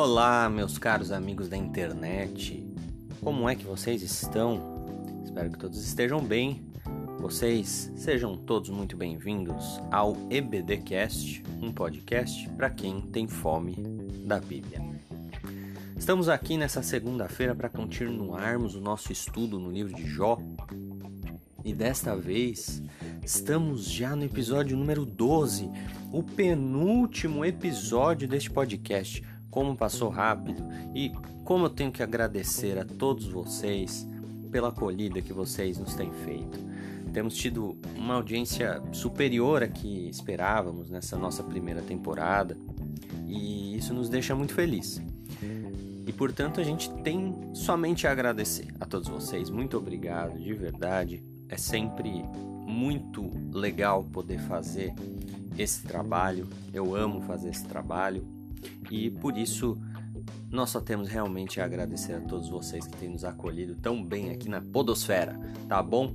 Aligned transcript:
Olá, 0.00 0.48
meus 0.48 0.78
caros 0.78 1.10
amigos 1.10 1.48
da 1.48 1.56
internet. 1.56 2.64
Como 3.20 3.48
é 3.48 3.56
que 3.56 3.64
vocês 3.64 4.00
estão? 4.00 4.86
Espero 5.24 5.50
que 5.50 5.58
todos 5.58 5.84
estejam 5.84 6.22
bem. 6.22 6.62
Vocês 7.18 7.90
sejam 7.96 8.36
todos 8.36 8.70
muito 8.70 8.96
bem-vindos 8.96 9.80
ao 9.90 10.16
EBDcast, 10.30 11.42
um 11.60 11.72
podcast 11.72 12.48
para 12.50 12.70
quem 12.70 13.00
tem 13.00 13.26
fome 13.26 13.74
da 14.24 14.38
Bíblia. 14.38 14.80
Estamos 15.96 16.28
aqui 16.28 16.56
nessa 16.56 16.80
segunda-feira 16.80 17.52
para 17.52 17.68
continuarmos 17.68 18.76
o 18.76 18.80
nosso 18.80 19.10
estudo 19.10 19.58
no 19.58 19.68
livro 19.68 19.92
de 19.92 20.06
Jó. 20.06 20.38
E 21.64 21.74
desta 21.74 22.14
vez 22.14 22.80
estamos 23.24 23.90
já 23.90 24.14
no 24.14 24.22
episódio 24.22 24.76
número 24.76 25.04
12, 25.04 25.68
o 26.12 26.22
penúltimo 26.22 27.44
episódio 27.44 28.28
deste 28.28 28.48
podcast 28.48 29.24
como 29.50 29.76
passou 29.76 30.08
rápido 30.08 30.62
e 30.94 31.12
como 31.44 31.66
eu 31.66 31.70
tenho 31.70 31.90
que 31.90 32.02
agradecer 32.02 32.78
a 32.78 32.84
todos 32.84 33.26
vocês 33.26 34.06
pela 34.50 34.68
acolhida 34.68 35.22
que 35.22 35.32
vocês 35.32 35.78
nos 35.78 35.94
têm 35.94 36.12
feito. 36.24 36.58
Temos 37.12 37.34
tido 37.34 37.76
uma 37.96 38.14
audiência 38.14 38.82
superior 38.92 39.62
a 39.62 39.68
que 39.68 40.08
esperávamos 40.08 40.90
nessa 40.90 41.16
nossa 41.16 41.42
primeira 41.42 41.80
temporada 41.80 42.56
e 43.26 43.76
isso 43.76 43.94
nos 43.94 44.08
deixa 44.08 44.34
muito 44.34 44.54
feliz. 44.54 45.00
E 46.06 46.12
portanto 46.12 46.60
a 46.60 46.64
gente 46.64 46.90
tem 47.02 47.34
somente 47.54 48.06
a 48.06 48.12
agradecer 48.12 48.68
a 48.80 48.86
todos 48.86 49.08
vocês. 49.08 49.50
Muito 49.50 49.76
obrigado, 49.76 50.38
de 50.38 50.52
verdade. 50.54 51.22
É 51.48 51.56
sempre 51.56 52.24
muito 52.66 53.30
legal 53.52 54.04
poder 54.04 54.38
fazer 54.40 54.94
esse 55.56 55.82
trabalho. 55.82 56.46
Eu 56.72 56.94
amo 56.94 57.20
fazer 57.22 57.50
esse 57.50 57.64
trabalho 57.64 58.26
e 58.90 59.10
por 59.10 59.36
isso 59.36 59.78
nós 60.50 60.70
só 60.70 60.80
temos 60.80 61.08
realmente 61.08 61.60
a 61.60 61.64
agradecer 61.64 62.14
a 62.14 62.20
todos 62.20 62.48
vocês 62.48 62.86
que 62.86 62.96
têm 62.96 63.10
nos 63.10 63.24
acolhido 63.24 63.74
tão 63.76 64.02
bem 64.02 64.30
aqui 64.30 64.48
na 64.48 64.60
Podosfera, 64.60 65.38
tá 65.68 65.82
bom? 65.82 66.14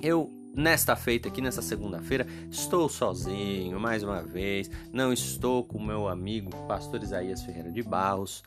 Eu 0.00 0.30
nesta 0.54 0.94
feita 0.96 1.28
aqui 1.28 1.40
nessa 1.40 1.62
segunda-feira 1.62 2.26
estou 2.50 2.88
sozinho 2.88 3.78
mais 3.80 4.02
uma 4.02 4.22
vez, 4.22 4.70
não 4.92 5.12
estou 5.12 5.64
com 5.64 5.82
meu 5.82 6.08
amigo 6.08 6.50
Pastor 6.66 7.02
Isaías 7.02 7.42
Ferreira 7.42 7.70
de 7.70 7.82
Barros. 7.82 8.42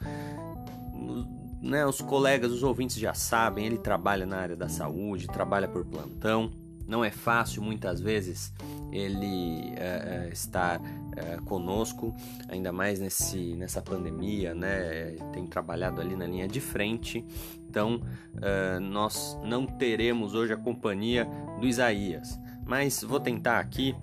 Né, 1.62 1.84
os 1.84 2.00
colegas, 2.00 2.52
os 2.52 2.62
ouvintes 2.62 2.98
já 2.98 3.16
sabem, 3.16 3.66
ele 3.66 3.78
trabalha 3.78 4.26
na 4.26 4.38
área 4.38 4.56
da 4.56 4.70
saúde, 4.70 5.26
trabalha 5.26 5.68
por 5.68 5.84
plantão. 5.84 6.52
Não 6.88 7.04
é 7.04 7.10
fácil 7.10 7.64
muitas 7.64 8.00
vezes 8.00 8.54
ele 8.92 9.74
é, 9.76 10.30
estar 10.32 10.80
é, 11.16 11.38
conosco, 11.46 12.16
ainda 12.48 12.72
mais 12.72 13.00
nesse, 13.00 13.56
nessa 13.56 13.82
pandemia, 13.82 14.54
né? 14.54 15.16
Tem 15.34 15.46
trabalhado 15.46 16.02
ali 16.02 16.16
na 16.16 16.26
linha 16.26 16.48
de 16.48 16.60
frente, 16.60 17.26
então 17.70 18.02
é, 18.42 18.80
nós 18.80 19.40
não 19.44 19.66
teremos 19.66 20.34
hoje 20.34 20.54
a 20.54 20.58
companhia 20.58 21.26
do 21.60 21.68
Isaías. 21.68 22.40
Mas 22.68 23.04
vou 23.04 23.20
tentar 23.20 23.60
aqui 23.60 23.96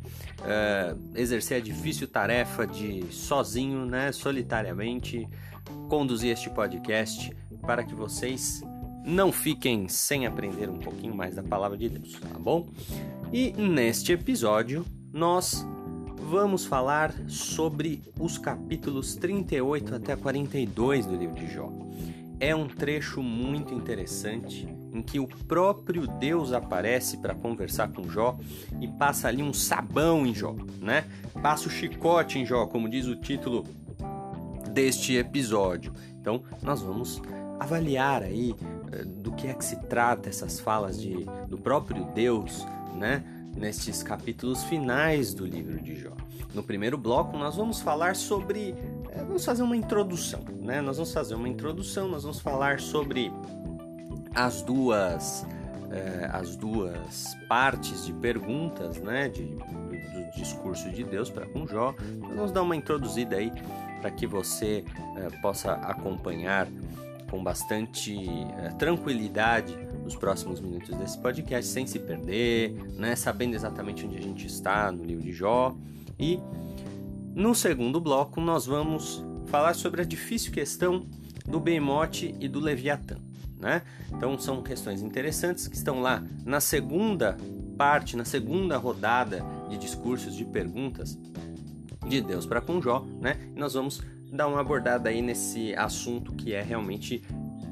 exercer 1.16 1.56
a 1.56 1.60
difícil 1.60 2.06
tarefa 2.06 2.64
de 2.64 3.04
sozinho, 3.10 3.84
né, 3.84 4.12
solitariamente, 4.12 5.28
conduzir 5.88 6.30
este 6.30 6.48
podcast 6.48 7.36
para 7.60 7.82
que 7.82 7.92
vocês 7.92 8.62
não 9.04 9.32
fiquem 9.32 9.88
sem 9.88 10.26
aprender 10.26 10.68
um 10.68 10.78
pouquinho 10.78 11.14
mais 11.14 11.34
da 11.34 11.42
palavra 11.42 11.76
de 11.76 11.88
Deus, 11.88 12.18
tá 12.20 12.38
bom? 12.38 12.68
E 13.32 13.52
neste 13.52 14.12
episódio 14.12 14.84
nós 15.12 15.66
vamos 16.18 16.64
falar 16.64 17.12
sobre 17.28 18.02
os 18.18 18.38
capítulos 18.38 19.14
38 19.14 19.94
até 19.94 20.16
42 20.16 21.06
do 21.06 21.16
livro 21.16 21.34
de 21.34 21.52
Jó. 21.52 21.70
É 22.40 22.54
um 22.54 22.66
trecho 22.66 23.22
muito 23.22 23.72
interessante 23.72 24.66
em 24.92 25.00
que 25.00 25.20
o 25.20 25.26
próprio 25.26 26.06
Deus 26.06 26.52
aparece 26.52 27.18
para 27.18 27.34
conversar 27.34 27.92
com 27.92 28.08
Jó 28.08 28.36
e 28.80 28.88
passa 28.88 29.28
ali 29.28 29.42
um 29.42 29.52
sabão 29.52 30.26
em 30.26 30.34
Jó, 30.34 30.54
né? 30.80 31.04
Passa 31.40 31.68
o 31.68 31.70
chicote 31.70 32.38
em 32.38 32.44
Jó, 32.44 32.66
como 32.66 32.88
diz 32.88 33.06
o 33.06 33.16
título 33.16 33.64
deste 34.72 35.14
episódio. 35.16 35.92
Então, 36.20 36.42
nós 36.62 36.82
vamos 36.82 37.22
avaliar 37.60 38.22
aí 38.22 38.54
eh, 38.90 39.04
do 39.04 39.32
que 39.32 39.46
é 39.46 39.54
que 39.54 39.64
se 39.64 39.76
trata 39.76 40.28
essas 40.28 40.58
falas 40.58 41.00
de, 41.00 41.24
do 41.48 41.56
próprio 41.56 42.04
Deus, 42.06 42.66
né? 42.96 43.22
Nestes 43.56 44.02
capítulos 44.02 44.64
finais 44.64 45.34
do 45.34 45.46
livro 45.46 45.80
de 45.80 45.94
Jó. 45.94 46.12
No 46.54 46.62
primeiro 46.62 46.98
bloco, 46.98 47.36
nós 47.36 47.56
vamos 47.56 47.80
falar 47.80 48.16
sobre. 48.16 48.74
É, 49.10 49.18
vamos 49.18 49.44
fazer 49.44 49.62
uma 49.62 49.76
introdução, 49.76 50.44
né? 50.60 50.80
Nós 50.80 50.96
vamos 50.96 51.12
fazer 51.12 51.34
uma 51.34 51.48
introdução, 51.48 52.08
nós 52.08 52.22
vamos 52.22 52.40
falar 52.40 52.80
sobre 52.80 53.32
as 54.34 54.62
duas. 54.62 55.46
É, 55.90 56.30
as 56.32 56.56
duas 56.56 57.36
partes 57.46 58.06
de 58.06 58.14
perguntas, 58.14 58.96
né, 58.96 59.28
de, 59.28 59.42
do, 59.44 60.30
discurso 60.34 60.90
de 60.90 61.04
Deus 61.04 61.28
para 61.28 61.44
com 61.44 61.66
Jó. 61.66 61.94
Nós 62.18 62.34
vamos 62.34 62.50
dar 62.50 62.62
uma 62.62 62.74
introduzida 62.74 63.36
aí 63.36 63.52
para 64.00 64.10
que 64.10 64.26
você 64.26 64.86
é, 65.18 65.28
possa 65.42 65.72
acompanhar 65.72 66.66
com 67.30 67.44
bastante 67.44 68.16
é, 68.58 68.70
tranquilidade 68.70 69.76
os 70.04 70.16
próximos 70.16 70.60
minutos 70.60 70.90
desse 70.96 71.18
podcast 71.18 71.70
sem 71.70 71.86
se 71.86 71.98
perder, 71.98 72.72
né, 72.96 73.14
sabendo 73.16 73.54
exatamente 73.54 74.04
onde 74.04 74.16
a 74.16 74.20
gente 74.20 74.46
está 74.46 74.90
no 74.90 75.04
livro 75.04 75.22
de 75.22 75.32
Jó. 75.32 75.76
E 76.18 76.38
no 77.34 77.54
segundo 77.54 78.00
bloco 78.00 78.40
nós 78.40 78.66
vamos 78.66 79.24
falar 79.46 79.74
sobre 79.74 80.02
a 80.02 80.04
difícil 80.04 80.52
questão 80.52 81.06
do 81.46 81.60
Behemoth 81.60 82.22
e 82.22 82.48
do 82.48 82.60
Leviatã. 82.60 83.16
Né? 83.58 83.82
Então 84.10 84.36
são 84.38 84.62
questões 84.62 85.02
interessantes 85.02 85.68
que 85.68 85.76
estão 85.76 86.00
lá 86.00 86.22
na 86.44 86.60
segunda 86.60 87.36
parte, 87.76 88.16
na 88.16 88.24
segunda 88.24 88.76
rodada 88.76 89.44
de 89.68 89.78
discursos, 89.78 90.34
de 90.34 90.44
perguntas 90.44 91.18
de 92.08 92.20
Deus 92.20 92.44
para 92.44 92.60
com 92.60 92.80
Jó, 92.80 93.06
né? 93.20 93.38
E 93.54 93.58
nós 93.58 93.74
vamos 93.74 94.02
dar 94.32 94.48
uma 94.48 94.60
abordada 94.60 95.08
aí 95.08 95.22
nesse 95.22 95.74
assunto 95.74 96.32
que 96.32 96.52
é 96.52 96.62
realmente 96.62 97.22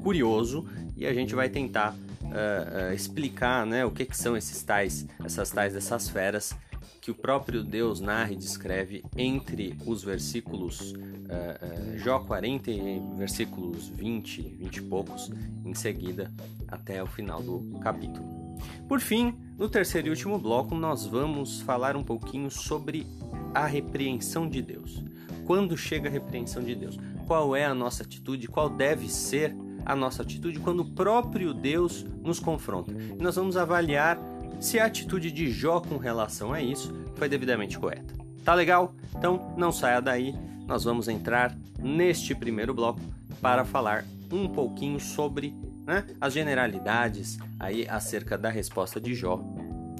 curioso 0.01 0.65
e 0.95 1.05
a 1.05 1.13
gente 1.13 1.35
vai 1.35 1.49
tentar 1.49 1.95
uh, 2.31 2.93
explicar 2.93 3.65
né, 3.65 3.85
o 3.85 3.91
que, 3.91 4.05
que 4.05 4.17
são 4.17 4.35
esses 4.35 4.63
tais, 4.63 5.05
essas 5.23 5.51
tais 5.51 5.73
dessas 5.73 6.09
feras 6.09 6.55
que 7.01 7.09
o 7.09 7.15
próprio 7.15 7.63
Deus 7.63 7.99
narra 7.99 8.31
e 8.31 8.35
descreve 8.35 9.03
entre 9.17 9.75
os 9.85 10.03
versículos 10.03 10.91
uh, 10.91 11.97
Jó 11.97 12.19
40 12.19 12.69
e 12.69 13.01
versículos 13.17 13.87
20, 13.89 14.41
20 14.41 14.77
e 14.77 14.81
poucos, 14.83 15.31
em 15.65 15.73
seguida 15.73 16.31
até 16.67 17.01
o 17.01 17.07
final 17.07 17.41
do 17.41 17.79
capítulo. 17.79 18.55
Por 18.87 18.99
fim, 18.99 19.35
no 19.57 19.67
terceiro 19.67 20.07
e 20.07 20.09
último 20.11 20.37
bloco, 20.37 20.75
nós 20.75 21.05
vamos 21.05 21.61
falar 21.61 21.95
um 21.95 22.03
pouquinho 22.03 22.51
sobre 22.51 23.07
a 23.53 23.65
repreensão 23.65 24.47
de 24.47 24.61
Deus. 24.61 25.03
Quando 25.45 25.75
chega 25.75 26.07
a 26.07 26.11
repreensão 26.11 26.63
de 26.63 26.75
Deus? 26.75 26.99
Qual 27.25 27.55
é 27.55 27.65
a 27.65 27.73
nossa 27.73 28.03
atitude? 28.03 28.47
Qual 28.47 28.69
deve 28.69 29.09
ser 29.09 29.55
a 29.85 29.95
nossa 29.95 30.21
atitude 30.21 30.59
quando 30.59 30.81
o 30.81 30.85
próprio 30.85 31.53
Deus 31.53 32.05
nos 32.23 32.39
confronta. 32.39 32.91
E 32.91 33.21
nós 33.21 33.35
vamos 33.35 33.57
avaliar 33.57 34.19
se 34.59 34.79
a 34.79 34.85
atitude 34.85 35.31
de 35.31 35.51
Jó 35.51 35.79
com 35.79 35.97
relação 35.97 36.53
a 36.53 36.61
isso 36.61 36.93
foi 37.15 37.27
devidamente 37.27 37.77
correta. 37.79 38.13
Tá 38.43 38.53
legal? 38.53 38.93
Então 39.15 39.53
não 39.57 39.71
saia 39.71 40.01
daí, 40.01 40.35
nós 40.67 40.83
vamos 40.83 41.07
entrar 41.07 41.55
neste 41.79 42.33
primeiro 42.35 42.73
bloco 42.73 42.99
para 43.41 43.65
falar 43.65 44.05
um 44.31 44.47
pouquinho 44.47 44.99
sobre 44.99 45.53
né, 45.85 46.05
as 46.19 46.33
generalidades 46.33 47.37
aí 47.59 47.87
acerca 47.89 48.37
da 48.37 48.49
resposta 48.49 48.99
de 48.99 49.13
Jó, 49.13 49.43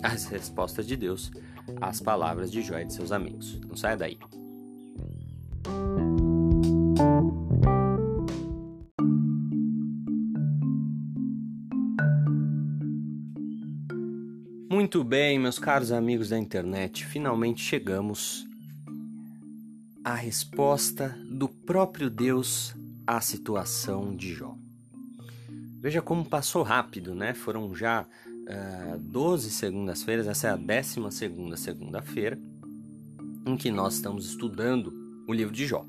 as 0.02 0.26
respostas 0.26 0.88
de 0.88 0.96
Deus 0.96 1.32
às 1.80 2.00
palavras 2.00 2.52
de 2.52 2.62
Jó 2.62 2.78
e 2.80 2.86
de 2.86 2.94
seus 2.94 3.12
amigos. 3.12 3.60
Não 3.68 3.76
saia 3.76 3.98
daí. 3.98 4.18
Muito 14.94 15.08
bem, 15.08 15.40
meus 15.40 15.58
caros 15.58 15.90
amigos 15.90 16.28
da 16.28 16.38
internet, 16.38 17.06
finalmente 17.06 17.64
chegamos 17.64 18.46
à 20.04 20.14
resposta 20.14 21.18
do 21.30 21.48
próprio 21.48 22.10
Deus 22.10 22.76
à 23.08 23.22
situação 23.22 24.14
de 24.14 24.34
Jó. 24.34 24.54
Veja 25.80 26.02
como 26.02 26.26
passou 26.26 26.62
rápido, 26.62 27.16
né? 27.16 27.34
Foram 27.34 27.74
já 27.74 28.02
uh, 28.04 29.00
12 29.00 29.52
segundas-feiras, 29.52 30.28
essa 30.28 30.50
é 30.50 30.52
a 30.52 30.58
12 30.58 31.10
segunda 31.12 31.56
segunda-feira, 31.56 32.38
em 33.46 33.56
que 33.56 33.72
nós 33.72 33.94
estamos 33.94 34.26
estudando 34.26 35.24
o 35.26 35.32
livro 35.32 35.54
de 35.54 35.66
Jó. 35.66 35.86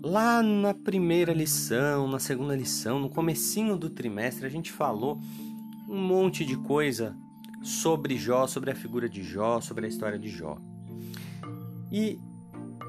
Lá 0.00 0.44
na 0.44 0.74
primeira 0.74 1.32
lição, 1.32 2.06
na 2.06 2.20
segunda 2.20 2.54
lição, 2.54 3.00
no 3.00 3.10
comecinho 3.10 3.76
do 3.76 3.90
trimestre, 3.90 4.46
a 4.46 4.48
gente 4.50 4.70
falou 4.70 5.20
um 5.88 6.00
monte 6.00 6.44
de 6.44 6.56
coisa 6.56 7.16
sobre 7.64 8.16
Jó, 8.16 8.46
sobre 8.46 8.70
a 8.70 8.74
figura 8.76 9.08
de 9.08 9.24
Jó, 9.24 9.60
sobre 9.60 9.86
a 9.86 9.88
história 9.88 10.18
de 10.18 10.28
Jó. 10.28 10.58
E 11.90 12.20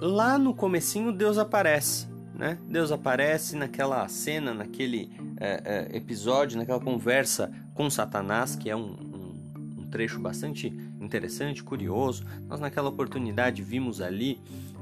lá 0.02 0.38
no 0.38 0.54
comecinho 0.54 1.12
Deus 1.12 1.40
aparece 1.40 2.14
né? 2.38 2.58
Deus 2.68 2.92
aparece 2.92 3.56
naquela 3.56 4.08
cena, 4.08 4.54
naquele 4.54 5.12
é, 5.38 5.90
é, 5.94 5.98
episódio, 5.98 6.58
naquela 6.58 6.80
conversa 6.80 7.52
com 7.74 7.90
Satanás, 7.90 8.56
que 8.56 8.70
é 8.70 8.76
um, 8.76 8.92
um, 8.92 9.80
um, 9.80 9.88
trecho 9.90 10.20
bastante 10.20 10.68
interessante, 11.00 11.64
curioso. 11.64 12.26
Nós, 12.48 12.60
naquela 12.60 12.90
oportunidade, 12.90 13.64
vimos 13.64 14.02
ali 14.02 14.40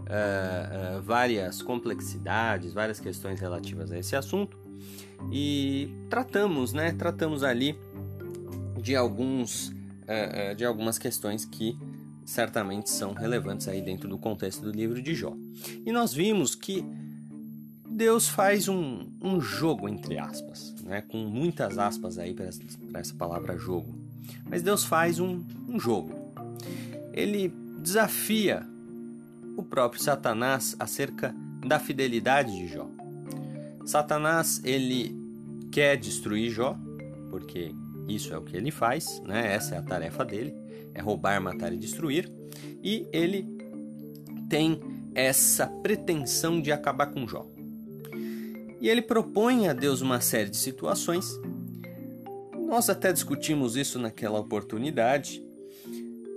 é, 0.08 0.96
é 0.98 1.00
várias 1.02 1.62
complexidades, 1.62 2.74
várias 2.74 3.00
questões 3.00 3.40
relativas 3.40 3.92
a 3.92 4.00
esse 4.00 4.16
assunto 4.16 4.58
e 5.32 5.94
tratamos, 6.10 6.74
né? 6.74 6.92
Tratamos 6.94 7.44
ali 7.44 7.78
de 8.82 8.96
alguns 8.96 9.72
é, 10.08 10.52
é, 10.52 10.56
de 10.56 10.66
algumas 10.66 10.98
questões 10.98 11.46
que 11.46 11.78
certamente 12.26 12.90
são 12.90 13.14
relevantes 13.14 13.68
aí 13.68 13.82
dentro 13.82 14.08
do 14.08 14.18
contexto 14.18 14.62
do 14.62 14.72
livro 14.72 15.02
de 15.02 15.14
Jó. 15.14 15.36
E 15.86 15.92
nós 15.92 16.14
vimos 16.14 16.56
que 16.56 16.86
Deus 17.88 18.28
faz 18.28 18.68
um, 18.68 19.08
um 19.22 19.40
jogo, 19.40 19.88
entre 19.88 20.18
aspas, 20.18 20.74
né? 20.84 21.02
com 21.02 21.18
muitas 21.18 21.78
aspas 21.78 22.18
aí 22.18 22.34
para 22.34 23.00
essa 23.00 23.14
palavra 23.14 23.58
jogo. 23.58 23.94
Mas 24.50 24.64
Deus 24.64 24.84
faz 24.84 25.20
um, 25.20 25.44
um 25.68 25.80
jogo. 25.80 26.34
Ele 27.14 27.54
desafia 27.80 28.66
o 29.56 29.62
próprio 29.62 30.02
Satanás 30.02 30.76
acerca 30.80 31.36
da 31.66 31.80
fidelidade 31.80 32.52
de 32.52 32.68
Jó. 32.68 32.90
Satanás 33.86 34.62
ele 34.64 35.16
quer 35.72 35.98
destruir 35.98 36.50
Jó, 36.50 36.78
porque 37.30 37.76
isso 38.08 38.34
é 38.34 38.38
o 38.38 38.42
que 38.42 38.56
ele 38.56 38.72
faz, 38.72 39.22
né? 39.26 39.54
Essa 39.54 39.76
é 39.76 39.78
a 39.78 39.82
tarefa 39.82 40.26
dele, 40.26 40.54
é 40.94 41.02
roubar, 41.02 41.42
matar 41.42 41.74
e 41.74 41.78
destruir. 41.78 42.32
E 42.84 43.08
ele 43.12 43.48
tem 44.50 44.80
essa 45.16 45.68
pretensão 45.68 46.62
de 46.62 46.72
acabar 46.72 47.08
com 47.08 47.28
Jó. 47.28 47.48
E 48.82 48.90
ele 48.90 49.02
propõe 49.02 49.68
a 49.68 49.74
Deus 49.74 50.02
uma 50.02 50.20
série 50.20 50.50
de 50.50 50.58
situações. 50.58 51.40
Nós 52.68 52.90
até 52.90 53.14
discutimos 53.14 53.76
isso 53.78 53.98
naquela 53.98 54.40
oportunidade. 54.40 55.42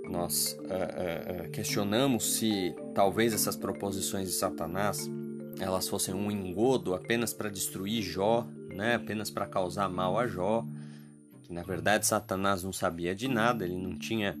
Nós 0.09 0.57
uh, 0.61 1.47
uh, 1.47 1.49
questionamos 1.51 2.35
se 2.35 2.73
talvez 2.95 3.33
essas 3.33 3.57
proposições 3.57 4.29
de 4.29 4.33
Satanás 4.33 5.09
elas 5.59 5.87
fossem 5.87 6.13
um 6.13 6.29
engodo 6.31 6.93
apenas 6.93 7.33
para 7.33 7.49
destruir 7.49 8.01
Jó, 8.03 8.47
né? 8.73 8.95
apenas 8.95 9.29
para 9.29 9.45
causar 9.45 9.89
mal 9.89 10.17
a 10.17 10.27
Jó. 10.27 10.65
Que 11.47 11.53
na 11.53 11.63
verdade 11.63 12.05
Satanás 12.05 12.61
não 12.61 12.73
sabia 12.73 13.15
de 13.15 13.29
nada, 13.29 13.63
ele 13.63 13.77
não 13.77 13.97
tinha 13.97 14.37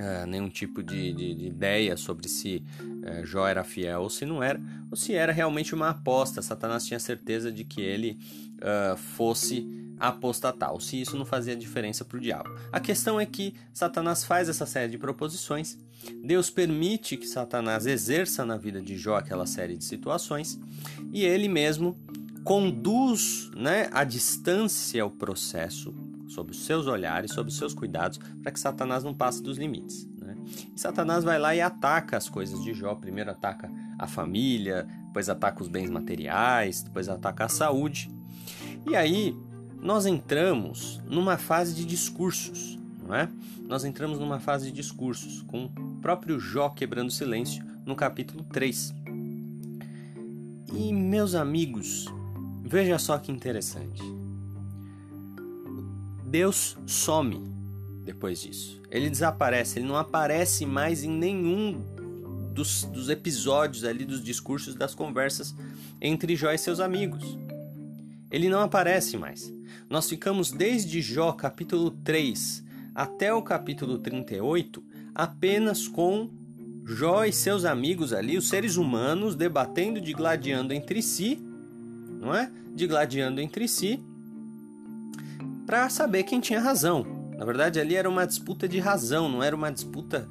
uh, 0.00 0.26
nenhum 0.26 0.48
tipo 0.50 0.82
de, 0.82 1.12
de, 1.12 1.34
de, 1.36 1.46
ideia 1.46 1.96
sobre 1.96 2.28
se 2.28 2.64
uh, 2.80 3.24
Jó 3.24 3.46
era 3.46 3.62
fiel 3.62 4.02
ou 4.02 4.10
se 4.10 4.26
não 4.26 4.42
era, 4.42 4.60
ou 4.90 4.96
se 4.96 5.14
era 5.14 5.32
realmente 5.32 5.72
uma 5.72 5.90
aposta. 5.90 6.42
Satanás 6.42 6.84
tinha 6.84 6.98
certeza 6.98 7.52
de 7.52 7.62
que 7.62 7.80
ele 7.80 8.18
uh, 8.56 8.96
fosse 8.96 9.64
apostatar, 10.00 10.72
ou 10.72 10.80
se 10.80 11.00
isso 11.00 11.16
não 11.16 11.26
fazia 11.26 11.54
diferença 11.54 12.04
para 12.04 12.16
o 12.16 12.20
diabo. 12.20 12.48
A 12.72 12.80
questão 12.80 13.20
é 13.20 13.26
que 13.26 13.54
Satanás 13.72 14.24
faz 14.24 14.48
essa 14.48 14.64
série 14.64 14.90
de 14.90 14.98
proposições, 14.98 15.78
Deus 16.24 16.48
permite 16.48 17.18
que 17.18 17.26
Satanás 17.26 17.84
exerça 17.84 18.44
na 18.44 18.56
vida 18.56 18.80
de 18.80 18.96
Jó 18.96 19.16
aquela 19.16 19.44
série 19.44 19.76
de 19.76 19.84
situações, 19.84 20.58
e 21.12 21.22
ele 21.22 21.48
mesmo 21.48 21.94
conduz 22.44 23.50
né, 23.56 23.88
à 23.92 24.04
distância 24.04 25.04
o 25.04 25.10
processo 25.10 25.94
sob 26.28 26.52
os 26.52 26.64
seus 26.64 26.86
olhares, 26.86 27.32
sob 27.32 27.48
os 27.48 27.56
seus 27.56 27.74
cuidados, 27.74 28.18
para 28.42 28.52
que 28.52 28.60
Satanás 28.60 29.02
não 29.02 29.12
passe 29.12 29.42
dos 29.42 29.58
limites. 29.58 30.08
Né? 30.16 30.36
E 30.74 30.80
Satanás 30.80 31.24
vai 31.24 31.38
lá 31.38 31.54
e 31.54 31.60
ataca 31.60 32.16
as 32.16 32.28
coisas 32.28 32.62
de 32.62 32.72
Jó. 32.72 32.94
Primeiro 32.94 33.30
ataca 33.30 33.70
a 33.98 34.06
família, 34.06 34.86
depois 35.06 35.28
ataca 35.28 35.60
os 35.60 35.68
bens 35.68 35.90
materiais, 35.90 36.82
depois 36.82 37.08
ataca 37.08 37.46
a 37.46 37.48
saúde. 37.48 38.10
E 38.88 38.94
aí 38.94 39.36
nós 39.82 40.06
entramos 40.06 41.00
numa 41.08 41.36
fase 41.36 41.74
de 41.74 41.84
discursos, 41.84 42.78
não 43.02 43.14
é? 43.14 43.28
Nós 43.66 43.84
entramos 43.84 44.18
numa 44.18 44.38
fase 44.38 44.66
de 44.66 44.72
discursos, 44.72 45.42
com 45.42 45.64
o 45.64 45.70
próprio 46.00 46.38
Jó 46.38 46.70
quebrando 46.70 47.10
silêncio 47.10 47.64
no 47.84 47.96
capítulo 47.96 48.44
3. 48.44 48.94
E 50.72 50.92
meus 50.92 51.34
amigos, 51.34 52.06
veja 52.70 53.00
só 53.00 53.18
que 53.18 53.32
interessante. 53.32 54.00
Deus 56.24 56.78
some 56.86 57.42
depois 58.04 58.40
disso. 58.40 58.80
Ele 58.88 59.10
desaparece, 59.10 59.80
ele 59.80 59.88
não 59.88 59.96
aparece 59.96 60.64
mais 60.64 61.02
em 61.02 61.10
nenhum 61.10 61.82
dos, 62.54 62.84
dos 62.84 63.08
episódios 63.08 63.84
ali 63.84 64.04
dos 64.04 64.22
discursos, 64.22 64.76
das 64.76 64.94
conversas 64.94 65.52
entre 66.00 66.36
Jó 66.36 66.52
e 66.52 66.58
seus 66.58 66.78
amigos. 66.78 67.36
Ele 68.30 68.48
não 68.48 68.60
aparece 68.60 69.16
mais. 69.16 69.52
Nós 69.88 70.08
ficamos 70.08 70.52
desde 70.52 71.02
Jó 71.02 71.32
capítulo 71.32 71.90
3 71.90 72.64
até 72.94 73.34
o 73.34 73.42
capítulo 73.42 73.98
38 73.98 74.80
apenas 75.12 75.88
com 75.88 76.30
Jó 76.84 77.24
e 77.24 77.32
seus 77.32 77.64
amigos 77.64 78.12
ali, 78.12 78.38
os 78.38 78.48
seres 78.48 78.76
humanos, 78.76 79.34
debatendo, 79.34 80.00
digladiando 80.00 80.72
entre 80.72 81.02
si, 81.02 81.36
não 82.20 82.32
é? 82.32 82.50
Digladiando 82.74 83.40
entre 83.40 83.66
si, 83.68 84.02
para 85.66 85.88
saber 85.88 86.24
quem 86.24 86.40
tinha 86.40 86.60
razão. 86.60 87.06
Na 87.38 87.44
verdade, 87.44 87.80
ali 87.80 87.96
era 87.96 88.08
uma 88.08 88.26
disputa 88.26 88.68
de 88.68 88.78
razão, 88.78 89.28
não 89.28 89.42
era 89.42 89.56
uma 89.56 89.70
disputa 89.70 90.28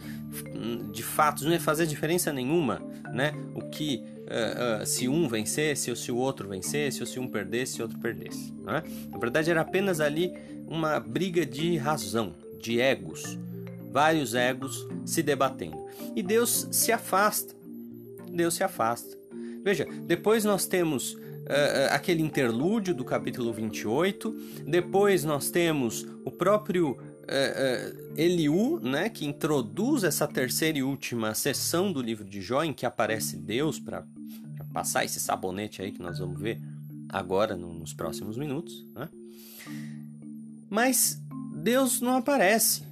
hum, 0.54 0.92
de 0.92 1.02
fatos, 1.02 1.44
não 1.44 1.52
ia 1.52 1.60
fazer 1.60 1.88
diferença 1.88 2.32
nenhuma, 2.32 2.82
né? 3.12 3.34
O 3.56 3.62
que 3.62 4.04
uh, 4.30 4.84
uh, 4.84 4.86
se 4.86 5.08
um 5.08 5.28
vencesse 5.28 5.90
ou 5.90 5.96
se 5.96 6.12
o 6.12 6.18
outro 6.18 6.48
vencesse, 6.48 7.02
ou 7.02 7.08
se 7.08 7.20
um 7.20 7.28
perdesse 7.28 7.80
e 7.80 7.82
outro 7.82 7.98
perdesse. 7.98 8.54
Né? 8.64 8.84
Na 9.10 9.18
verdade, 9.18 9.50
era 9.50 9.62
apenas 9.62 10.00
ali 10.00 10.32
uma 10.68 11.00
briga 11.00 11.46
de 11.46 11.78
razão, 11.78 12.36
de 12.62 12.80
egos, 12.80 13.40
vários 13.92 14.36
egos 14.36 14.88
se 15.06 15.24
debatendo. 15.24 15.84
E 16.16 16.22
Deus 16.22 16.68
se 16.72 16.92
afasta. 16.92 17.56
Deus 18.32 18.54
se 18.54 18.64
afasta. 18.64 19.18
Veja, 19.64 19.88
depois 20.06 20.46
nós 20.46 20.68
temos 20.68 21.18
uh, 21.50 21.94
aquele 21.94 22.22
interlúdio 22.22 22.94
do 22.94 23.04
capítulo 23.04 23.52
28. 23.52 24.32
Depois 24.68 25.24
nós 25.24 25.50
temos 25.50 26.06
o 26.24 26.32
próprio 26.32 26.92
uh, 26.92 28.14
Eliú, 28.16 28.80
né, 28.80 29.10
que 29.10 29.26
introduz 29.26 30.04
essa 30.04 30.28
terceira 30.28 30.78
e 30.78 30.84
última 30.84 31.34
sessão 31.34 31.92
do 31.92 32.02
livro 32.02 32.24
de 32.24 32.40
Jó, 32.42 32.64
em 32.64 32.74
que 32.74 32.86
aparece 32.86 33.36
Deus 33.36 33.80
para 33.80 34.06
passar 34.72 35.04
esse 35.04 35.20
sabonete 35.20 35.82
aí 35.82 35.92
que 35.92 36.02
nós 36.02 36.20
vamos 36.20 36.40
ver 36.40 36.62
agora 37.10 37.56
no, 37.56 37.74
nos 37.74 37.94
próximos 37.94 38.38
minutos. 38.38 38.86
Né? 38.94 39.10
Mas 40.70 41.20
Deus 41.56 42.00
não 42.00 42.18
aparece. 42.18 42.84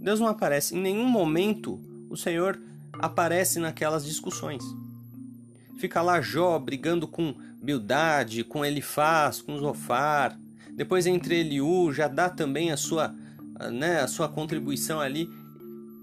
Deus 0.00 0.18
não 0.18 0.28
aparece. 0.28 0.74
Em 0.74 0.80
nenhum 0.80 1.06
momento 1.06 1.78
o 2.08 2.16
Senhor 2.16 2.58
aparece 2.94 3.58
naquelas 3.58 4.04
discussões. 4.04 4.64
Fica 5.78 6.00
lá 6.00 6.20
Jó 6.22 6.58
brigando 6.58 7.06
com 7.06 7.34
Bildade, 7.66 8.44
com 8.44 8.64
Elifaz, 8.64 9.42
com 9.42 9.58
Zofar. 9.58 10.38
Depois 10.72 11.06
entre 11.06 11.40
Eliú 11.40 11.92
já 11.92 12.06
dá 12.06 12.30
também 12.30 12.70
a 12.70 12.76
sua, 12.76 13.14
né, 13.72 14.00
a 14.00 14.06
sua 14.06 14.28
contribuição 14.28 15.00
ali. 15.00 15.28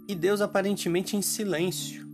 E 0.08 0.14
Deus 0.14 0.42
aparentemente 0.42 1.16
em 1.16 1.22
silêncio, 1.22 2.06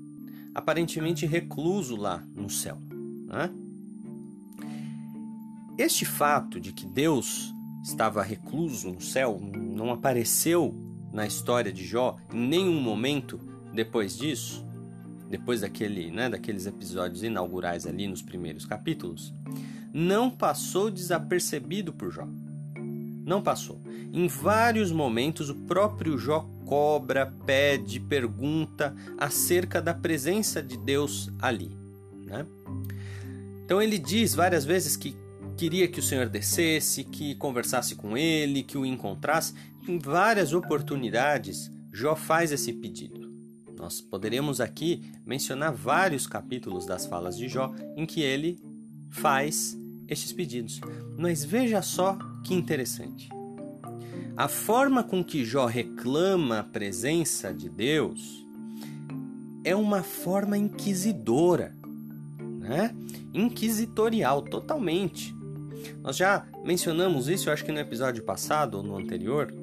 aparentemente 0.53 1.25
recluso 1.25 1.95
lá 1.95 2.23
no 2.35 2.49
céu. 2.49 2.77
Né? 3.25 3.49
Este 5.77 6.05
fato 6.05 6.59
de 6.59 6.71
que 6.71 6.85
Deus 6.85 7.51
estava 7.83 8.21
recluso 8.21 8.91
no 8.91 9.01
céu 9.01 9.39
não 9.41 9.91
apareceu 9.91 10.75
na 11.11 11.25
história 11.25 11.73
de 11.73 11.83
Jó 11.83 12.17
em 12.31 12.47
nenhum 12.47 12.79
momento 12.79 13.39
depois 13.73 14.15
disso, 14.15 14.63
depois 15.29 15.61
daquele, 15.61 16.09
né, 16.09 16.29
daqueles 16.29 16.65
episódios 16.65 17.23
inaugurais 17.23 17.85
ali 17.85 18.07
nos 18.07 18.21
primeiros 18.21 18.65
capítulos, 18.65 19.33
não 19.93 20.29
passou 20.29 20.89
desapercebido 20.89 21.93
por 21.93 22.11
Jó. 22.11 22.27
Não 23.25 23.41
passou. 23.41 23.79
Em 24.11 24.27
vários 24.27 24.91
momentos, 24.91 25.49
o 25.49 25.55
próprio 25.55 26.17
Jó 26.17 26.49
cobra, 26.65 27.31
pede, 27.45 27.99
pergunta 27.99 28.95
acerca 29.17 29.81
da 29.81 29.93
presença 29.93 30.63
de 30.63 30.77
Deus 30.77 31.31
ali. 31.39 31.71
Né? 32.25 32.45
Então 33.65 33.81
ele 33.81 33.99
diz 33.99 34.33
várias 34.33 34.65
vezes 34.65 34.97
que 34.97 35.15
queria 35.55 35.87
que 35.87 35.99
o 35.99 36.03
Senhor 36.03 36.27
descesse, 36.27 37.03
que 37.03 37.35
conversasse 37.35 37.95
com 37.95 38.17
ele, 38.17 38.63
que 38.63 38.77
o 38.77 38.85
encontrasse. 38.85 39.53
Em 39.87 39.99
várias 39.99 40.53
oportunidades, 40.53 41.71
Jó 41.91 42.15
faz 42.15 42.51
esse 42.51 42.73
pedido. 42.73 43.18
Nós 43.79 44.01
poderíamos 44.01 44.59
aqui 44.59 45.09
mencionar 45.25 45.73
vários 45.73 46.27
capítulos 46.27 46.85
das 46.85 47.05
falas 47.05 47.37
de 47.37 47.47
Jó 47.47 47.73
em 47.95 48.05
que 48.05 48.21
ele 48.21 48.59
faz 49.09 49.75
estes 50.05 50.33
pedidos. 50.33 50.81
Mas 51.17 51.45
veja 51.45 51.81
só 51.81 52.17
que 52.43 52.53
interessante. 52.53 53.29
A 54.35 54.49
forma 54.49 55.01
com 55.01 55.23
que 55.23 55.45
Jó 55.45 55.65
reclama 55.65 56.59
a 56.59 56.63
presença 56.63 57.53
de 57.53 57.69
Deus 57.69 58.45
é 59.63 59.73
uma 59.73 60.03
forma 60.03 60.57
inquisidora. 60.57 61.73
né? 62.59 62.93
Inquisitorial, 63.33 64.41
totalmente. 64.41 65.33
Nós 66.03 66.17
já 66.17 66.45
mencionamos 66.65 67.29
isso, 67.29 67.47
eu 67.47 67.53
acho 67.53 67.63
que 67.63 67.71
no 67.71 67.79
episódio 67.79 68.23
passado 68.23 68.75
ou 68.75 68.83
no 68.83 68.97
anterior, 68.97 69.53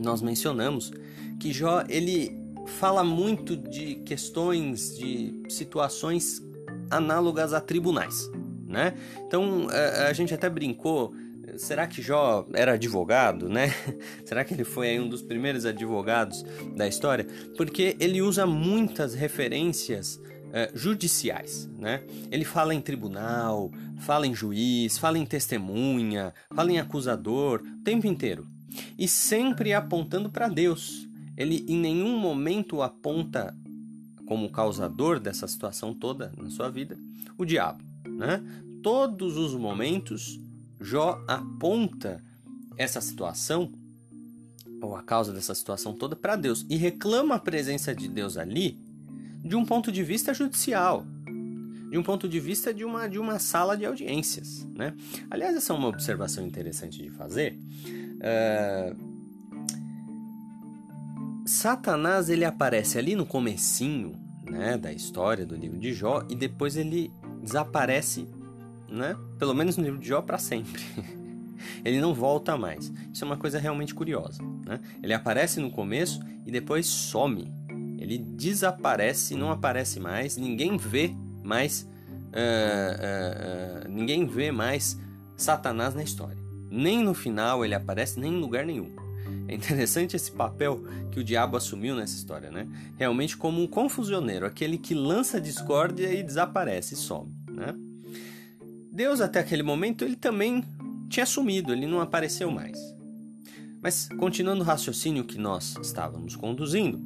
nós 0.00 0.20
mencionamos 0.20 0.92
que 1.38 1.52
Jó 1.52 1.84
ele 1.88 2.41
fala 2.66 3.02
muito 3.04 3.56
de 3.56 3.96
questões, 3.96 4.96
de 4.96 5.42
situações 5.48 6.42
análogas 6.90 7.52
a 7.52 7.60
tribunais, 7.60 8.30
né? 8.66 8.94
Então 9.26 9.66
a, 9.70 10.08
a 10.08 10.12
gente 10.12 10.32
até 10.32 10.48
brincou 10.48 11.14
será 11.56 11.86
que 11.86 12.00
Jó 12.00 12.46
era 12.54 12.72
advogado, 12.72 13.48
né? 13.48 13.74
será 14.24 14.44
que 14.44 14.54
ele 14.54 14.64
foi 14.64 14.98
um 14.98 15.08
dos 15.08 15.22
primeiros 15.22 15.66
advogados 15.66 16.44
da 16.76 16.86
história? 16.86 17.26
Porque 17.56 17.96
ele 18.00 18.22
usa 18.22 18.46
muitas 18.46 19.14
referências 19.14 20.16
uh, 20.16 20.76
judiciais, 20.76 21.68
né? 21.78 22.02
Ele 22.30 22.44
fala 22.44 22.74
em 22.74 22.80
tribunal, 22.80 23.70
fala 24.00 24.26
em 24.26 24.34
juiz, 24.34 24.98
fala 24.98 25.18
em 25.18 25.26
testemunha, 25.26 26.32
fala 26.54 26.72
em 26.72 26.78
acusador, 26.78 27.62
o 27.62 27.82
tempo 27.82 28.06
inteiro. 28.06 28.46
E 28.98 29.06
sempre 29.06 29.74
apontando 29.74 30.30
para 30.30 30.48
Deus. 30.48 31.08
Ele 31.36 31.64
em 31.68 31.76
nenhum 31.76 32.18
momento 32.18 32.82
aponta 32.82 33.56
como 34.26 34.50
causador 34.50 35.18
dessa 35.20 35.46
situação 35.46 35.92
toda 35.92 36.32
na 36.36 36.50
sua 36.50 36.70
vida 36.70 36.96
o 37.36 37.44
diabo, 37.44 37.82
né? 38.06 38.42
Todos 38.82 39.36
os 39.36 39.54
momentos 39.54 40.40
Jó 40.80 41.22
aponta 41.28 42.22
essa 42.76 43.00
situação 43.00 43.70
ou 44.80 44.96
a 44.96 45.02
causa 45.02 45.32
dessa 45.32 45.54
situação 45.54 45.94
toda 45.94 46.16
para 46.16 46.34
Deus 46.34 46.66
e 46.68 46.76
reclama 46.76 47.36
a 47.36 47.38
presença 47.38 47.94
de 47.94 48.08
Deus 48.08 48.36
ali 48.36 48.80
de 49.44 49.54
um 49.54 49.64
ponto 49.64 49.92
de 49.92 50.02
vista 50.02 50.34
judicial, 50.34 51.06
de 51.90 51.98
um 51.98 52.02
ponto 52.02 52.28
de 52.28 52.40
vista 52.40 52.72
de 52.72 52.84
uma, 52.84 53.08
de 53.08 53.18
uma 53.18 53.38
sala 53.38 53.76
de 53.76 53.84
audiências. 53.84 54.66
Né? 54.74 54.94
Aliás, 55.30 55.54
essa 55.56 55.72
é 55.72 55.76
uma 55.76 55.88
observação 55.88 56.44
interessante 56.44 57.02
de 57.02 57.10
fazer. 57.10 57.58
Uh, 58.16 59.11
Satanás 61.44 62.28
ele 62.28 62.44
aparece 62.44 62.98
ali 62.98 63.16
no 63.16 63.26
comecinho 63.26 64.14
né, 64.44 64.76
da 64.76 64.92
história 64.92 65.44
do 65.44 65.56
livro 65.56 65.78
de 65.78 65.92
Jó 65.92 66.24
e 66.28 66.34
depois 66.34 66.76
ele 66.76 67.10
desaparece, 67.42 68.28
né, 68.88 69.16
pelo 69.38 69.54
menos 69.54 69.76
no 69.76 69.84
livro 69.84 69.98
de 69.98 70.08
Jó 70.08 70.22
para 70.22 70.38
sempre. 70.38 70.82
ele 71.84 72.00
não 72.00 72.14
volta 72.14 72.56
mais. 72.56 72.92
Isso 73.12 73.24
é 73.24 73.26
uma 73.26 73.36
coisa 73.36 73.58
realmente 73.58 73.94
curiosa. 73.94 74.42
Né? 74.64 74.80
Ele 75.02 75.12
aparece 75.12 75.60
no 75.60 75.70
começo 75.70 76.20
e 76.46 76.50
depois 76.50 76.86
some. 76.86 77.52
Ele 77.98 78.18
desaparece, 78.18 79.34
não 79.34 79.50
aparece 79.50 80.00
mais, 80.00 80.36
ninguém 80.36 80.76
vê 80.76 81.14
mais, 81.42 81.82
uh, 81.82 83.84
uh, 83.84 83.86
uh, 83.86 83.88
ninguém 83.88 84.26
vê 84.26 84.50
mais 84.50 84.98
Satanás 85.36 85.94
na 85.94 86.02
história. 86.02 86.40
Nem 86.70 87.02
no 87.02 87.14
final 87.14 87.64
ele 87.64 87.74
aparece, 87.74 88.18
nem 88.18 88.32
em 88.32 88.40
lugar 88.40 88.64
nenhum. 88.64 88.90
É 89.48 89.54
interessante 89.54 90.16
esse 90.16 90.30
papel 90.32 90.82
que 91.10 91.20
o 91.20 91.24
diabo 91.24 91.56
assumiu 91.56 91.94
nessa 91.94 92.16
história, 92.16 92.50
né? 92.50 92.66
Realmente 92.96 93.36
como 93.36 93.62
um 93.62 93.66
confusioneiro, 93.66 94.46
aquele 94.46 94.78
que 94.78 94.94
lança 94.94 95.40
discórdia 95.40 96.12
e 96.12 96.22
desaparece, 96.22 96.96
some, 96.96 97.30
né? 97.50 97.74
Deus 98.90 99.20
até 99.20 99.40
aquele 99.40 99.62
momento 99.62 100.04
ele 100.04 100.16
também 100.16 100.64
tinha 101.08 101.26
sumido, 101.26 101.72
ele 101.72 101.86
não 101.86 102.00
apareceu 102.00 102.50
mais. 102.50 102.78
Mas 103.82 104.08
continuando 104.18 104.62
o 104.62 104.66
raciocínio 104.66 105.24
que 105.24 105.38
nós 105.38 105.76
estávamos 105.82 106.36
conduzindo, 106.36 107.00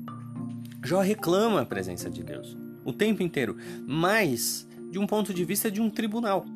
Jó 0.85 1.01
reclama 1.01 1.63
a 1.63 1.67
presença 1.67 2.11
de 2.11 2.23
Deus 2.23 2.57
o 2.85 2.93
tempo 2.93 3.23
inteiro, 3.23 3.57
mas 3.87 4.67
de 4.91 4.99
um 4.99 5.07
ponto 5.07 5.35
de 5.35 5.45
vista 5.45 5.71
de 5.71 5.81
um 5.81 5.91
tribunal. 5.91 6.47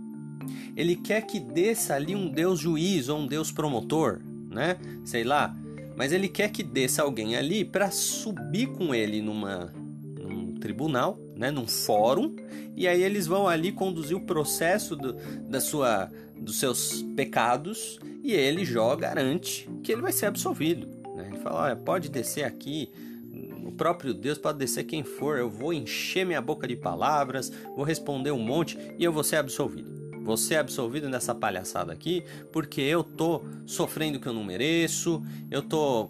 Ele 0.76 0.94
quer 0.94 1.22
que 1.22 1.40
desça 1.40 1.94
ali 1.94 2.14
um 2.14 2.30
Deus 2.30 2.60
juiz 2.60 3.08
ou 3.08 3.18
um 3.18 3.26
Deus 3.26 3.50
promotor, 3.50 4.20
né? 4.50 4.76
Sei 5.04 5.25
lá, 5.25 5.57
mas 5.97 6.12
ele 6.12 6.28
quer 6.28 6.50
que 6.50 6.62
desça 6.62 7.02
alguém 7.02 7.37
ali 7.37 7.64
para 7.64 7.90
subir 7.90 8.66
com 8.69 8.95
ele 8.95 9.23
numa 9.23 9.73
num 10.19 10.54
tribunal, 10.54 11.19
né, 11.37 11.50
num 11.50 11.66
fórum, 11.66 12.37
e 12.76 12.87
aí 12.87 13.02
eles 13.02 13.26
vão 13.26 13.49
ali 13.49 13.73
conduzir 13.73 14.16
o 14.16 14.21
processo 14.21 14.97
do, 14.97 15.14
da 15.49 15.61
sua 15.61 16.11
dos 16.37 16.59
seus 16.59 17.02
pecados 17.14 17.99
e 18.23 18.33
ele 18.33 18.64
Jó 18.64 18.97
garante 18.97 19.69
que 19.83 19.92
ele 19.92 20.00
vai 20.00 20.12
ser 20.12 20.26
absolvido. 20.26 20.87
Né? 21.14 21.28
Ele 21.33 21.38
fala, 21.42 21.64
olha, 21.64 21.76
pode 21.76 22.09
descer 22.09 22.45
aqui, 22.45 22.90
o 23.64 23.73
próprio 23.73 24.14
Deus 24.14 24.38
pode 24.38 24.59
descer 24.59 24.85
quem 24.85 25.02
for, 25.02 25.38
eu 25.38 25.50
vou 25.50 25.73
encher 25.73 26.25
minha 26.25 26.40
boca 26.40 26.66
de 26.66 26.76
palavras, 26.76 27.52
vou 27.76 27.85
responder 27.85 28.30
um 28.30 28.38
monte 28.38 28.78
e 28.99 29.04
eu 29.04 29.12
vou 29.12 29.23
ser 29.23 29.37
absolvido. 29.37 30.00
Você 30.30 30.54
é 30.54 30.58
absolvido 30.58 31.08
nessa 31.08 31.34
palhaçada 31.34 31.92
aqui, 31.92 32.22
porque 32.52 32.80
eu 32.80 33.02
tô 33.02 33.42
sofrendo 33.66 34.20
que 34.20 34.28
eu 34.28 34.32
não 34.32 34.44
mereço, 34.44 35.20
eu 35.50 35.60
tô 35.60 36.08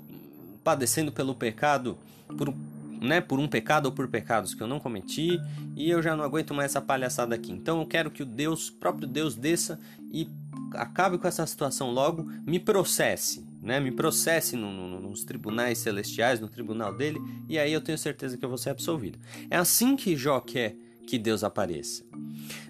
padecendo 0.63 1.11
pelo 1.11 1.35
pecado, 1.35 1.97
por, 2.37 2.55
né, 3.01 3.23
por 3.23 3.39
um 3.39 3.49
pecado 3.49 3.87
ou 3.87 3.93
por 3.93 4.09
pecados 4.09 4.53
que 4.53 4.63
eu 4.63 4.67
não 4.67 4.79
cometi, 4.79 5.41
e 5.75 5.89
eu 5.89 6.03
já 6.03 6.15
não 6.15 6.23
aguento 6.23 6.53
mais 6.53 6.73
essa 6.73 6.83
palhaçada 6.83 7.35
aqui. 7.35 7.51
Então 7.51 7.81
eu 7.81 7.87
quero 7.87 8.11
que 8.11 8.23
o 8.23 8.27
Deus, 8.27 8.69
próprio 8.69 9.09
Deus, 9.09 9.35
desça 9.35 9.81
e 10.13 10.29
acabe 10.75 11.17
com 11.17 11.27
essa 11.27 11.47
situação 11.47 11.91
logo, 11.91 12.31
me 12.45 12.61
processe, 12.61 13.43
né? 13.63 13.81
Me 13.81 13.91
processe 13.91 14.55
no, 14.55 14.71
no, 14.71 15.01
nos 15.01 15.25
tribunais 15.25 15.79
celestiais, 15.79 16.41
no 16.41 16.49
tribunal 16.49 16.95
dele, 16.95 17.19
e 17.49 17.59
aí 17.59 17.73
eu 17.73 17.81
tenho 17.81 17.97
certeza 17.97 18.37
que 18.37 18.45
eu 18.45 18.51
vou 18.51 18.59
ser 18.59 18.69
absolvido. 18.69 19.19
É 19.49 19.57
assim 19.57 19.97
que 19.97 20.15
Jó 20.15 20.41
quer 20.41 20.77
que 21.11 21.19
Deus 21.19 21.43
apareça. 21.43 22.05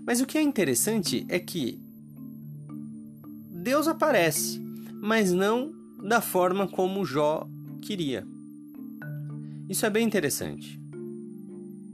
Mas 0.07 0.23
o 0.23 0.27
que 0.27 0.39
é 0.39 0.43
interessante 0.43 1.27
é 1.29 1.39
que 1.39 1.79
Deus 3.51 3.87
aparece, 3.87 4.59
mas 5.03 5.31
não 5.31 5.71
da 6.03 6.23
forma 6.23 6.67
como 6.67 7.05
Jó 7.05 7.47
queria. 7.83 8.27
Isso 9.69 9.85
é 9.85 9.91
bem 9.91 10.07
interessante. 10.07 10.81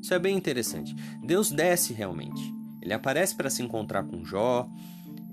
Isso 0.01 0.15
é 0.15 0.21
bem 0.21 0.37
interessante. 0.37 0.95
Deus 1.25 1.51
desce 1.51 1.93
realmente. 1.93 2.55
Ele 2.81 2.95
aparece 2.95 3.35
para 3.35 3.51
se 3.51 3.65
encontrar 3.65 4.05
com 4.05 4.25
Jó. 4.25 4.71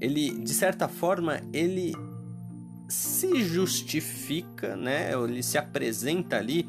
Ele, 0.02 0.32
de 0.40 0.54
certa 0.54 0.88
forma, 0.88 1.42
ele 1.54 1.94
se 2.90 3.44
justifica, 3.44 4.76
né? 4.76 5.12
Ele 5.14 5.44
se 5.44 5.60
apresenta 5.60 6.38
ali 6.38 6.68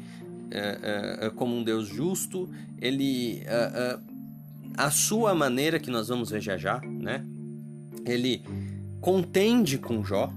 uh, 0.53 1.27
uh, 1.27 1.31
como 1.33 1.55
um 1.55 1.63
Deus 1.63 1.87
justo. 1.87 2.47
Ele 2.79 3.41
uh, 3.41 4.14
a 4.77 4.91
sua 4.91 5.33
maneira, 5.33 5.79
que 5.79 5.89
nós 5.89 6.07
vamos 6.07 6.29
ver 6.29 6.41
já 6.41 6.57
já, 6.57 6.79
né? 6.81 7.25
Ele 8.05 8.43
contende 9.01 9.77
com 9.77 10.03
Jó, 10.03 10.31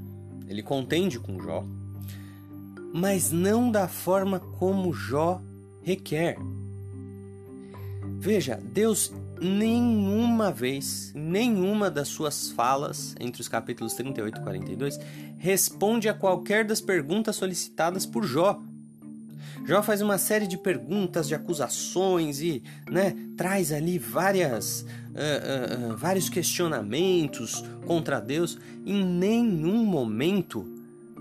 ele 0.46 0.62
contende 0.62 1.18
com 1.18 1.40
Jó, 1.40 1.64
mas 2.92 3.30
não 3.30 3.70
da 3.70 3.88
forma 3.88 4.40
como 4.40 4.92
Jó 4.92 5.40
requer. 5.82 6.36
Veja, 8.18 8.60
Deus 8.72 9.12
nenhuma 9.40 10.50
vez, 10.50 11.12
nenhuma 11.14 11.90
das 11.90 12.08
suas 12.08 12.50
falas 12.50 13.14
entre 13.20 13.40
os 13.40 13.48
capítulos 13.48 13.94
38 13.94 14.38
e 14.38 14.42
42 14.42 15.00
responde 15.38 16.08
a 16.08 16.14
qualquer 16.14 16.64
das 16.64 16.80
perguntas 16.80 17.36
solicitadas 17.36 18.04
por 18.04 18.24
Jó. 18.24 18.60
Jó 19.64 19.82
faz 19.82 20.00
uma 20.00 20.18
série 20.18 20.46
de 20.46 20.56
perguntas, 20.56 21.28
de 21.28 21.34
acusações 21.34 22.40
e 22.40 22.62
né, 22.90 23.14
traz 23.36 23.72
ali 23.72 23.98
várias, 23.98 24.82
uh, 24.82 25.88
uh, 25.88 25.92
uh, 25.92 25.96
vários 25.96 26.28
questionamentos 26.28 27.64
contra 27.86 28.20
Deus. 28.20 28.58
Em 28.86 29.04
nenhum 29.04 29.84
momento 29.84 30.64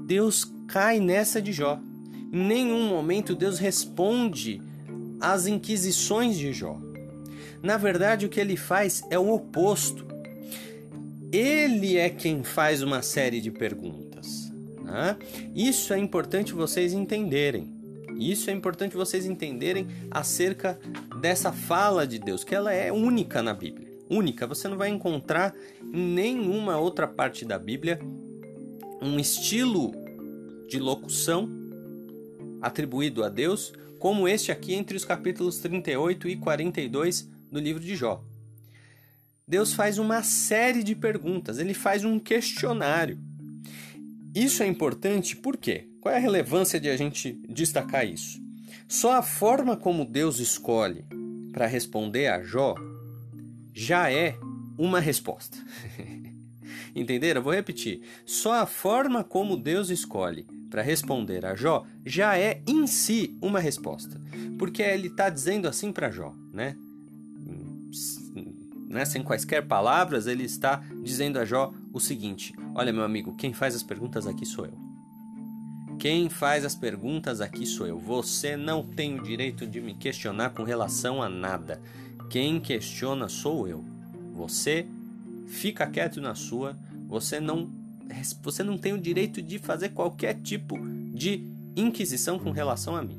Deus 0.06 0.50
cai 0.68 1.00
nessa 1.00 1.42
de 1.42 1.52
Jó. 1.52 1.80
Em 2.32 2.46
nenhum 2.46 2.88
momento 2.88 3.36
Deus 3.36 3.60
responde 3.60 4.62
às 5.20 5.48
inquisições 5.48 6.38
de 6.38 6.54
Jó. 6.54 6.80
Na 7.62 7.78
verdade, 7.78 8.26
o 8.26 8.30
que 8.30 8.40
ele 8.40 8.56
faz 8.56 9.04
é 9.10 9.18
o 9.18 9.34
oposto. 9.34 10.06
Ele 11.32 11.98
é 11.98 12.10
quem 12.10 12.44
faz 12.44 12.82
uma 12.82 13.02
série 13.02 13.42
de 13.42 13.52
perguntas. 13.52 14.52
Né? 14.82 15.18
Isso 15.54 15.94
é 15.94 15.98
importante 15.98 16.54
vocês 16.54 16.94
entenderem. 16.94 17.77
Isso 18.20 18.50
é 18.50 18.54
importante 18.54 18.96
vocês 18.96 19.26
entenderem 19.26 19.88
acerca 20.10 20.80
dessa 21.22 21.52
fala 21.52 22.06
de 22.06 22.20
Deus, 22.20 22.44
que 22.44 22.56
ela 22.56 22.74
é 22.74 22.92
única 22.92 23.42
na 23.44 23.54
Bíblia. 23.54 23.88
Única, 24.10 24.48
você 24.48 24.68
não 24.68 24.78
vai 24.78 24.90
encontrar 24.90 25.54
em 25.94 26.14
nenhuma 26.14 26.78
outra 26.78 27.08
parte 27.08 27.46
da 27.46 27.60
Bíblia 27.60 28.00
um 29.02 29.20
estilo 29.20 29.92
de 30.68 30.80
locução 30.80 31.50
atribuído 32.62 33.24
a 33.24 33.30
Deus 33.30 33.74
como 34.00 34.28
este 34.28 34.52
aqui 34.52 34.74
entre 34.74 34.96
os 34.96 35.06
capítulos 35.06 35.60
38 35.60 36.28
e 36.28 36.38
42 36.38 37.30
do 37.52 37.60
livro 37.60 37.82
de 37.82 37.96
Jó. 37.96 38.24
Deus 39.48 39.74
faz 39.74 39.98
uma 39.98 40.24
série 40.24 40.84
de 40.84 40.94
perguntas, 40.96 41.58
ele 41.58 41.74
faz 41.74 42.04
um 42.04 42.20
questionário. 42.20 43.18
Isso 44.38 44.62
é 44.62 44.68
importante 44.68 45.36
por 45.36 45.58
quê? 45.58 45.88
Qual 46.00 46.14
é 46.14 46.18
a 46.20 46.22
relevância 46.22 46.80
de 46.80 46.88
a 46.88 46.96
gente 46.96 47.42
destacar 47.50 48.06
isso? 48.06 48.40
Só 48.88 49.14
a 49.14 49.24
forma 49.24 49.76
como 49.76 50.06
Deus 50.06 50.38
escolhe 50.38 51.04
para 51.52 51.66
responder 51.66 52.28
a 52.28 52.44
Jó 52.44 52.76
já 53.74 54.12
é 54.12 54.38
uma 54.78 55.00
resposta. 55.00 55.58
Entenderam? 56.96 57.42
vou 57.42 57.52
repetir. 57.52 58.02
Só 58.28 58.62
a 58.62 58.68
forma 58.68 59.24
como 59.24 59.58
Deus 59.58 59.90
escolhe 59.90 60.46
para 60.70 60.84
responder 60.84 61.44
a 61.44 61.56
Jó 61.56 61.84
já 62.06 62.38
é 62.38 62.62
em 62.68 62.86
si 62.86 63.36
uma 63.42 63.60
resposta. 63.60 64.22
Porque 64.60 64.84
ele 64.84 65.08
está 65.08 65.32
dizendo 65.32 65.68
assim 65.68 65.92
para 65.92 66.12
Jó, 66.12 66.36
né? 66.54 66.76
né? 68.88 69.04
Sem 69.04 69.24
quaisquer 69.24 69.66
palavras, 69.66 70.28
ele 70.28 70.44
está 70.44 70.84
dizendo 71.04 71.40
a 71.40 71.46
Jó 71.46 71.74
o 71.98 72.02
seguinte: 72.02 72.54
Olha, 72.74 72.94
meu 72.94 73.04
amigo, 73.04 73.36
quem 73.36 73.54
faz 73.54 73.76
as 73.76 73.84
perguntas 73.84 74.26
aqui 74.26 74.46
sou 74.46 74.66
eu. 74.66 74.88
Quem 76.00 76.30
faz 76.30 76.64
as 76.64 76.76
perguntas 76.76 77.42
aqui 77.42 77.66
sou 77.66 77.88
eu. 77.88 77.98
Você 77.98 78.56
não 78.56 78.84
tem 78.84 79.20
o 79.20 79.24
direito 79.24 79.66
de 79.66 79.82
me 79.82 79.96
questionar 79.96 80.52
com 80.52 80.64
relação 80.64 81.24
a 81.24 81.28
nada. 81.28 81.82
Quem 82.30 82.60
questiona 82.60 83.28
sou 83.28 83.68
eu. 83.68 83.84
Você 84.34 84.86
fica 85.48 85.88
quieto 85.88 86.22
na 86.22 86.36
sua. 86.36 86.78
Você 87.08 87.40
não 87.40 87.76
você 88.42 88.64
não 88.64 88.78
tem 88.78 88.94
o 88.94 88.98
direito 88.98 89.42
de 89.42 89.60
fazer 89.60 89.90
qualquer 89.90 90.36
tipo 90.36 90.78
de 91.14 91.44
inquisição 91.76 92.40
com 92.40 92.52
relação 92.52 92.96
a 92.96 93.02
mim. 93.02 93.18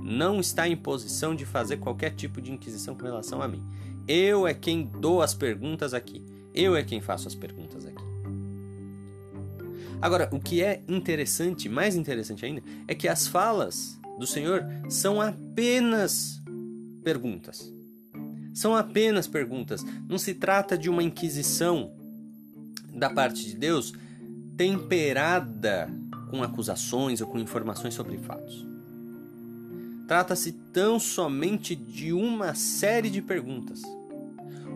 Não 0.00 0.40
está 0.40 0.66
em 0.66 0.76
posição 0.76 1.34
de 1.34 1.44
fazer 1.44 1.76
qualquer 1.76 2.14
tipo 2.14 2.40
de 2.40 2.50
inquisição 2.50 2.94
com 2.94 3.04
relação 3.04 3.42
a 3.42 3.48
mim. 3.48 3.62
Eu 4.08 4.46
é 4.46 4.54
quem 4.54 4.84
dou 4.84 5.22
as 5.22 5.34
perguntas 5.34 5.92
aqui. 5.92 6.24
Eu 6.54 6.74
é 6.74 6.82
quem 6.82 7.00
faço 7.00 7.28
as 7.28 7.34
perguntas. 7.34 7.79
Agora, 10.00 10.28
o 10.32 10.40
que 10.40 10.62
é 10.62 10.82
interessante, 10.88 11.68
mais 11.68 11.94
interessante 11.94 12.44
ainda, 12.46 12.62
é 12.88 12.94
que 12.94 13.06
as 13.06 13.26
falas 13.26 13.98
do 14.18 14.26
Senhor 14.26 14.64
são 14.88 15.20
apenas 15.20 16.40
perguntas. 17.04 17.72
São 18.54 18.74
apenas 18.74 19.26
perguntas. 19.26 19.84
Não 20.08 20.18
se 20.18 20.34
trata 20.34 20.76
de 20.76 20.88
uma 20.88 21.02
inquisição 21.02 21.92
da 22.94 23.10
parte 23.10 23.44
de 23.44 23.56
Deus 23.56 23.92
temperada 24.56 25.88
com 26.30 26.42
acusações 26.42 27.20
ou 27.20 27.26
com 27.26 27.38
informações 27.38 27.94
sobre 27.94 28.18
fatos. 28.18 28.66
Trata-se 30.06 30.52
tão 30.72 30.98
somente 30.98 31.74
de 31.76 32.12
uma 32.12 32.54
série 32.54 33.10
de 33.10 33.22
perguntas. 33.22 33.80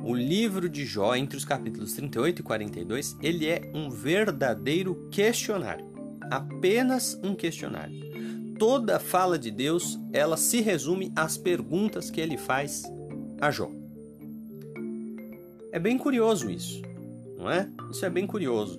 O 0.06 0.14
livro 0.14 0.68
de 0.68 0.84
Jó, 0.84 1.14
entre 1.14 1.38
os 1.38 1.46
capítulos 1.46 1.94
38 1.94 2.40
e 2.40 2.42
42, 2.42 3.16
ele 3.22 3.48
é 3.48 3.70
um 3.72 3.88
verdadeiro 3.88 5.08
questionário. 5.10 5.86
Apenas 6.30 7.18
um 7.22 7.34
questionário. 7.34 8.04
Toda 8.58 9.00
fala 9.00 9.38
de 9.38 9.50
Deus, 9.50 9.98
ela 10.12 10.36
se 10.36 10.60
resume 10.60 11.10
às 11.16 11.38
perguntas 11.38 12.10
que 12.10 12.20
ele 12.20 12.36
faz 12.36 12.82
a 13.40 13.50
Jó. 13.50 13.70
É 15.72 15.78
bem 15.78 15.96
curioso 15.96 16.50
isso, 16.50 16.82
não 17.38 17.50
é? 17.50 17.66
Isso 17.90 18.04
é 18.04 18.10
bem 18.10 18.26
curioso. 18.26 18.78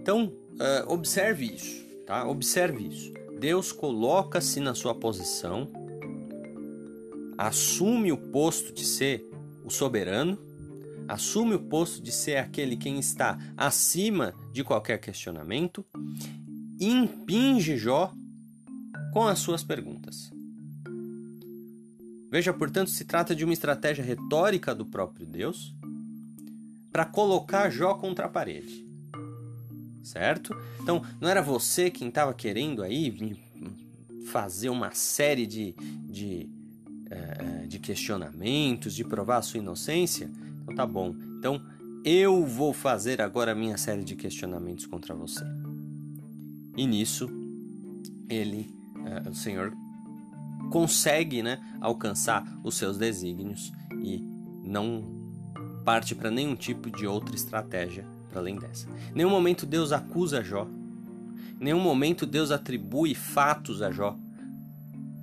Então, 0.00 0.26
uh, 0.26 0.92
observe 0.92 1.46
isso, 1.46 1.84
tá? 2.06 2.24
Observe 2.28 2.86
isso. 2.86 3.12
Deus 3.40 3.72
coloca-se 3.72 4.60
na 4.60 4.72
sua 4.72 4.94
posição, 4.94 5.68
assume 7.36 8.12
o 8.12 8.16
posto 8.16 8.72
de 8.72 8.84
ser 8.84 9.33
o 9.64 9.70
soberano, 9.70 10.38
assume 11.08 11.54
o 11.54 11.60
posto 11.60 12.02
de 12.02 12.12
ser 12.12 12.36
aquele 12.36 12.76
quem 12.76 12.98
está 12.98 13.38
acima 13.56 14.34
de 14.52 14.62
qualquer 14.62 14.98
questionamento 14.98 15.84
e 16.78 16.86
impinge 16.86 17.76
Jó 17.76 18.12
com 19.12 19.26
as 19.26 19.38
suas 19.38 19.64
perguntas. 19.64 20.30
Veja, 22.30 22.52
portanto, 22.52 22.90
se 22.90 23.04
trata 23.04 23.34
de 23.34 23.44
uma 23.44 23.52
estratégia 23.52 24.04
retórica 24.04 24.74
do 24.74 24.84
próprio 24.84 25.26
Deus 25.26 25.74
para 26.92 27.04
colocar 27.04 27.70
Jó 27.70 27.94
contra 27.94 28.26
a 28.26 28.28
parede 28.28 28.84
certo? 30.04 30.54
Então, 30.80 31.02
não 31.20 31.28
era 31.28 31.42
você 31.42 31.90
quem 31.90 32.08
estava 32.08 32.34
querendo 32.34 32.82
aí 32.82 33.36
fazer 34.26 34.68
uma 34.68 34.92
série 34.92 35.46
de, 35.46 35.74
de, 36.06 36.48
é, 37.10 37.53
de 37.66 37.78
questionamentos, 37.78 38.94
de 38.94 39.04
provar 39.04 39.38
a 39.38 39.42
sua 39.42 39.58
inocência? 39.58 40.30
Então, 40.62 40.74
tá 40.74 40.86
bom. 40.86 41.14
Então, 41.38 41.60
eu 42.04 42.44
vou 42.44 42.72
fazer 42.72 43.22
agora 43.22 43.52
a 43.52 43.54
minha 43.54 43.76
série 43.76 44.04
de 44.04 44.14
questionamentos 44.14 44.86
contra 44.86 45.14
você. 45.14 45.44
E 46.76 46.86
nisso, 46.86 47.30
ele, 48.28 48.74
é, 49.04 49.28
o 49.28 49.34
Senhor, 49.34 49.72
consegue 50.70 51.42
né, 51.42 51.60
alcançar 51.80 52.44
os 52.62 52.74
seus 52.74 52.98
desígnios 52.98 53.72
e 54.02 54.22
não 54.62 55.02
parte 55.84 56.14
para 56.14 56.30
nenhum 56.30 56.56
tipo 56.56 56.90
de 56.90 57.06
outra 57.06 57.34
estratégia 57.34 58.06
para 58.28 58.40
além 58.40 58.56
dessa. 58.56 58.88
Em 59.12 59.16
nenhum 59.16 59.30
momento 59.30 59.64
Deus 59.64 59.92
acusa 59.92 60.42
Jó. 60.42 60.66
Em 61.60 61.64
nenhum 61.64 61.80
momento 61.80 62.26
Deus 62.26 62.50
atribui 62.50 63.14
fatos 63.14 63.80
a 63.82 63.90
Jó. 63.90 64.18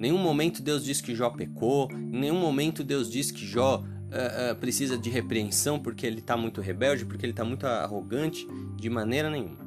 Nenhum 0.01 0.17
momento 0.17 0.63
Deus 0.63 0.83
diz 0.83 0.99
que 0.99 1.13
Jó 1.13 1.29
pecou. 1.29 1.87
Em 1.91 2.19
nenhum 2.21 2.39
momento 2.39 2.83
Deus 2.83 3.07
diz 3.07 3.29
que 3.29 3.45
Jó 3.45 3.77
uh, 3.77 3.81
uh, 3.81 4.55
precisa 4.55 4.97
de 4.97 5.11
repreensão 5.11 5.77
porque 5.77 6.07
ele 6.07 6.21
está 6.21 6.35
muito 6.35 6.59
rebelde, 6.59 7.05
porque 7.05 7.23
ele 7.23 7.33
está 7.33 7.45
muito 7.45 7.67
arrogante. 7.67 8.47
De 8.75 8.89
maneira 8.89 9.29
nenhuma. 9.29 9.59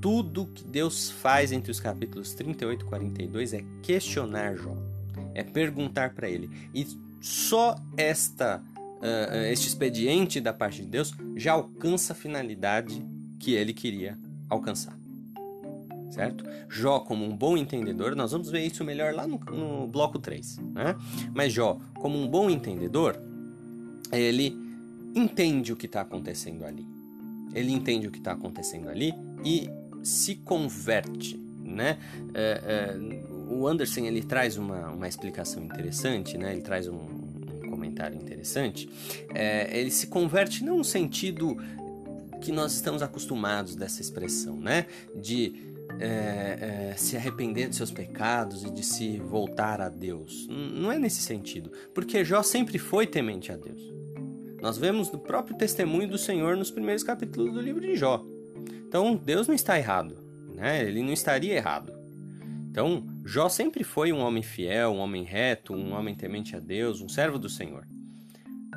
Tudo 0.00 0.46
que 0.46 0.64
Deus 0.64 1.10
faz 1.10 1.52
entre 1.52 1.70
os 1.70 1.78
capítulos 1.78 2.32
38 2.32 2.82
e 2.82 2.88
42 2.88 3.52
é 3.52 3.62
questionar 3.82 4.56
Jó. 4.56 4.74
É 5.34 5.44
perguntar 5.44 6.14
para 6.14 6.30
ele. 6.30 6.48
E 6.74 6.86
só 7.20 7.76
esta 7.94 8.56
uh, 8.56 9.36
este 9.50 9.68
expediente 9.68 10.40
da 10.40 10.54
parte 10.54 10.80
de 10.80 10.88
Deus 10.88 11.12
já 11.36 11.52
alcança 11.52 12.14
a 12.14 12.16
finalidade 12.16 13.04
que 13.38 13.52
ele 13.52 13.74
queria 13.74 14.18
alcançar. 14.48 15.01
Certo? 16.12 16.44
Jó, 16.68 17.00
como 17.00 17.24
um 17.24 17.34
bom 17.34 17.56
entendedor, 17.56 18.14
nós 18.14 18.32
vamos 18.32 18.50
ver 18.50 18.60
isso 18.60 18.84
melhor 18.84 19.14
lá 19.14 19.26
no, 19.26 19.38
no 19.38 19.86
bloco 19.86 20.18
3. 20.18 20.58
Né? 20.58 20.94
Mas 21.34 21.54
Jó, 21.54 21.80
como 21.94 22.18
um 22.18 22.28
bom 22.28 22.50
entendedor, 22.50 23.18
ele 24.12 24.54
entende 25.14 25.72
o 25.72 25.76
que 25.76 25.86
está 25.86 26.02
acontecendo 26.02 26.66
ali. 26.66 26.86
Ele 27.54 27.72
entende 27.72 28.06
o 28.08 28.10
que 28.10 28.18
está 28.18 28.32
acontecendo 28.32 28.90
ali 28.90 29.14
e 29.42 29.70
se 30.02 30.34
converte. 30.34 31.40
Né? 31.64 31.98
É, 32.34 32.60
é, 32.94 33.50
o 33.50 33.66
Anderson 33.66 34.00
ele 34.02 34.22
traz 34.22 34.58
uma, 34.58 34.90
uma 34.90 35.08
explicação 35.08 35.64
interessante, 35.64 36.36
né? 36.36 36.52
ele 36.52 36.60
traz 36.60 36.86
um, 36.88 37.22
comentário 37.70 38.16
interessante, 38.16 38.88
é, 39.34 39.76
ele 39.76 39.90
se 39.90 40.06
converte 40.06 40.62
não 40.62 40.78
no 40.78 40.84
sentido 40.84 41.56
que 42.40 42.52
nós 42.52 42.74
estamos 42.74 43.02
acostumados 43.02 43.74
dessa 43.74 44.00
expressão, 44.00 44.56
né? 44.56 44.86
De 45.14 45.71
é, 46.00 46.90
é, 46.90 46.96
se 46.96 47.16
arrepender 47.16 47.68
de 47.68 47.76
seus 47.76 47.90
pecados 47.90 48.64
e 48.64 48.70
de 48.70 48.82
se 48.82 49.18
voltar 49.18 49.80
a 49.80 49.88
Deus. 49.88 50.46
Não 50.48 50.90
é 50.90 50.98
nesse 50.98 51.22
sentido, 51.22 51.70
porque 51.94 52.24
Jó 52.24 52.42
sempre 52.42 52.78
foi 52.78 53.06
temente 53.06 53.52
a 53.52 53.56
Deus. 53.56 53.80
Nós 54.60 54.78
vemos 54.78 55.10
no 55.10 55.18
próprio 55.18 55.56
testemunho 55.56 56.08
do 56.08 56.18
Senhor 56.18 56.56
nos 56.56 56.70
primeiros 56.70 57.02
capítulos 57.02 57.52
do 57.52 57.60
livro 57.60 57.80
de 57.80 57.96
Jó. 57.96 58.24
Então 58.86 59.16
Deus 59.16 59.48
não 59.48 59.54
está 59.54 59.78
errado, 59.78 60.18
né? 60.54 60.84
Ele 60.84 61.02
não 61.02 61.12
estaria 61.12 61.54
errado. 61.54 61.92
Então, 62.72 63.04
Jó 63.22 63.50
sempre 63.50 63.84
foi 63.84 64.14
um 64.14 64.20
homem 64.20 64.42
fiel, 64.42 64.92
um 64.92 64.98
homem 64.98 65.24
reto, 65.24 65.74
um 65.74 65.92
homem 65.92 66.14
temente 66.14 66.56
a 66.56 66.58
Deus, 66.58 67.02
um 67.02 67.08
servo 67.08 67.38
do 67.38 67.46
Senhor. 67.46 67.86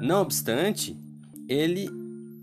Não 0.01 0.21
obstante, 0.21 0.99
ele 1.47 1.89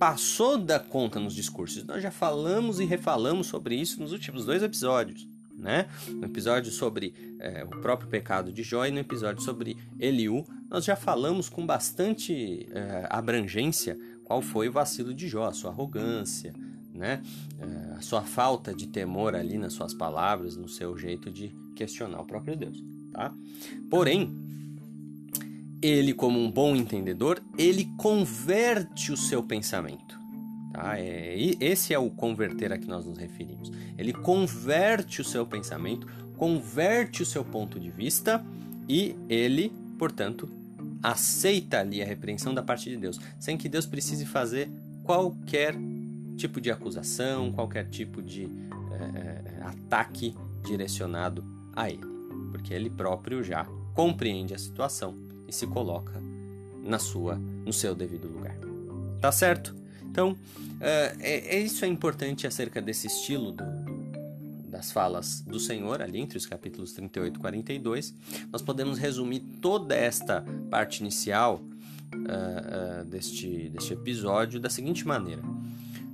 passou 0.02 0.58
da 0.58 0.80
conta 0.80 1.20
nos 1.20 1.32
discursos. 1.32 1.84
Nós 1.84 2.02
já 2.02 2.10
falamos 2.10 2.80
e 2.80 2.84
refalamos 2.84 3.46
sobre 3.46 3.76
isso 3.76 4.00
nos 4.00 4.10
últimos 4.10 4.44
dois 4.44 4.60
episódios. 4.60 5.28
Né? 5.56 5.86
No 6.08 6.24
episódio 6.24 6.72
sobre 6.72 7.14
é, 7.38 7.62
o 7.62 7.68
próprio 7.68 8.08
pecado 8.08 8.52
de 8.52 8.64
Jó 8.64 8.84
e 8.84 8.90
no 8.90 8.98
episódio 8.98 9.40
sobre 9.40 9.76
Eliú, 10.00 10.44
nós 10.68 10.84
já 10.84 10.96
falamos 10.96 11.48
com 11.48 11.64
bastante 11.64 12.66
é, 12.72 13.06
abrangência 13.10 13.96
qual 14.24 14.42
foi 14.42 14.68
o 14.68 14.72
vacilo 14.72 15.14
de 15.14 15.28
Jó, 15.28 15.46
a 15.46 15.52
sua 15.52 15.70
arrogância, 15.70 16.52
né? 16.92 17.22
É, 17.60 17.94
a 17.96 18.00
sua 18.00 18.22
falta 18.22 18.74
de 18.74 18.88
temor 18.88 19.36
ali 19.36 19.56
nas 19.56 19.72
suas 19.72 19.94
palavras, 19.94 20.56
no 20.56 20.68
seu 20.68 20.98
jeito 20.98 21.30
de 21.30 21.54
questionar 21.76 22.20
o 22.20 22.26
próprio 22.26 22.56
Deus, 22.56 22.82
tá? 23.12 23.32
Porém, 23.88 24.34
ele 25.82 26.14
como 26.14 26.38
um 26.38 26.50
bom 26.50 26.76
entendedor, 26.76 27.42
ele 27.58 27.86
converte 27.96 29.10
o 29.10 29.16
seu 29.16 29.42
pensamento. 29.42 30.20
Tá? 30.72 30.98
É, 30.98 31.36
esse 31.60 31.92
é 31.92 31.98
o 31.98 32.08
converter 32.08 32.72
a 32.72 32.78
que 32.78 32.86
nós 32.86 33.04
nos 33.04 33.18
referimos. 33.18 33.70
Ele 33.98 34.12
converte 34.12 35.20
o 35.20 35.24
seu 35.24 35.44
pensamento, 35.44 36.06
converte 36.36 37.22
o 37.22 37.26
seu 37.26 37.44
ponto 37.44 37.80
de 37.80 37.90
vista 37.90 38.44
e 38.88 39.16
ele, 39.28 39.72
portanto, 39.98 40.48
aceita 41.02 41.80
ali 41.80 42.00
a 42.00 42.06
repreensão 42.06 42.54
da 42.54 42.62
parte 42.62 42.88
de 42.88 42.96
Deus, 42.96 43.18
sem 43.40 43.58
que 43.58 43.68
Deus 43.68 43.84
precise 43.84 44.24
fazer 44.24 44.70
qualquer 45.02 45.74
tipo 46.36 46.60
de 46.60 46.70
acusação, 46.70 47.50
qualquer 47.52 47.88
tipo 47.88 48.22
de 48.22 48.44
é, 48.44 49.62
ataque 49.62 50.34
direcionado 50.64 51.44
a 51.74 51.90
ele, 51.90 52.06
porque 52.52 52.72
ele 52.72 52.88
próprio 52.88 53.42
já 53.42 53.66
compreende 53.94 54.54
a 54.54 54.58
situação 54.58 55.31
e 55.52 55.54
se 55.54 55.66
coloca 55.66 56.14
na 56.82 56.98
sua, 56.98 57.36
no 57.36 57.72
seu 57.72 57.94
devido 57.94 58.26
lugar. 58.26 58.56
Tá 59.20 59.30
certo? 59.30 59.76
Então, 60.10 60.32
uh, 60.32 60.38
é, 61.20 61.56
é, 61.56 61.60
isso 61.60 61.84
é 61.84 61.88
importante 61.88 62.46
acerca 62.46 62.80
desse 62.80 63.06
estilo 63.06 63.52
do, 63.52 63.64
das 64.68 64.90
falas 64.90 65.42
do 65.42 65.60
Senhor, 65.60 66.00
ali 66.00 66.18
entre 66.18 66.38
os 66.38 66.46
capítulos 66.46 66.92
38 66.94 67.36
e 67.36 67.38
42. 67.38 68.14
Nós 68.50 68.62
podemos 68.62 68.98
resumir 68.98 69.40
toda 69.60 69.94
esta 69.94 70.44
parte 70.70 71.00
inicial 71.00 71.62
uh, 72.14 73.02
uh, 73.02 73.04
deste, 73.04 73.68
deste 73.68 73.92
episódio 73.92 74.58
da 74.58 74.70
seguinte 74.70 75.06
maneira: 75.06 75.42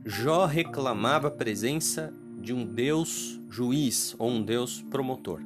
Jó 0.05 0.47
reclamava 0.47 1.29
a 1.29 1.31
presença 1.31 2.13
de 2.41 2.53
um 2.53 2.67
Deus 2.67 3.41
juiz 3.49 4.15
ou 4.19 4.31
um 4.31 4.43
Deus 4.43 4.83
promotor, 4.91 5.41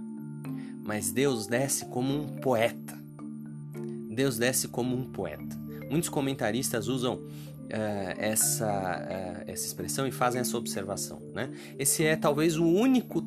mas 0.83 1.13
Deus 1.13 1.47
desce 1.47 1.85
como 1.87 2.23
um 2.23 2.27
poeta. 2.27 3.02
Deus 4.13 4.39
desce 4.39 4.69
como 4.69 4.97
um 4.97 5.11
poeta. 5.11 5.59
Muitos 5.91 6.09
comentaristas 6.09 6.89
usam 6.89 7.17
uh, 7.17 8.15
essa, 8.17 8.67
uh, 8.67 9.51
essa 9.51 9.67
expressão 9.67 10.07
e 10.07 10.13
fazem 10.13 10.41
essa 10.41 10.57
observação. 10.57 11.21
Né? 11.35 11.51
Esse 11.79 12.05
é 12.05 12.17
talvez 12.17 12.57
o 12.57 12.65
único 12.65 13.23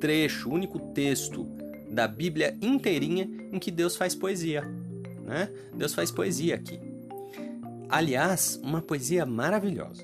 trecho, 0.00 0.48
o 0.48 0.54
único 0.54 0.78
texto 0.92 1.44
da 1.90 2.08
Bíblia 2.08 2.56
inteirinha 2.60 3.28
em 3.52 3.58
que 3.58 3.70
Deus 3.70 3.96
faz 3.96 4.14
poesia. 4.14 4.62
Né? 5.24 5.48
Deus 5.74 5.94
faz 5.94 6.10
poesia 6.10 6.54
aqui. 6.54 6.80
Aliás, 7.88 8.60
uma 8.62 8.82
poesia 8.82 9.24
maravilhosa. 9.24 10.02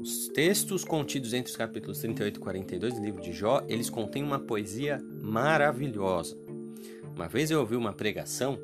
Os 0.00 0.28
textos 0.28 0.84
contidos 0.84 1.32
entre 1.32 1.50
os 1.50 1.56
capítulos 1.56 1.98
38 1.98 2.36
e 2.36 2.40
42 2.40 2.94
do 2.94 3.00
livro 3.00 3.22
de 3.22 3.32
Jó, 3.32 3.64
eles 3.68 3.88
contêm 3.88 4.22
uma 4.22 4.38
poesia 4.38 5.00
maravilhosa. 5.22 6.36
Uma 7.14 7.28
vez 7.28 7.50
eu 7.50 7.60
ouvi 7.60 7.76
uma 7.76 7.92
pregação 7.92 8.58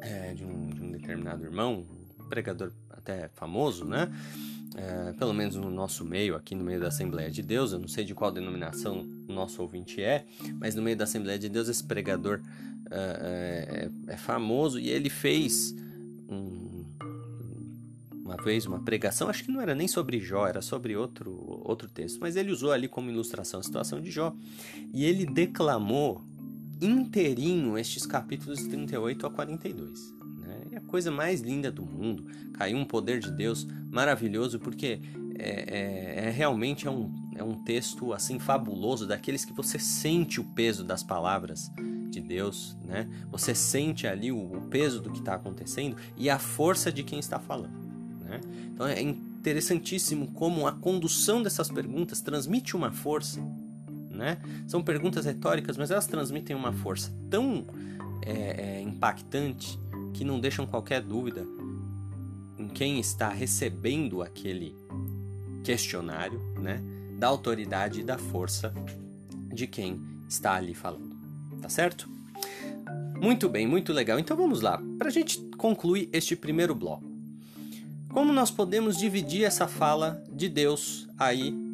é, 0.00 0.34
de, 0.34 0.44
um, 0.44 0.70
de, 0.70 0.82
um, 0.82 0.92
determinado 0.92 1.44
irmão, 1.44 1.86
pregador 2.28 2.72
até 2.90 3.28
famoso, 3.28 3.84
né? 3.84 4.10
É, 4.76 5.12
pelo 5.14 5.34
menos 5.34 5.56
no 5.56 5.70
nosso 5.70 6.04
meio, 6.04 6.36
aqui 6.36 6.54
no 6.54 6.62
meio 6.62 6.78
da 6.78 6.88
Assembleia 6.88 7.30
de 7.30 7.42
Deus, 7.42 7.72
eu 7.72 7.78
não 7.78 7.88
sei 7.88 8.04
de 8.04 8.14
qual 8.14 8.30
denominação 8.30 9.04
o 9.28 9.32
nosso 9.32 9.60
ouvinte 9.60 10.00
é, 10.00 10.24
mas 10.60 10.76
no 10.76 10.82
meio 10.82 10.96
da 10.96 11.04
Assembleia 11.04 11.38
de 11.38 11.48
Deus 11.48 11.68
esse 11.68 11.82
pregador 11.82 12.40
é, 12.88 13.90
é, 14.08 14.12
é 14.12 14.16
famoso 14.16 14.78
e 14.78 14.88
ele 14.88 15.10
fez 15.10 15.74
um, 16.28 16.84
uma 18.12 18.36
vez 18.36 18.64
uma 18.64 18.80
pregação, 18.80 19.28
acho 19.28 19.44
que 19.44 19.50
não 19.50 19.60
era 19.60 19.74
nem 19.74 19.88
sobre 19.88 20.20
Jó, 20.20 20.46
era 20.46 20.62
sobre 20.62 20.96
outro, 20.96 21.32
outro 21.64 21.88
texto, 21.88 22.18
mas 22.20 22.36
ele 22.36 22.52
usou 22.52 22.70
ali 22.70 22.86
como 22.86 23.10
ilustração 23.10 23.58
a 23.58 23.62
situação 23.62 24.00
de 24.00 24.10
Jó 24.10 24.32
e 24.94 25.04
ele 25.04 25.26
declamou 25.26 26.22
inteirinho 26.80 27.76
estes 27.78 28.06
capítulos 28.06 28.66
38 28.66 29.26
a 29.26 29.30
42. 29.30 30.14
Né? 30.38 30.62
É 30.72 30.76
a 30.78 30.80
coisa 30.80 31.10
mais 31.10 31.40
linda 31.40 31.70
do 31.70 31.84
mundo. 31.84 32.26
Caiu 32.54 32.78
um 32.78 32.84
poder 32.84 33.20
de 33.20 33.30
Deus 33.30 33.66
maravilhoso, 33.90 34.58
porque 34.58 35.00
é, 35.38 35.64
é, 35.66 36.26
é, 36.26 36.30
realmente 36.30 36.86
é 36.86 36.90
um, 36.90 37.12
é 37.34 37.42
um 37.42 37.62
texto 37.64 38.12
assim 38.12 38.38
fabuloso, 38.38 39.06
daqueles 39.06 39.44
que 39.44 39.52
você 39.52 39.78
sente 39.78 40.40
o 40.40 40.44
peso 40.44 40.84
das 40.84 41.02
palavras 41.02 41.70
de 42.10 42.20
Deus, 42.20 42.76
né? 42.84 43.08
Você 43.30 43.54
sente 43.54 44.06
ali 44.06 44.30
o, 44.30 44.36
o 44.36 44.62
peso 44.68 45.00
do 45.00 45.10
que 45.10 45.20
está 45.20 45.34
acontecendo 45.34 45.96
e 46.16 46.28
a 46.28 46.38
força 46.38 46.92
de 46.92 47.02
quem 47.02 47.18
está 47.18 47.38
falando, 47.38 47.88
né? 48.20 48.40
Então 48.66 48.86
é 48.86 49.00
interessantíssimo 49.00 50.28
como 50.32 50.66
a 50.66 50.72
condução 50.72 51.42
dessas 51.42 51.70
perguntas 51.70 52.20
transmite 52.20 52.76
uma 52.76 52.90
força 52.90 53.40
né? 54.20 54.36
São 54.68 54.82
perguntas 54.82 55.24
retóricas, 55.24 55.78
mas 55.78 55.90
elas 55.90 56.06
transmitem 56.06 56.54
uma 56.54 56.74
força 56.74 57.10
tão 57.30 57.64
é, 58.20 58.32
é, 58.32 58.82
impactante 58.82 59.80
que 60.12 60.24
não 60.24 60.38
deixam 60.38 60.66
qualquer 60.66 61.00
dúvida 61.00 61.46
em 62.58 62.68
quem 62.68 63.00
está 63.00 63.30
recebendo 63.30 64.20
aquele 64.20 64.76
questionário, 65.64 66.38
né? 66.60 66.82
Da 67.18 67.28
autoridade 67.28 68.00
e 68.00 68.04
da 68.04 68.18
força 68.18 68.74
de 69.54 69.66
quem 69.66 69.98
está 70.28 70.54
ali 70.54 70.74
falando. 70.74 71.16
Tá 71.62 71.70
certo? 71.70 72.06
Muito 73.18 73.48
bem, 73.48 73.66
muito 73.66 73.90
legal. 73.90 74.18
Então 74.18 74.36
vamos 74.36 74.60
lá. 74.60 74.82
Para 74.98 75.08
a 75.08 75.10
gente 75.10 75.40
concluir 75.56 76.10
este 76.12 76.36
primeiro 76.36 76.74
bloco. 76.74 77.08
Como 78.10 78.32
nós 78.34 78.50
podemos 78.50 78.98
dividir 78.98 79.44
essa 79.44 79.66
fala 79.66 80.22
de 80.30 80.48
Deus 80.48 81.08
aí 81.18 81.69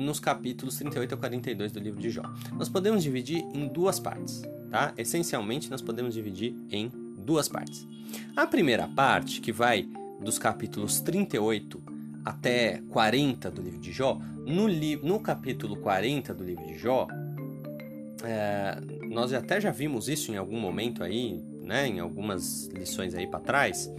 nos 0.00 0.18
capítulos 0.18 0.76
38 0.76 1.14
a 1.14 1.16
42 1.18 1.72
do 1.72 1.78
livro 1.78 2.00
de 2.00 2.10
Jó. 2.10 2.22
Nós 2.52 2.68
podemos 2.68 3.02
dividir 3.02 3.44
em 3.54 3.68
duas 3.68 4.00
partes, 4.00 4.42
tá? 4.70 4.92
Essencialmente, 4.96 5.70
nós 5.70 5.82
podemos 5.82 6.14
dividir 6.14 6.54
em 6.70 6.90
duas 7.18 7.48
partes. 7.48 7.86
A 8.34 8.46
primeira 8.46 8.88
parte, 8.88 9.40
que 9.40 9.52
vai 9.52 9.86
dos 10.20 10.38
capítulos 10.38 11.00
38 11.00 11.82
até 12.24 12.82
40 12.88 13.50
do 13.50 13.62
livro 13.62 13.78
de 13.78 13.92
Jó, 13.92 14.18
no, 14.46 14.66
li 14.66 14.96
no 14.96 15.20
capítulo 15.20 15.76
40 15.76 16.34
do 16.34 16.44
livro 16.44 16.66
de 16.66 16.78
Jó, 16.78 17.06
é, 18.24 18.78
nós 19.08 19.32
até 19.32 19.60
já 19.60 19.70
vimos 19.70 20.08
isso 20.08 20.32
em 20.32 20.36
algum 20.36 20.58
momento 20.58 21.02
aí, 21.02 21.42
né, 21.62 21.86
em 21.86 22.00
algumas 22.00 22.66
lições 22.66 23.14
aí 23.14 23.26
para 23.26 23.40
trás. 23.40 23.90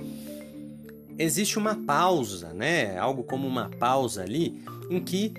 Existe 1.17 1.57
uma 1.57 1.75
pausa, 1.75 2.53
né, 2.53 2.97
algo 2.97 3.23
como 3.23 3.47
uma 3.47 3.69
pausa 3.69 4.23
ali, 4.23 4.63
em 4.89 4.99
que 4.99 5.33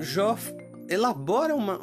Jó 0.00 0.36
elabora 0.88 1.54
uma, 1.54 1.78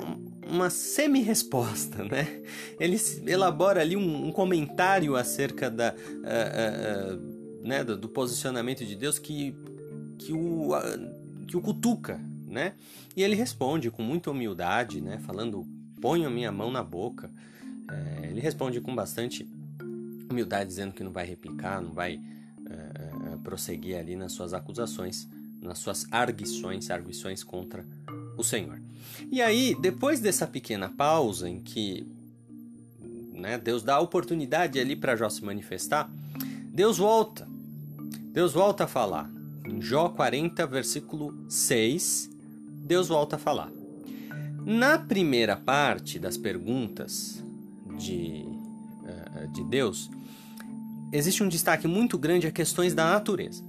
uma 0.45 0.69
semi-resposta, 0.69 2.03
né? 2.03 2.41
Ele 2.79 2.97
elabora 3.25 3.81
ali 3.81 3.95
um, 3.95 4.27
um 4.27 4.31
comentário 4.31 5.15
acerca 5.15 5.69
da, 5.69 5.93
uh, 5.93 7.15
uh, 7.15 7.15
uh, 7.15 7.67
né, 7.67 7.83
do, 7.83 7.97
do, 7.97 8.09
posicionamento 8.09 8.85
de 8.85 8.95
Deus 8.95 9.19
que, 9.19 9.55
que, 10.17 10.33
o, 10.33 10.71
que 11.47 11.55
o 11.55 11.61
cutuca, 11.61 12.19
né? 12.45 12.73
E 13.15 13.23
ele 13.23 13.35
responde 13.35 13.89
com 13.89 14.01
muita 14.01 14.31
humildade, 14.31 15.01
né? 15.01 15.19
Falando, 15.19 15.65
ponho 16.01 16.27
a 16.27 16.29
minha 16.29 16.51
mão 16.51 16.71
na 16.71 16.83
boca. 16.83 17.29
É, 17.89 18.27
ele 18.27 18.41
responde 18.41 18.81
com 18.81 18.93
bastante 18.93 19.47
humildade, 20.29 20.69
dizendo 20.69 20.93
que 20.93 21.03
não 21.03 21.11
vai 21.11 21.25
replicar, 21.25 21.81
não 21.81 21.93
vai 21.93 22.19
prosseguir 23.43 23.97
ali 23.97 24.17
nas 24.17 24.33
suas 24.33 24.53
acusações, 24.53 25.29
nas 25.61 25.79
suas 25.79 26.05
arguições, 26.11 26.89
arguições 26.89 27.43
contra 27.43 27.85
o 28.37 28.43
Senhor. 28.43 28.79
E 29.31 29.41
aí, 29.41 29.75
depois 29.79 30.19
dessa 30.19 30.45
pequena 30.45 30.89
pausa 30.89 31.49
em 31.49 31.59
que 31.59 32.05
né, 33.33 33.57
Deus 33.57 33.83
dá 33.83 33.95
a 33.95 33.99
oportunidade 33.99 34.79
ali 34.79 34.95
para 34.95 35.15
Jó 35.15 35.29
se 35.29 35.43
manifestar, 35.43 36.09
Deus 36.71 36.97
volta. 36.97 37.47
Deus 38.31 38.53
volta 38.53 38.83
a 38.83 38.87
falar. 38.87 39.29
Em 39.65 39.81
Jó 39.81 40.09
40, 40.09 40.65
versículo 40.67 41.33
6, 41.49 42.29
Deus 42.85 43.07
volta 43.07 43.35
a 43.35 43.39
falar. 43.39 43.71
Na 44.65 44.97
primeira 44.97 45.55
parte 45.55 46.19
das 46.19 46.37
perguntas 46.37 47.43
de, 47.97 48.45
uh, 48.45 49.47
de 49.53 49.63
Deus, 49.63 50.09
existe 51.11 51.41
um 51.43 51.47
destaque 51.47 51.87
muito 51.87 52.17
grande 52.17 52.47
a 52.47 52.51
questões 52.51 52.93
da 52.93 53.05
natureza 53.11 53.66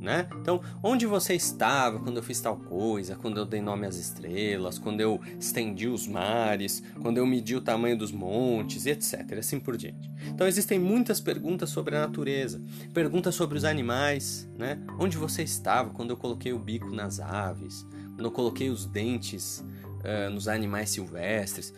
né? 0.00 0.28
Então, 0.40 0.60
onde 0.82 1.06
você 1.06 1.34
estava 1.34 1.98
quando 1.98 2.18
eu 2.18 2.22
fiz 2.22 2.40
tal 2.40 2.56
coisa, 2.56 3.16
quando 3.16 3.38
eu 3.38 3.44
dei 3.44 3.60
nome 3.60 3.86
às 3.86 3.96
estrelas, 3.96 4.78
quando 4.78 5.00
eu 5.00 5.20
estendi 5.38 5.88
os 5.88 6.06
mares, 6.06 6.82
quando 7.00 7.18
eu 7.18 7.26
medi 7.26 7.56
o 7.56 7.60
tamanho 7.60 7.96
dos 7.96 8.12
montes, 8.12 8.86
etc, 8.86 9.38
assim 9.38 9.58
por 9.58 9.76
diante. 9.76 10.10
Então, 10.28 10.46
existem 10.46 10.78
muitas 10.78 11.20
perguntas 11.20 11.70
sobre 11.70 11.96
a 11.96 12.00
natureza, 12.00 12.62
perguntas 12.94 13.34
sobre 13.34 13.58
os 13.58 13.64
animais, 13.64 14.48
né? 14.56 14.80
Onde 14.98 15.16
você 15.16 15.42
estava 15.42 15.90
quando 15.90 16.10
eu 16.10 16.16
coloquei 16.16 16.52
o 16.52 16.58
bico 16.58 16.94
nas 16.94 17.20
aves, 17.20 17.86
quando 18.14 18.24
eu 18.24 18.32
coloquei 18.32 18.70
os 18.70 18.86
dentes 18.86 19.58
uh, 19.58 20.30
nos 20.30 20.48
animais 20.48 20.90
silvestres? 20.90 21.74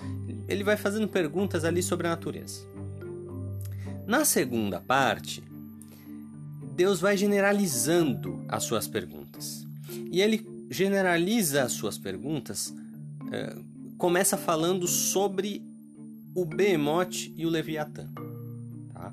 Ele 0.48 0.64
vai 0.64 0.76
fazendo 0.76 1.08
perguntas 1.08 1.64
ali 1.64 1.82
sobre 1.82 2.06
a 2.06 2.10
natureza. 2.10 2.68
Na 4.06 4.24
segunda 4.24 4.80
parte, 4.80 5.42
Deus 6.80 6.98
vai 6.98 7.14
generalizando 7.14 8.42
as 8.48 8.62
suas 8.62 8.88
perguntas. 8.88 9.66
E 10.10 10.22
ele 10.22 10.66
generaliza 10.70 11.62
as 11.62 11.72
suas 11.72 11.98
perguntas, 11.98 12.74
é, 13.30 13.54
começa 13.98 14.34
falando 14.34 14.88
sobre 14.88 15.62
o 16.34 16.42
Behemoth 16.46 17.34
e 17.36 17.44
o 17.44 17.50
Leviatã. 17.50 18.08
Tá? 18.94 19.12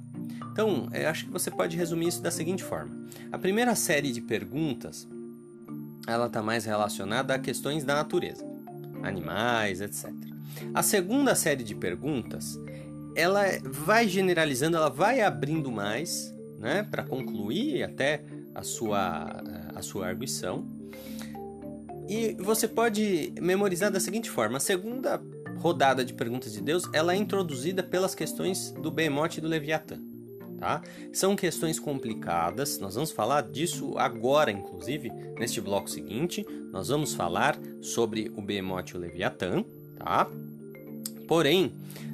Então, 0.49 0.87
eu 0.93 1.09
acho 1.09 1.25
que 1.25 1.31
você 1.31 1.51
pode 1.51 1.75
resumir 1.75 2.07
isso 2.07 2.21
da 2.21 2.31
seguinte 2.31 2.63
forma: 2.63 3.05
a 3.33 3.37
primeira 3.37 3.75
série 3.75 4.13
de 4.13 4.21
perguntas 4.21 5.05
ela 6.07 6.27
está 6.27 6.41
mais 6.41 6.63
relacionada 6.63 7.35
a 7.35 7.39
questões 7.39 7.83
da 7.83 7.95
natureza, 7.95 8.45
animais, 9.03 9.81
etc. 9.81 10.09
A 10.73 10.81
segunda 10.81 11.35
série 11.35 11.65
de 11.65 11.75
perguntas 11.75 12.57
ela 13.13 13.43
vai 13.65 14.07
generalizando, 14.07 14.77
ela 14.77 14.89
vai 14.89 15.19
abrindo 15.19 15.69
mais 15.69 16.36
né, 16.57 16.83
para 16.89 17.03
concluir 17.03 17.83
até 17.83 18.23
a 18.53 18.63
sua, 18.63 19.43
a 19.75 19.81
sua 19.81 20.07
arguição. 20.07 20.65
E 22.09 22.35
você 22.39 22.67
pode 22.67 23.33
memorizar 23.39 23.91
da 23.91 23.99
seguinte 23.99 24.29
forma: 24.29 24.57
a 24.57 24.61
segunda 24.61 25.21
rodada 25.57 26.05
de 26.05 26.13
perguntas 26.13 26.53
de 26.53 26.61
Deus 26.61 26.83
ela 26.93 27.13
é 27.13 27.17
introduzida 27.17 27.83
pelas 27.83 28.15
questões 28.15 28.71
do 28.71 28.89
Behemoth 28.89 29.37
e 29.37 29.41
do 29.41 29.47
Leviatã. 29.47 29.99
tá? 30.59 30.81
São 31.11 31.35
questões 31.35 31.79
complicadas, 31.79 32.79
nós 32.79 32.95
vamos 32.95 33.11
falar 33.11 33.41
disso 33.41 33.97
agora, 33.97 34.51
inclusive, 34.51 35.11
neste 35.37 35.59
bloco 35.59 35.89
seguinte. 35.89 36.45
Nós 36.71 36.87
vamos 36.87 37.13
falar 37.13 37.57
sobre 37.81 38.31
o 38.35 38.41
Behemoth 38.41 38.91
e 38.93 38.97
o 38.97 38.99
Leviatã, 38.99 39.63
tá? 39.97 40.27
Porém, 41.27 41.73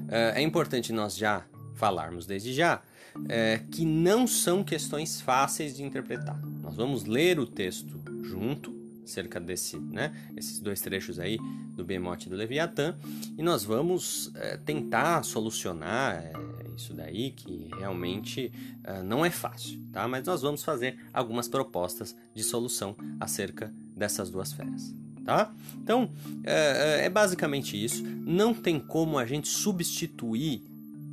é 0.10 0.42
importante 0.42 0.92
nós 0.92 1.16
já 1.16 1.46
falarmos 1.76 2.26
desde 2.26 2.54
já 2.54 2.82
é, 3.30 3.62
que 3.72 3.86
não 3.86 4.26
são 4.28 4.64
questões 4.64 5.22
fáceis 5.22 5.76
de 5.76 5.84
interpretar. 5.84 6.40
Nós 6.62 6.76
vamos 6.76 7.06
ler 7.06 7.40
o 7.40 7.46
texto 7.46 8.00
junto, 8.24 8.74
cerca 9.06 9.40
desse, 9.40 9.78
né, 9.78 10.14
esses 10.36 10.60
dois 10.60 10.82
trechos 10.82 11.20
aí 11.20 11.38
do 11.76 11.84
Behemoth 11.84 12.26
e 12.26 12.30
do 12.30 12.36
Leviatã, 12.36 12.96
e 13.38 13.44
nós 13.44 13.64
vamos 13.64 14.32
é, 14.36 14.58
tentar 14.58 15.24
solucionar 15.24 16.16
é, 16.16 16.34
isso 16.76 16.94
daí 16.94 17.32
que 17.32 17.70
realmente 17.78 18.52
é, 18.84 19.04
não 19.04 19.26
é 19.26 19.30
fácil, 19.30 19.80
tá? 19.92 20.08
Mas 20.08 20.26
nós 20.26 20.42
vamos 20.42 20.64
fazer 20.64 20.98
algumas 21.14 21.48
propostas 21.48 22.16
de 22.34 22.44
solução 22.44 22.96
acerca 23.20 23.72
dessas 23.96 24.30
duas 24.30 24.54
feras. 24.54 24.94
Tá? 25.24 25.54
Então 25.78 26.12
é, 26.44 27.02
é, 27.02 27.06
é 27.06 27.10
basicamente 27.10 27.82
isso. 27.82 28.04
Não 28.04 28.54
tem 28.54 28.78
como 28.78 29.18
a 29.18 29.26
gente 29.26 29.48
substituir, 29.48 30.62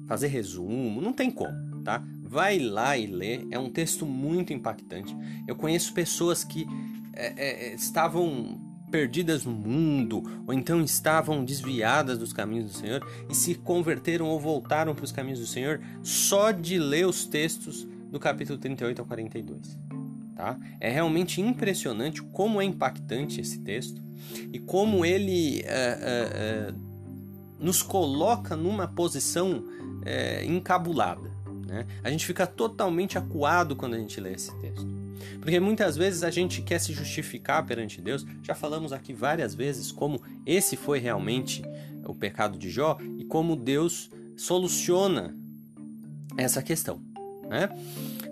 fazer 0.08 0.26
resumo, 0.26 1.00
não 1.00 1.12
tem 1.12 1.30
como 1.30 1.69
tá? 1.80 2.02
Vai 2.22 2.58
lá 2.58 2.96
e 2.96 3.06
lê, 3.06 3.46
é 3.50 3.58
um 3.58 3.70
texto 3.70 4.06
muito 4.06 4.52
impactante. 4.52 5.16
Eu 5.46 5.56
conheço 5.56 5.92
pessoas 5.92 6.44
que 6.44 6.66
é, 7.12 7.70
é, 7.70 7.74
estavam 7.74 8.60
perdidas 8.90 9.44
no 9.44 9.52
mundo, 9.52 10.22
ou 10.46 10.52
então 10.52 10.82
estavam 10.82 11.44
desviadas 11.44 12.18
dos 12.18 12.32
caminhos 12.32 12.72
do 12.72 12.76
Senhor 12.76 13.06
e 13.28 13.34
se 13.34 13.54
converteram 13.54 14.26
ou 14.26 14.38
voltaram 14.38 14.94
para 14.94 15.04
os 15.04 15.12
caminhos 15.12 15.38
do 15.38 15.46
Senhor 15.46 15.80
só 16.02 16.50
de 16.50 16.78
ler 16.78 17.06
os 17.06 17.24
textos 17.24 17.86
do 18.10 18.18
capítulo 18.18 18.58
38 18.58 19.00
ao 19.00 19.06
42. 19.06 19.78
Tá? 20.34 20.58
É 20.80 20.90
realmente 20.90 21.40
impressionante 21.40 22.22
como 22.22 22.60
é 22.60 22.64
impactante 22.64 23.40
esse 23.40 23.60
texto 23.60 24.02
e 24.52 24.58
como 24.58 25.04
ele 25.04 25.60
é, 25.60 25.64
é, 25.66 26.72
é 26.72 26.74
nos 27.60 27.82
coloca 27.82 28.56
numa 28.56 28.88
posição 28.88 29.62
é, 30.04 30.44
encabulada. 30.46 31.29
Né? 31.70 31.86
A 32.02 32.10
gente 32.10 32.26
fica 32.26 32.48
totalmente 32.48 33.16
acuado 33.16 33.76
quando 33.76 33.94
a 33.94 33.98
gente 33.98 34.20
lê 34.20 34.32
esse 34.32 34.52
texto. 34.58 34.84
Porque 35.40 35.60
muitas 35.60 35.96
vezes 35.96 36.24
a 36.24 36.30
gente 36.30 36.62
quer 36.62 36.80
se 36.80 36.92
justificar 36.92 37.64
perante 37.64 38.00
Deus. 38.02 38.26
Já 38.42 38.56
falamos 38.56 38.92
aqui 38.92 39.12
várias 39.12 39.54
vezes 39.54 39.92
como 39.92 40.20
esse 40.44 40.76
foi 40.76 40.98
realmente 40.98 41.62
o 42.04 42.12
pecado 42.12 42.58
de 42.58 42.68
Jó 42.68 42.98
e 43.16 43.24
como 43.24 43.54
Deus 43.54 44.10
soluciona 44.36 45.36
essa 46.36 46.60
questão. 46.60 47.00
Né? 47.48 47.68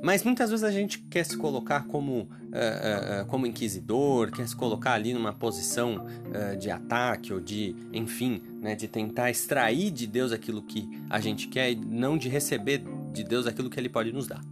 Mas 0.02 0.24
muitas 0.24 0.50
vezes 0.50 0.64
a 0.64 0.70
gente 0.72 0.98
quer 0.98 1.24
se 1.24 1.36
colocar 1.36 1.86
como, 1.86 2.22
uh, 2.22 3.22
uh, 3.22 3.26
como 3.26 3.46
inquisidor, 3.46 4.32
quer 4.32 4.48
se 4.48 4.54
colocar 4.54 4.92
ali 4.92 5.12
numa 5.12 5.32
posição 5.32 6.06
uh, 6.06 6.56
de 6.56 6.70
ataque 6.70 7.32
ou 7.32 7.40
de, 7.40 7.74
enfim, 7.92 8.42
né, 8.60 8.74
de 8.74 8.86
tentar 8.86 9.30
extrair 9.30 9.90
de 9.90 10.06
Deus 10.06 10.32
aquilo 10.32 10.62
que 10.62 10.88
a 11.10 11.20
gente 11.20 11.48
quer 11.48 11.72
e 11.72 11.74
não 11.74 12.16
de 12.16 12.28
receber 12.28 12.84
de 13.12 13.24
Deus 13.24 13.46
aquilo 13.46 13.70
que 13.70 13.78
Ele 13.78 13.88
pode 13.88 14.12
nos 14.12 14.26
dar. 14.26 14.42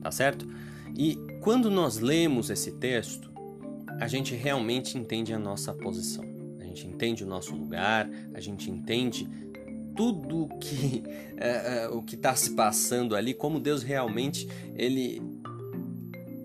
Tá 0.00 0.10
certo? 0.10 0.46
E 0.96 1.18
quando 1.40 1.70
nós 1.70 1.98
lemos 1.98 2.50
esse 2.50 2.72
texto, 2.72 3.30
a 4.00 4.06
gente 4.06 4.34
realmente 4.34 4.96
entende 4.96 5.32
a 5.32 5.38
nossa 5.38 5.72
posição. 5.72 6.24
A 6.58 6.64
gente 6.64 6.86
entende 6.86 7.24
o 7.24 7.26
nosso 7.26 7.54
lugar, 7.54 8.08
a 8.34 8.40
gente 8.40 8.70
entende 8.70 9.28
tudo 9.96 10.48
que 10.60 11.02
é, 11.36 11.84
é, 11.84 11.88
o 11.88 12.02
que 12.02 12.14
está 12.14 12.34
se 12.34 12.54
passando 12.54 13.16
ali, 13.16 13.34
como 13.34 13.58
Deus 13.58 13.82
realmente 13.82 14.48
ele 14.74 15.20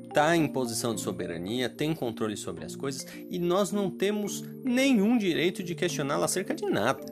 está 0.07 0.35
em 0.35 0.47
posição 0.47 0.93
de 0.93 1.01
soberania, 1.01 1.67
tem 1.67 1.93
controle 1.93 2.37
sobre 2.37 2.63
as 2.63 2.75
coisas 2.75 3.05
e 3.29 3.39
nós 3.39 3.71
não 3.71 3.89
temos 3.89 4.43
nenhum 4.63 5.17
direito 5.17 5.63
de 5.63 5.73
questioná-lo 5.73 6.23
acerca 6.23 6.53
de 6.53 6.65
nada. 6.67 7.03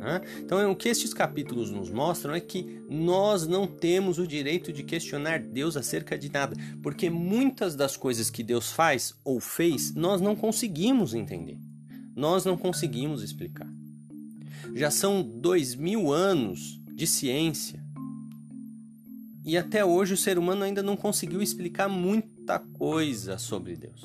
Né? 0.00 0.22
Então, 0.38 0.70
o 0.70 0.74
que 0.74 0.88
estes 0.88 1.12
capítulos 1.12 1.70
nos 1.70 1.90
mostram 1.90 2.34
é 2.34 2.40
que 2.40 2.82
nós 2.88 3.46
não 3.46 3.66
temos 3.66 4.18
o 4.18 4.26
direito 4.26 4.72
de 4.72 4.82
questionar 4.82 5.40
Deus 5.40 5.76
acerca 5.76 6.16
de 6.16 6.32
nada, 6.32 6.56
porque 6.82 7.10
muitas 7.10 7.76
das 7.76 7.98
coisas 7.98 8.30
que 8.30 8.42
Deus 8.42 8.72
faz 8.72 9.14
ou 9.22 9.38
fez 9.38 9.94
nós 9.94 10.22
não 10.22 10.34
conseguimos 10.34 11.12
entender, 11.12 11.58
nós 12.16 12.46
não 12.46 12.56
conseguimos 12.56 13.22
explicar. 13.22 13.68
Já 14.74 14.90
são 14.90 15.22
dois 15.22 15.74
mil 15.74 16.10
anos 16.10 16.80
de 16.94 17.06
ciência 17.06 17.84
e 19.44 19.58
até 19.58 19.84
hoje 19.84 20.14
o 20.14 20.16
ser 20.16 20.38
humano 20.38 20.62
ainda 20.62 20.82
não 20.82 20.96
conseguiu 20.96 21.42
explicar 21.42 21.88
muita 21.88 22.58
coisa 22.58 23.36
sobre 23.36 23.76
Deus. 23.76 24.02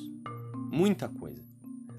Muita 0.70 1.08
coisa. 1.08 1.45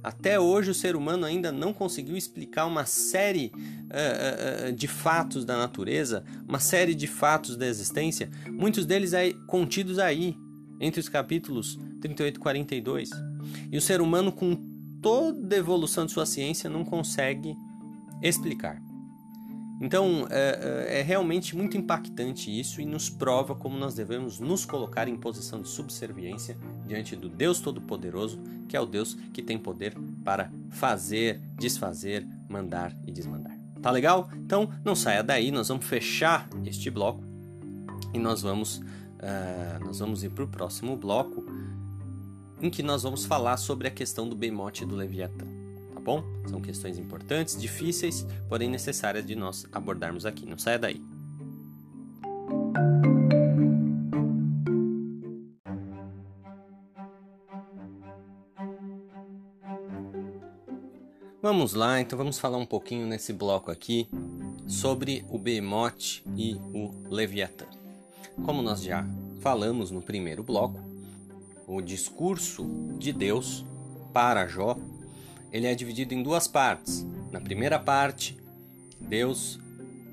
Até 0.08 0.40
hoje 0.40 0.72
o 0.72 0.74
ser 0.74 0.96
humano 0.96 1.26
ainda 1.26 1.52
não 1.52 1.74
conseguiu 1.74 2.16
explicar 2.16 2.66
uma 2.66 2.86
série 2.86 3.52
uh, 3.58 4.70
uh, 4.70 4.72
de 4.72 4.88
fatos 4.88 5.44
da 5.44 5.58
natureza, 5.58 6.24
uma 6.48 6.62
série 6.62 6.96
de 6.96 7.08
fatos 7.08 7.58
da 7.58 7.68
existência, 7.68 8.30
muitos 8.50 8.86
deles 8.86 9.14
aí, 9.14 9.34
contidos 9.48 10.00
aí, 10.00 10.34
entre 10.80 11.02
os 11.02 11.10
capítulos 11.10 11.78
38 12.00 12.38
e 12.38 12.40
42. 12.40 13.10
E 13.70 13.78
o 13.78 13.82
ser 13.82 14.00
humano, 14.00 14.32
com 14.32 14.56
toda 15.02 15.54
a 15.54 15.60
evolução 15.60 16.06
de 16.06 16.14
sua 16.14 16.26
ciência, 16.26 16.70
não 16.70 16.86
consegue 16.86 17.54
explicar. 18.24 18.87
Então 19.80 20.28
é, 20.30 20.88
é, 20.90 21.00
é, 21.00 21.02
realmente 21.04 21.56
muito 21.56 21.78
impactante 21.78 22.50
isso 22.50 22.82
e 22.82 22.86
nos 22.86 23.10
prova 23.10 23.54
como 23.54 23.78
nós 23.78 23.94
devemos 23.94 24.40
nos 24.40 24.66
colocar 24.66 25.08
em 25.08 25.16
posição 25.16 25.62
de 25.62 25.70
subserviência 25.70 26.58
diante 26.86 27.16
do 27.16 27.30
Deus 27.30 27.60
Todo-Poderoso, 27.60 28.40
que 28.68 28.76
é 28.76 28.82
o 28.82 28.86
Deus 28.86 29.14
que 29.34 29.44
tem 29.44 29.58
poder 29.58 29.96
para 30.24 30.52
fazer, 30.72 31.40
desfazer, 31.56 32.28
mandar 32.50 32.96
e 33.06 33.12
desmandar. 33.12 33.56
Tá 33.80 33.92
legal? 33.92 34.30
Então 34.36 34.70
não 34.84 34.96
saia 34.96 35.24
daí, 35.24 35.52
nós 35.52 35.68
vamos 35.68 35.86
fechar 35.86 36.50
este 36.66 36.90
bloco 36.90 37.24
e 38.14 38.18
nós 38.18 38.42
vamos, 38.42 38.78
uh, 38.78 39.86
nós 39.86 40.00
vamos 40.00 40.24
ir 40.24 40.32
para 40.32 40.44
o 40.44 40.48
próximo 40.48 40.98
bloco 40.98 41.46
em 42.60 42.72
que 42.72 42.82
nós 42.82 43.04
vamos 43.04 43.26
falar 43.26 43.58
sobre 43.58 43.88
a 43.88 43.92
questão 43.92 44.28
do 44.28 44.36
bemote 44.36 44.84
do 44.84 44.96
Leviatã 44.96 45.57
bom? 46.08 46.24
São 46.46 46.62
questões 46.62 46.98
importantes, 46.98 47.60
difíceis, 47.60 48.26
porém 48.48 48.70
necessárias 48.70 49.26
de 49.26 49.36
nós 49.36 49.68
abordarmos 49.74 50.26
aqui. 50.26 50.46
Não 50.46 50.58
saia 50.58 50.80
daí. 50.80 51.02
Vamos 61.42 61.74
lá, 61.74 62.00
então 62.00 62.18
vamos 62.18 62.40
falar 62.40 62.58
um 62.58 62.66
pouquinho 62.66 63.06
nesse 63.06 63.34
bloco 63.34 63.70
aqui 63.70 64.10
sobre 64.66 65.26
o 65.30 65.38
Behemoth 65.38 66.24
e 66.38 66.56
o 66.74 66.92
Leviatã. 67.10 67.66
Como 68.46 68.62
nós 68.62 68.82
já 68.82 69.06
falamos 69.42 69.92
no 69.92 70.02
primeiro 70.02 70.42
bloco, 70.42 70.80
o 71.68 71.82
discurso 71.82 72.66
de 72.98 73.12
Deus 73.12 73.66
para 74.14 74.48
Jó 74.48 74.78
ele 75.52 75.68
é 75.68 75.76
dividido 75.76 76.14
em 76.14 76.24
duas 76.24 76.48
partes. 76.48 77.06
Na 77.32 77.40
primeira 77.40 77.80
parte, 77.80 78.38
Deus 79.00 79.60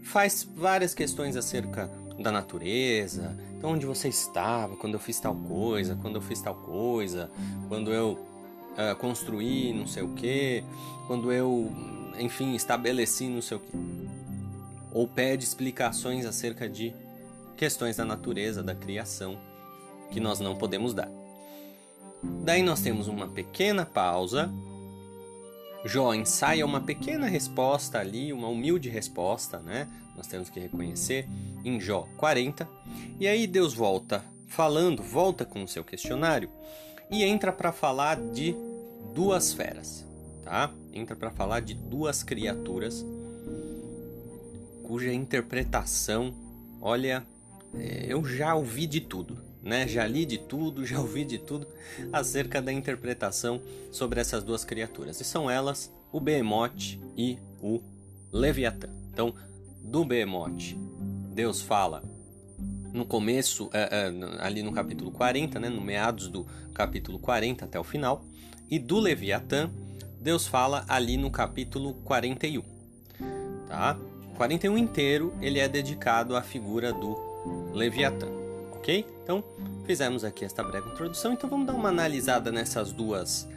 faz 0.02 0.48
várias 0.56 0.94
questões 0.94 1.36
acerca 1.36 1.90
da 2.18 2.30
natureza, 2.30 3.36
então 3.56 3.72
onde 3.72 3.86
você 3.86 4.08
estava 4.08 4.76
quando 4.76 4.94
eu 4.94 5.00
fiz 5.00 5.18
tal 5.18 5.34
coisa, 5.34 5.98
quando 6.00 6.16
eu 6.16 6.20
fiz 6.20 6.40
tal 6.40 6.54
coisa, 6.54 7.30
quando 7.68 7.92
eu 7.92 8.12
uh, 8.12 8.94
construí 8.98 9.72
não 9.72 9.86
sei 9.86 10.02
o 10.02 10.08
que, 10.10 10.62
quando 11.06 11.32
eu, 11.32 11.72
enfim, 12.18 12.54
estabeleci 12.54 13.28
não 13.28 13.42
sei 13.42 13.56
o 13.56 13.60
que. 13.60 13.76
Ou 14.92 15.08
pede 15.08 15.42
explicações 15.44 16.24
acerca 16.24 16.68
de 16.68 16.94
questões 17.56 17.96
da 17.96 18.04
natureza, 18.04 18.62
da 18.62 18.74
criação, 18.74 19.38
que 20.10 20.20
nós 20.20 20.38
não 20.38 20.54
podemos 20.54 20.94
dar. 20.94 21.10
Daí 22.22 22.62
nós 22.62 22.80
temos 22.80 23.08
uma 23.08 23.26
pequena 23.26 23.84
pausa 23.84 24.52
Jó 25.84 26.14
ensaia 26.14 26.64
uma 26.64 26.80
pequena 26.80 27.26
resposta 27.26 27.98
ali, 27.98 28.32
uma 28.32 28.48
humilde 28.48 28.88
resposta, 28.88 29.58
né? 29.58 29.86
Nós 30.16 30.26
temos 30.26 30.48
que 30.48 30.58
reconhecer 30.58 31.28
em 31.64 31.78
Jó 31.78 32.08
40. 32.16 32.66
E 33.20 33.28
aí 33.28 33.46
Deus 33.46 33.74
volta 33.74 34.24
falando, 34.46 35.02
volta 35.02 35.44
com 35.44 35.62
o 35.62 35.68
seu 35.68 35.84
questionário 35.84 36.48
e 37.10 37.22
entra 37.22 37.52
para 37.52 37.70
falar 37.72 38.18
de 38.18 38.56
duas 39.14 39.52
feras, 39.52 40.06
tá? 40.42 40.70
Entra 40.92 41.14
para 41.14 41.30
falar 41.30 41.60
de 41.60 41.74
duas 41.74 42.22
criaturas 42.22 43.04
cuja 44.84 45.12
interpretação, 45.12 46.34
olha, 46.80 47.26
é, 47.74 48.06
eu 48.08 48.24
já 48.24 48.54
ouvi 48.54 48.86
de 48.86 49.00
tudo 49.00 49.53
né? 49.64 49.88
Já 49.88 50.06
li 50.06 50.26
de 50.26 50.38
tudo, 50.38 50.84
já 50.86 51.00
ouvi 51.00 51.24
de 51.24 51.38
tudo 51.38 51.66
acerca 52.12 52.60
da 52.60 52.72
interpretação 52.72 53.60
sobre 53.90 54.20
essas 54.20 54.44
duas 54.44 54.64
criaturas. 54.64 55.20
E 55.20 55.24
são 55.24 55.50
elas 55.50 55.92
o 56.12 56.20
Behemoth 56.20 56.98
e 57.16 57.38
o 57.60 57.80
Leviatã. 58.32 58.88
Então, 59.12 59.34
do 59.82 60.04
Behemoth, 60.04 60.76
Deus 61.32 61.60
fala 61.60 62.02
no 62.92 63.04
começo, 63.04 63.68
é, 63.72 63.88
é, 63.90 64.46
ali 64.46 64.62
no 64.62 64.72
capítulo 64.72 65.10
40, 65.10 65.58
né, 65.58 65.68
no 65.68 65.80
meados 65.80 66.28
do 66.28 66.46
capítulo 66.72 67.18
40 67.18 67.64
até 67.64 67.78
o 67.78 67.82
final, 67.82 68.24
e 68.70 68.78
do 68.78 69.00
Leviatã, 69.00 69.68
Deus 70.20 70.46
fala 70.46 70.84
ali 70.88 71.16
no 71.16 71.30
capítulo 71.30 71.94
41. 72.04 72.62
Tá? 73.66 73.98
41 74.36 74.78
inteiro 74.78 75.34
ele 75.40 75.58
é 75.58 75.68
dedicado 75.68 76.36
à 76.36 76.42
figura 76.42 76.92
do 76.92 77.16
Leviatã, 77.72 78.28
ok? 78.84 79.06
Então, 79.22 79.42
fizemos 79.86 80.24
aqui 80.24 80.44
esta 80.44 80.62
breve 80.62 80.90
introdução, 80.90 81.32
então 81.32 81.48
vamos 81.48 81.66
dar 81.66 81.72
uma 81.72 81.88
analisada 81.88 82.52
nessas 82.52 82.92
duas 82.92 83.48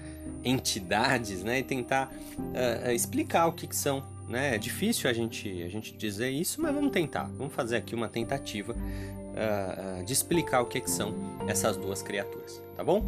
entidades, 0.43 1.43
né, 1.43 1.59
e 1.59 1.63
tentar 1.63 2.09
uh, 2.39 2.91
explicar 2.91 3.47
o 3.47 3.51
que, 3.51 3.67
que 3.67 3.75
são. 3.75 4.01
Né? 4.29 4.55
É 4.55 4.57
difícil 4.57 5.09
a 5.09 5.13
gente, 5.13 5.61
a 5.63 5.67
gente 5.67 5.93
dizer 5.97 6.29
isso, 6.29 6.61
mas 6.61 6.73
vamos 6.73 6.91
tentar. 6.91 7.25
Vamos 7.37 7.53
fazer 7.53 7.75
aqui 7.75 7.93
uma 7.93 8.07
tentativa 8.07 8.73
uh, 8.73 10.03
de 10.05 10.13
explicar 10.13 10.61
o 10.61 10.65
que, 10.65 10.79
que 10.79 10.89
são 10.89 11.13
essas 11.47 11.75
duas 11.75 12.01
criaturas, 12.01 12.61
tá 12.77 12.83
bom? 12.83 13.05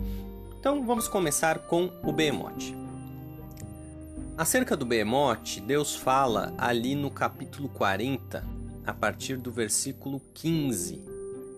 Então 0.60 0.86
vamos 0.86 1.08
começar 1.08 1.60
com 1.60 1.90
o 2.04 2.12
Behemoth. 2.12 2.76
Acerca 4.38 4.76
do 4.76 4.86
Behemoth, 4.86 5.62
Deus 5.66 5.96
fala 5.96 6.54
ali 6.58 6.96
no 6.96 7.10
capítulo 7.10 7.70
40, 7.70 8.46
a 8.86 8.94
partir 8.94 9.38
do 9.38 9.52
versículo 9.52 10.22
15, 10.34 11.04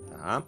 tá? 0.10 0.43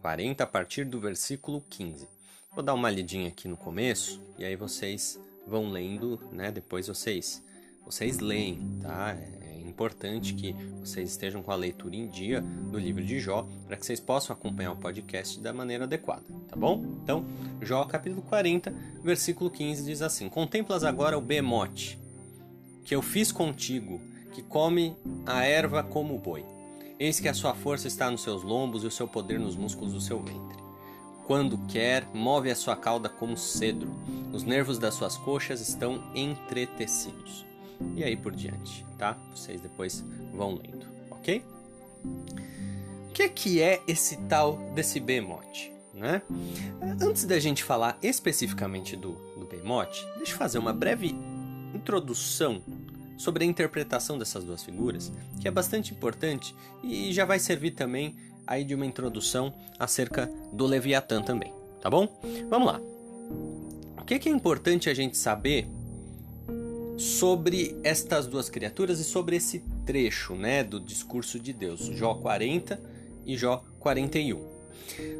40 0.00 0.42
a 0.42 0.46
partir 0.46 0.84
do 0.84 0.98
versículo 0.98 1.62
15. 1.68 2.08
Vou 2.52 2.64
dar 2.64 2.74
uma 2.74 2.90
lidinha 2.90 3.28
aqui 3.28 3.46
no 3.46 3.56
começo 3.56 4.20
e 4.38 4.44
aí 4.44 4.56
vocês 4.56 5.20
vão 5.46 5.70
lendo, 5.70 6.18
né? 6.32 6.50
Depois 6.50 6.88
vocês 6.88 7.42
vocês 7.84 8.18
leem, 8.18 8.78
tá? 8.82 9.16
É 9.42 9.60
importante 9.60 10.34
que 10.34 10.52
vocês 10.80 11.10
estejam 11.10 11.42
com 11.42 11.50
a 11.50 11.56
leitura 11.56 11.96
em 11.96 12.08
dia 12.08 12.40
do 12.40 12.78
livro 12.78 13.04
de 13.04 13.18
Jó 13.20 13.46
para 13.66 13.76
que 13.76 13.84
vocês 13.84 14.00
possam 14.00 14.34
acompanhar 14.34 14.72
o 14.72 14.76
podcast 14.76 15.40
da 15.40 15.52
maneira 15.52 15.84
adequada, 15.84 16.24
tá 16.48 16.56
bom? 16.56 16.84
Então, 17.02 17.24
Jó 17.60 17.84
capítulo 17.84 18.22
40, 18.22 18.72
versículo 19.02 19.50
15 19.50 19.84
diz 19.84 20.02
assim: 20.02 20.28
Contemplas 20.28 20.84
agora 20.84 21.16
o 21.16 21.20
bemote 21.20 21.98
que 22.84 22.94
eu 22.94 23.02
fiz 23.02 23.30
contigo, 23.30 24.00
que 24.32 24.42
come 24.42 24.96
a 25.26 25.44
erva 25.44 25.82
como 25.82 26.18
boi. 26.18 26.44
Eis 27.00 27.18
que 27.18 27.28
a 27.28 27.34
sua 27.34 27.54
força 27.54 27.88
está 27.88 28.08
nos 28.08 28.22
seus 28.22 28.44
lombos 28.44 28.84
e 28.84 28.86
o 28.86 28.90
seu 28.90 29.08
poder 29.08 29.40
nos 29.40 29.56
músculos 29.56 29.94
do 29.94 30.00
seu 30.00 30.20
ventre 30.22 30.60
quando 31.30 31.56
quer, 31.68 32.08
move 32.12 32.50
a 32.50 32.56
sua 32.56 32.74
cauda 32.74 33.08
como 33.08 33.36
cedro. 33.36 33.88
Os 34.32 34.42
nervos 34.42 34.80
das 34.80 34.94
suas 34.94 35.16
coxas 35.16 35.60
estão 35.60 36.02
entretecidos. 36.12 37.46
E 37.94 38.02
aí 38.02 38.16
por 38.16 38.34
diante, 38.34 38.84
tá? 38.98 39.16
Vocês 39.32 39.60
depois 39.60 40.04
vão 40.34 40.56
lendo, 40.56 40.84
ok? 41.08 41.44
O 43.08 43.12
que 43.12 43.22
é, 43.22 43.28
que 43.28 43.62
é 43.62 43.80
esse 43.86 44.16
tal 44.22 44.56
desse 44.74 44.98
behemoth? 44.98 45.70
Né? 45.94 46.20
Antes 47.00 47.24
da 47.26 47.38
gente 47.38 47.62
falar 47.62 47.96
especificamente 48.02 48.96
do, 48.96 49.12
do 49.38 49.46
behemoth, 49.46 50.04
deixa 50.16 50.32
eu 50.32 50.36
fazer 50.36 50.58
uma 50.58 50.72
breve 50.72 51.14
introdução 51.72 52.60
sobre 53.20 53.44
a 53.44 53.46
interpretação 53.46 54.18
dessas 54.18 54.44
duas 54.44 54.64
figuras, 54.64 55.12
que 55.38 55.46
é 55.46 55.50
bastante 55.50 55.92
importante 55.92 56.54
e 56.82 57.12
já 57.12 57.26
vai 57.26 57.38
servir 57.38 57.72
também 57.72 58.16
aí 58.46 58.64
de 58.64 58.74
uma 58.74 58.86
introdução 58.86 59.52
acerca 59.78 60.26
do 60.50 60.64
Leviatã 60.64 61.22
também, 61.22 61.52
tá 61.82 61.90
bom? 61.90 62.08
Vamos 62.48 62.66
lá. 62.66 62.80
O 64.00 64.04
que 64.06 64.14
é, 64.14 64.18
que 64.18 64.28
é 64.28 64.32
importante 64.32 64.88
a 64.88 64.94
gente 64.94 65.18
saber 65.18 65.68
sobre 66.96 67.78
estas 67.84 68.26
duas 68.26 68.48
criaturas 68.48 68.98
e 68.98 69.04
sobre 69.04 69.36
esse 69.36 69.62
trecho, 69.84 70.34
né, 70.34 70.64
do 70.64 70.80
discurso 70.80 71.38
de 71.38 71.52
Deus, 71.52 71.80
Jó 71.80 72.14
40 72.14 72.80
e 73.26 73.36
Jó 73.36 73.62
41? 73.78 74.42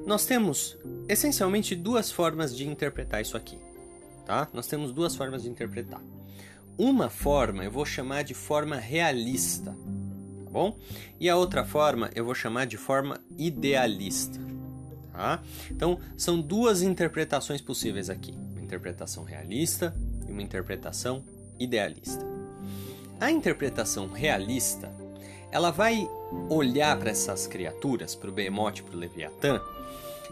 Nós 0.07 0.25
temos 0.25 0.79
essencialmente 1.07 1.77
duas 1.77 2.11
formas 2.11 2.57
de 2.57 2.67
interpretar 2.67 3.21
isso 3.21 3.37
aqui, 3.37 3.59
tá? 4.25 4.49
Nós 4.55 4.67
temos 4.67 4.91
duas 4.91 5.15
formas 5.15 5.43
de 5.43 5.51
interpretar. 5.51 6.01
Uma 6.81 7.11
forma 7.11 7.63
eu 7.63 7.71
vou 7.71 7.85
chamar 7.85 8.25
de 8.25 8.33
forma 8.33 8.77
realista, 8.77 9.73
tá 10.45 10.51
bom? 10.51 10.79
E 11.21 11.29
a 11.29 11.37
outra 11.37 11.63
forma 11.63 12.11
eu 12.15 12.25
vou 12.25 12.35
chamar 12.35 12.65
de 12.65 12.79
forma 12.79 13.21
idealista, 13.37 14.41
tá? 15.13 15.43
Então, 15.71 16.01
são 16.17 16.41
duas 16.41 16.81
interpretações 16.81 17.61
possíveis 17.61 18.09
aqui: 18.09 18.35
uma 18.53 18.63
interpretação 18.63 19.25
realista 19.25 19.95
e 20.27 20.33
uma 20.33 20.41
interpretação 20.41 21.23
idealista. 21.59 22.25
A 23.21 23.31
interpretação 23.31 24.09
realista, 24.09 24.91
ela 25.53 25.71
vai 25.71 26.09
olhar 26.49 26.99
para 26.99 27.11
essas 27.11 27.47
criaturas, 27.47 28.15
para 28.15 28.31
o 28.31 28.33
Behemoth 28.33 28.81
para 28.85 28.97
o 28.97 28.99
Leviatã, 28.99 29.61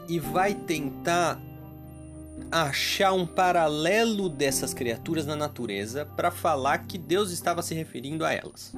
e 0.09 0.19
vai 0.19 0.55
tentar 0.55 1.39
achar 2.51 3.13
um 3.13 3.27
paralelo 3.27 4.29
dessas 4.29 4.73
criaturas 4.73 5.27
na 5.27 5.37
natureza 5.37 6.05
para 6.05 6.31
falar 6.31 6.79
que 6.79 6.97
Deus 6.97 7.31
estava 7.31 7.63
se 7.63 7.75
referindo 7.75 8.25
a 8.25 8.33
elas 8.33 8.73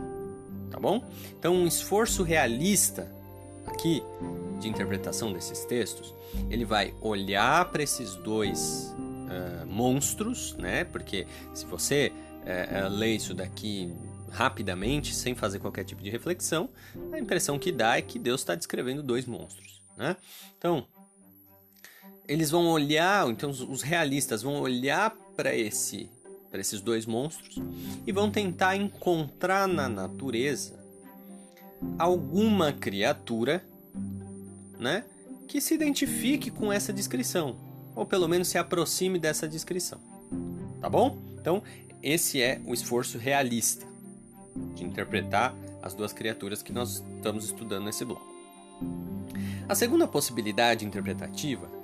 tá 0.70 0.78
bom? 0.78 1.04
Então, 1.38 1.54
um 1.54 1.66
esforço 1.66 2.22
realista 2.22 3.10
aqui 3.66 4.02
de 4.60 4.68
interpretação 4.68 5.32
desses 5.32 5.64
textos, 5.64 6.14
ele 6.48 6.64
vai 6.64 6.94
olhar 7.00 7.70
para 7.70 7.82
esses 7.82 8.14
dois 8.16 8.94
uh, 8.96 9.66
monstros, 9.66 10.54
né? 10.56 10.84
Porque 10.84 11.26
se 11.52 11.66
você 11.66 12.12
uh, 12.12 12.88
lê 12.88 13.14
isso 13.14 13.34
daqui 13.34 13.92
rapidamente, 14.30 15.14
sem 15.14 15.34
fazer 15.34 15.58
qualquer 15.58 15.84
tipo 15.84 16.02
de 16.02 16.10
reflexão, 16.10 16.70
a 17.12 17.18
impressão 17.18 17.58
que 17.58 17.72
dá 17.72 17.96
é 17.96 18.02
que 18.02 18.18
Deus 18.18 18.42
está 18.42 18.54
descrevendo 18.54 19.02
dois 19.02 19.26
monstros, 19.26 19.82
né? 19.96 20.16
Então, 20.56 20.86
eles 22.30 22.48
vão 22.48 22.68
olhar, 22.68 23.28
então 23.28 23.50
os 23.50 23.82
realistas 23.82 24.40
vão 24.40 24.60
olhar 24.60 25.10
para 25.36 25.52
esse 25.52 26.08
para 26.48 26.60
esses 26.60 26.80
dois 26.80 27.06
monstros 27.06 27.60
e 28.06 28.12
vão 28.12 28.30
tentar 28.30 28.76
encontrar 28.76 29.68
na 29.68 29.88
natureza 29.88 30.78
alguma 31.96 32.72
criatura, 32.72 33.64
né, 34.78 35.04
que 35.46 35.60
se 35.60 35.74
identifique 35.74 36.50
com 36.50 36.72
essa 36.72 36.92
descrição, 36.92 37.56
ou 37.94 38.04
pelo 38.04 38.28
menos 38.28 38.48
se 38.48 38.58
aproxime 38.58 39.18
dessa 39.18 39.48
descrição. 39.48 40.00
Tá 40.80 40.88
bom? 40.88 41.18
Então, 41.40 41.62
esse 42.02 42.42
é 42.42 42.60
o 42.64 42.74
esforço 42.74 43.16
realista 43.16 43.86
de 44.74 44.84
interpretar 44.84 45.54
as 45.82 45.94
duas 45.94 46.12
criaturas 46.12 46.62
que 46.62 46.72
nós 46.72 47.02
estamos 47.16 47.44
estudando 47.44 47.84
nesse 47.84 48.04
bloco. 48.04 48.28
A 49.68 49.74
segunda 49.76 50.06
possibilidade 50.08 50.84
interpretativa 50.84 51.79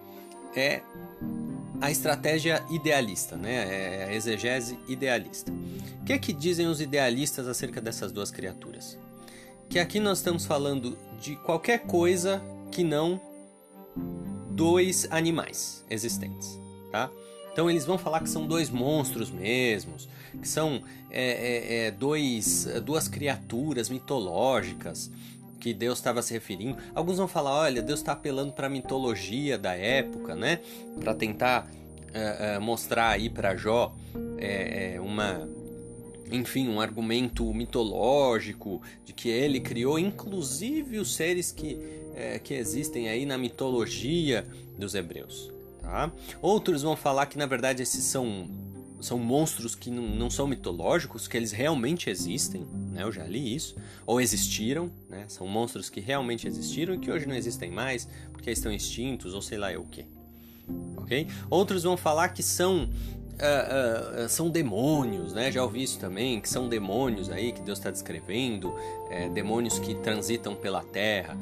é 0.61 0.83
a 1.81 1.91
estratégia 1.91 2.65
idealista, 2.71 3.37
né? 3.37 4.01
É 4.01 4.05
a 4.05 4.15
exegese 4.15 4.79
idealista. 4.89 5.53
O 6.01 6.05
que 6.05 6.13
é 6.13 6.19
que 6.19 6.33
dizem 6.33 6.67
os 6.67 6.81
idealistas 6.81 7.47
acerca 7.47 7.81
dessas 7.81 8.13
duas 8.13 8.31
criaturas? 8.31 8.99
Que 9.69 9.79
aqui 9.79 10.01
nós 10.01 10.19
estamos 10.19 10.47
falando 10.47 10.97
de 11.21 11.37
qualquer 11.37 11.81
coisa 11.81 12.43
que 12.71 12.85
não 12.85 13.21
dois 14.51 15.07
animais 15.11 15.85
existentes, 15.91 16.59
tá? 16.91 17.11
Então 17.53 17.71
eles 17.71 17.85
vão 17.85 17.99
falar 17.99 18.21
que 18.21 18.29
são 18.29 18.47
dois 18.47 18.71
monstros 18.71 19.31
mesmos, 19.31 20.09
que 20.41 20.49
são 20.49 20.83
é, 21.11 21.23
é, 21.23 21.87
é, 21.87 21.91
dois, 21.91 22.69
duas 22.85 23.09
criaturas 23.09 23.89
mitológicas 23.89 25.11
que 25.67 25.75
Deus 25.75 25.99
estava 25.99 26.23
se 26.23 26.33
referindo. 26.33 26.79
Alguns 26.95 27.19
vão 27.19 27.27
falar, 27.27 27.53
olha, 27.53 27.83
Deus 27.83 27.99
está 27.99 28.13
apelando 28.13 28.53
para 28.53 28.69
a 28.69 28.71
mitologia 28.71 29.59
da 29.59 29.75
época, 29.75 30.37
né? 30.37 30.61
Para 31.01 31.13
tentar 31.13 31.67
uh, 31.67 32.59
uh, 32.59 32.61
mostrar 32.63 33.09
aí 33.09 33.29
para 33.29 33.57
Jó 33.57 33.93
é, 34.39 34.97
uma, 35.01 35.49
enfim, 36.31 36.69
um 36.69 36.81
argumento 36.81 37.53
mitológico 37.53 38.81
de 39.05 39.13
que 39.13 39.29
ele 39.29 39.59
criou, 39.59 39.99
inclusive 39.99 41.01
os 41.01 41.17
seres 41.17 41.51
que, 41.51 41.77
é, 42.15 42.39
que 42.39 42.55
existem 42.55 43.09
aí 43.09 43.27
na 43.27 43.37
mitologia 43.37 44.47
dos 44.79 44.95
hebreus. 44.95 45.51
Tá? 45.83 46.13
Outros 46.41 46.83
vão 46.83 46.95
falar 46.95 47.27
que 47.27 47.37
na 47.37 47.47
verdade 47.47 47.83
esses 47.83 48.05
são 48.05 48.49
são 49.01 49.19
monstros 49.19 49.75
que 49.75 49.91
não, 49.91 50.31
são 50.31 50.47
mitológicos, 50.47 51.29
que 51.29 51.37
eles 51.37 51.53
realmente 51.53 52.09
existem, 52.09 52.67
né? 52.93 53.03
Eu 53.03 53.13
já 53.13 53.25
li 53.25 53.55
isso, 53.55 53.77
ou 54.07 54.21
existiram, 54.21 54.91
né? 55.09 55.25
São 55.29 55.47
monstros 55.47 55.91
que 55.91 56.01
realmente 56.01 56.47
existiram 56.47 56.95
e 56.95 56.99
que 56.99 57.11
hoje 57.11 57.27
não 57.27 57.35
existem 57.35 57.71
mais 57.71 58.09
porque 58.33 58.51
estão 58.51 58.73
extintos 58.73 59.35
ou 59.35 59.43
sei 59.43 59.59
lá 59.59 59.71
é 59.71 59.79
o 59.79 59.85
que, 59.85 60.07
ok? 60.97 61.27
Outros 61.51 61.83
vão 61.83 61.97
falar 61.97 62.29
que 62.29 62.43
são 62.43 62.89
Uh, 63.37 64.25
uh, 64.25 64.29
são 64.31 64.49
demônios, 64.49 65.35
né? 65.35 65.53
Já 65.53 65.63
ouvi 65.63 65.83
isso 65.83 65.99
também, 65.99 66.41
que 66.41 66.49
são 66.49 66.71
demônios 66.71 67.29
aí 67.29 67.53
que 67.53 67.61
Deus 67.61 67.77
está 67.77 67.91
descrevendo, 67.91 68.75
é, 69.11 69.29
demônios 69.29 69.79
que 69.79 69.95
transitam 69.97 70.55
pela 70.55 70.83
terra. 70.83 71.37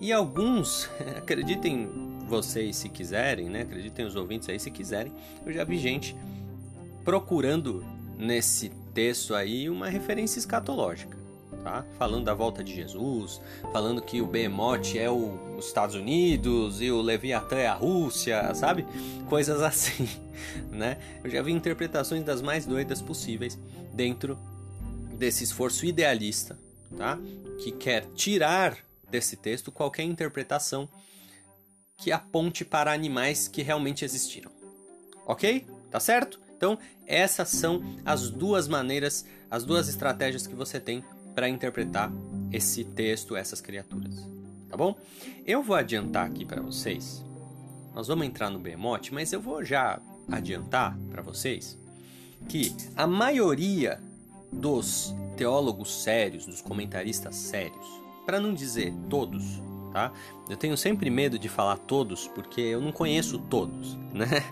E 0.00 0.14
alguns, 0.14 0.88
acreditem 1.14 1.90
vocês 2.26 2.76
se 2.76 2.88
quiserem, 2.88 3.50
né? 3.50 3.60
Acreditem 3.60 4.06
os 4.06 4.16
ouvintes 4.16 4.48
aí 4.48 4.58
se 4.58 4.70
quiserem, 4.70 5.12
eu 5.44 5.52
já 5.52 5.62
vi 5.62 5.76
gente 5.78 6.16
procurando 7.06 7.86
nesse 8.18 8.68
texto 8.92 9.32
aí 9.32 9.70
uma 9.70 9.88
referência 9.88 10.40
escatológica, 10.40 11.16
tá? 11.62 11.84
Falando 11.96 12.24
da 12.24 12.34
volta 12.34 12.64
de 12.64 12.74
Jesus, 12.74 13.40
falando 13.72 14.02
que 14.02 14.20
o 14.20 14.26
Behemoth 14.26 14.96
é 14.96 15.08
o, 15.08 15.56
os 15.56 15.66
Estados 15.66 15.94
Unidos 15.94 16.82
e 16.82 16.90
o 16.90 17.00
Leviatã 17.00 17.58
é 17.58 17.68
a 17.68 17.74
Rússia, 17.74 18.52
sabe? 18.56 18.84
Coisas 19.28 19.62
assim, 19.62 20.08
né? 20.72 20.98
Eu 21.22 21.30
já 21.30 21.40
vi 21.42 21.52
interpretações 21.52 22.24
das 22.24 22.42
mais 22.42 22.66
doidas 22.66 23.00
possíveis 23.00 23.56
dentro 23.94 24.36
desse 25.16 25.44
esforço 25.44 25.86
idealista, 25.86 26.58
tá? 26.98 27.20
Que 27.62 27.70
quer 27.70 28.04
tirar 28.16 28.76
desse 29.08 29.36
texto 29.36 29.70
qualquer 29.70 30.02
interpretação 30.02 30.88
que 31.98 32.10
aponte 32.10 32.64
para 32.64 32.92
animais 32.92 33.46
que 33.46 33.62
realmente 33.62 34.04
existiram. 34.04 34.50
Ok? 35.24 35.64
Tá 35.88 36.00
certo? 36.00 36.45
Então, 36.56 36.78
essas 37.06 37.48
são 37.50 37.82
as 38.04 38.30
duas 38.30 38.66
maneiras, 38.66 39.26
as 39.50 39.64
duas 39.64 39.88
estratégias 39.88 40.46
que 40.46 40.54
você 40.54 40.80
tem 40.80 41.04
para 41.34 41.48
interpretar 41.48 42.10
esse 42.50 42.82
texto, 42.82 43.36
essas 43.36 43.60
criaturas. 43.60 44.14
Tá 44.68 44.76
bom? 44.76 44.96
Eu 45.46 45.62
vou 45.62 45.76
adiantar 45.76 46.26
aqui 46.26 46.44
para 46.44 46.62
vocês. 46.62 47.24
Nós 47.94 48.08
vamos 48.08 48.26
entrar 48.26 48.50
no 48.50 48.58
Behemoth, 48.58 49.10
mas 49.12 49.32
eu 49.32 49.40
vou 49.40 49.64
já 49.64 50.00
adiantar 50.30 50.98
para 51.10 51.22
vocês 51.22 51.78
que 52.48 52.74
a 52.96 53.06
maioria 53.06 54.00
dos 54.52 55.14
teólogos 55.36 56.02
sérios, 56.02 56.46
dos 56.46 56.60
comentaristas 56.60 57.36
sérios, 57.36 57.86
para 58.24 58.40
não 58.40 58.54
dizer 58.54 58.92
todos, 59.08 59.60
tá? 59.96 60.12
Eu 60.46 60.58
tenho 60.58 60.76
sempre 60.76 61.08
medo 61.08 61.38
de 61.38 61.48
falar 61.48 61.78
todos 61.78 62.28
porque 62.28 62.60
eu 62.60 62.82
não 62.82 62.92
conheço 62.92 63.38
todos, 63.38 63.94
né? 64.12 64.44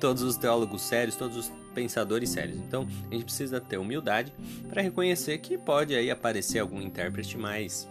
Todos 0.00 0.22
os 0.22 0.36
teólogos 0.36 0.82
sérios, 0.82 1.16
todos 1.16 1.36
os 1.36 1.52
pensadores 1.74 2.30
sérios. 2.30 2.58
Então, 2.58 2.86
a 3.10 3.14
gente 3.14 3.24
precisa 3.24 3.60
ter 3.60 3.76
humildade 3.76 4.32
para 4.68 4.80
reconhecer 4.80 5.38
que 5.38 5.58
pode 5.58 5.96
aí 5.96 6.12
aparecer 6.12 6.60
algum 6.60 6.80
intérprete 6.80 7.36
mais 7.36 7.88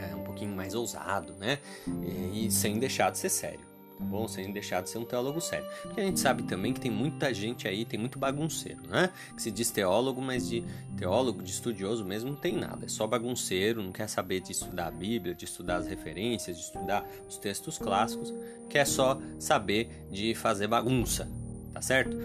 é, 0.00 0.14
um 0.14 0.22
pouquinho 0.22 0.54
mais 0.54 0.76
ousado, 0.76 1.32
né? 1.34 1.58
E, 2.04 2.46
e 2.46 2.50
sem 2.52 2.78
deixar 2.78 3.10
de 3.10 3.18
ser 3.18 3.28
sério 3.28 3.75
bom? 4.04 4.28
Sem 4.28 4.52
deixar 4.52 4.82
de 4.82 4.90
ser 4.90 4.98
um 4.98 5.04
teólogo 5.04 5.40
sério. 5.40 5.66
Porque 5.82 6.00
a 6.00 6.04
gente 6.04 6.20
sabe 6.20 6.42
também 6.42 6.72
que 6.72 6.80
tem 6.80 6.90
muita 6.90 7.32
gente 7.32 7.66
aí, 7.66 7.84
tem 7.84 7.98
muito 7.98 8.18
bagunceiro, 8.18 8.86
né? 8.88 9.10
Que 9.34 9.42
se 9.42 9.50
diz 9.50 9.70
teólogo, 9.70 10.20
mas 10.20 10.48
de 10.48 10.64
teólogo, 10.96 11.42
de 11.42 11.50
estudioso 11.50 12.04
mesmo, 12.04 12.30
não 12.30 12.36
tem 12.36 12.56
nada. 12.56 12.86
É 12.86 12.88
só 12.88 13.06
bagunceiro, 13.06 13.82
não 13.82 13.92
quer 13.92 14.08
saber 14.08 14.40
de 14.40 14.52
estudar 14.52 14.88
a 14.88 14.90
Bíblia, 14.90 15.34
de 15.34 15.44
estudar 15.44 15.76
as 15.76 15.86
referências, 15.86 16.56
de 16.56 16.62
estudar 16.62 17.06
os 17.28 17.36
textos 17.38 17.78
clássicos, 17.78 18.32
quer 18.68 18.86
só 18.86 19.18
saber 19.38 19.88
de 20.10 20.34
fazer 20.34 20.66
bagunça, 20.66 21.28
tá 21.72 21.80
certo? 21.80 22.16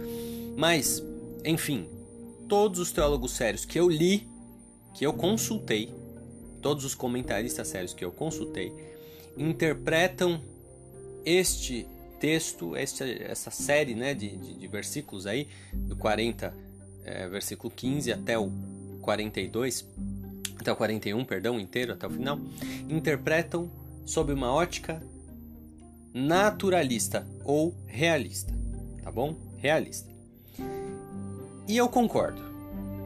Mas, 0.58 1.04
enfim, 1.46 1.88
todos 2.48 2.80
os 2.80 2.92
teólogos 2.92 3.32
sérios 3.32 3.66
que 3.66 3.80
eu 3.80 3.90
li, 3.90 4.28
que 4.94 5.06
eu 5.06 5.14
consultei, 5.14 5.94
todos 6.62 6.86
os 6.86 6.94
comentaristas 6.94 7.68
sérios 7.68 7.94
que 7.94 8.04
eu 8.04 8.12
consultei, 8.12 8.74
interpretam 9.38 10.42
este 11.26 11.88
texto, 12.20 12.78
este, 12.78 13.24
essa 13.24 13.50
série 13.50 13.96
né, 13.96 14.14
de, 14.14 14.36
de, 14.38 14.54
de, 14.54 14.68
versículos 14.68 15.26
aí, 15.26 15.48
do 15.74 15.96
40, 15.96 16.54
é, 17.04 17.28
versículo 17.28 17.74
15 17.76 18.14
até 18.14 18.38
o 18.38 18.52
42, 19.02 19.88
até 20.60 20.72
o 20.72 20.76
41, 20.76 21.26
perdão, 21.26 21.60
inteiro, 21.60 21.94
até 21.94 22.06
o 22.06 22.10
final, 22.12 22.40
interpretam 22.88 23.70
sob 24.06 24.32
uma 24.32 24.54
ótica 24.54 25.02
naturalista 26.14 27.26
ou 27.44 27.74
realista, 27.88 28.54
tá 29.04 29.12
bom? 29.12 29.36
Realista. 29.58 30.12
E 31.68 31.78
eu 31.78 31.90
concordo, 31.90 32.42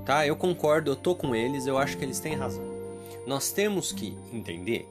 tá? 0.06 0.28
Eu 0.28 0.36
concordo, 0.36 0.92
eu 0.92 0.96
tô 0.96 1.16
com 1.16 1.34
eles, 1.34 1.68
eu 1.68 1.78
acho 1.78 1.98
que 1.98 2.04
eles 2.04 2.20
têm 2.20 2.36
razão. 2.36 2.64
Nós 3.26 3.52
temos 3.52 3.92
que 3.92 4.18
entender 4.34 4.88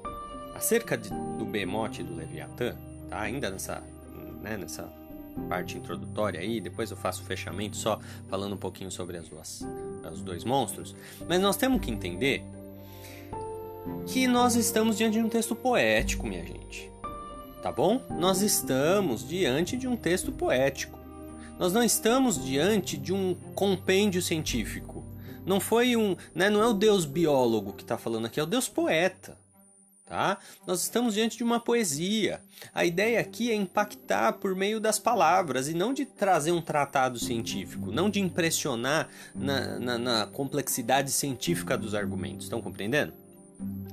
acerca 0.55 0.97
de, 0.97 1.11
do 1.11 1.45
Behemoth 1.45 1.99
e 1.99 2.03
do 2.03 2.14
Leviatã, 2.14 2.77
tá? 3.09 3.20
Ainda 3.20 3.50
nessa, 3.50 3.82
né, 4.42 4.57
nessa 4.57 4.90
parte 5.48 5.76
introdutória 5.76 6.40
aí, 6.40 6.61
depois 6.61 6.90
eu 6.90 6.96
faço 6.96 7.22
o 7.22 7.24
fechamento 7.24 7.76
só 7.76 8.00
falando 8.28 8.55
um 8.55 8.59
pouquinho 8.59 8.90
sobre 8.90 9.16
as 9.16 9.28
duas, 9.28 9.66
os 10.12 10.22
dois 10.22 10.44
monstros. 10.44 10.94
Mas 11.28 11.40
nós 11.40 11.57
temos 11.57 11.80
que 11.80 11.90
entender 11.90 12.42
que 14.07 14.26
nós 14.26 14.55
estamos 14.55 14.96
diante 14.96 15.14
de 15.14 15.24
um 15.24 15.28
texto 15.28 15.55
poético, 15.55 16.26
minha 16.26 16.44
gente. 16.44 16.90
Tá 17.62 17.72
bom? 17.72 18.00
Nós 18.11 18.42
estamos 18.42 19.26
diante 19.26 19.76
de 19.76 19.88
um 19.88 19.96
texto 19.96 20.30
poético. 20.30 20.98
Nós 21.59 21.72
não 21.72 21.82
estamos 21.82 22.42
diante 22.42 22.96
de 22.96 23.12
um 23.12 23.34
compêndio 23.55 24.20
científico. 24.20 25.05
Não 25.46 25.61
foi 25.61 25.96
um, 25.96 26.16
né, 26.34 26.48
não 26.48 26.62
é 26.62 26.66
o 26.66 26.72
Deus 26.72 27.05
biólogo 27.05 27.72
que 27.72 27.82
está 27.82 27.98
falando 27.98 28.26
aqui, 28.26 28.40
é 28.40 28.42
o 28.42 28.46
Deus 28.46 28.68
poeta 28.68 29.36
tá? 30.14 30.38
Nós 30.64 30.82
estamos 30.82 31.14
diante 31.14 31.36
de 31.36 31.42
uma 31.42 31.58
poesia. 31.58 32.40
A 32.72 32.84
ideia 32.84 33.18
aqui 33.18 33.50
é 33.50 33.54
impactar 33.54 34.34
por 34.34 34.54
meio 34.54 34.78
das 34.78 34.96
palavras 34.96 35.68
e 35.68 35.74
não 35.74 35.92
de 35.92 36.06
trazer 36.06 36.52
um 36.52 36.62
tratado 36.62 37.18
científico, 37.18 37.90
não 37.90 38.08
de 38.08 38.20
impressionar 38.20 39.08
na, 39.34 39.76
na, 39.80 39.98
na 39.98 40.26
complexidade 40.26 41.10
científica 41.10 41.76
dos 41.76 41.96
argumentos. 41.96 42.44
Estão 42.44 42.62
compreendendo? 42.62 43.12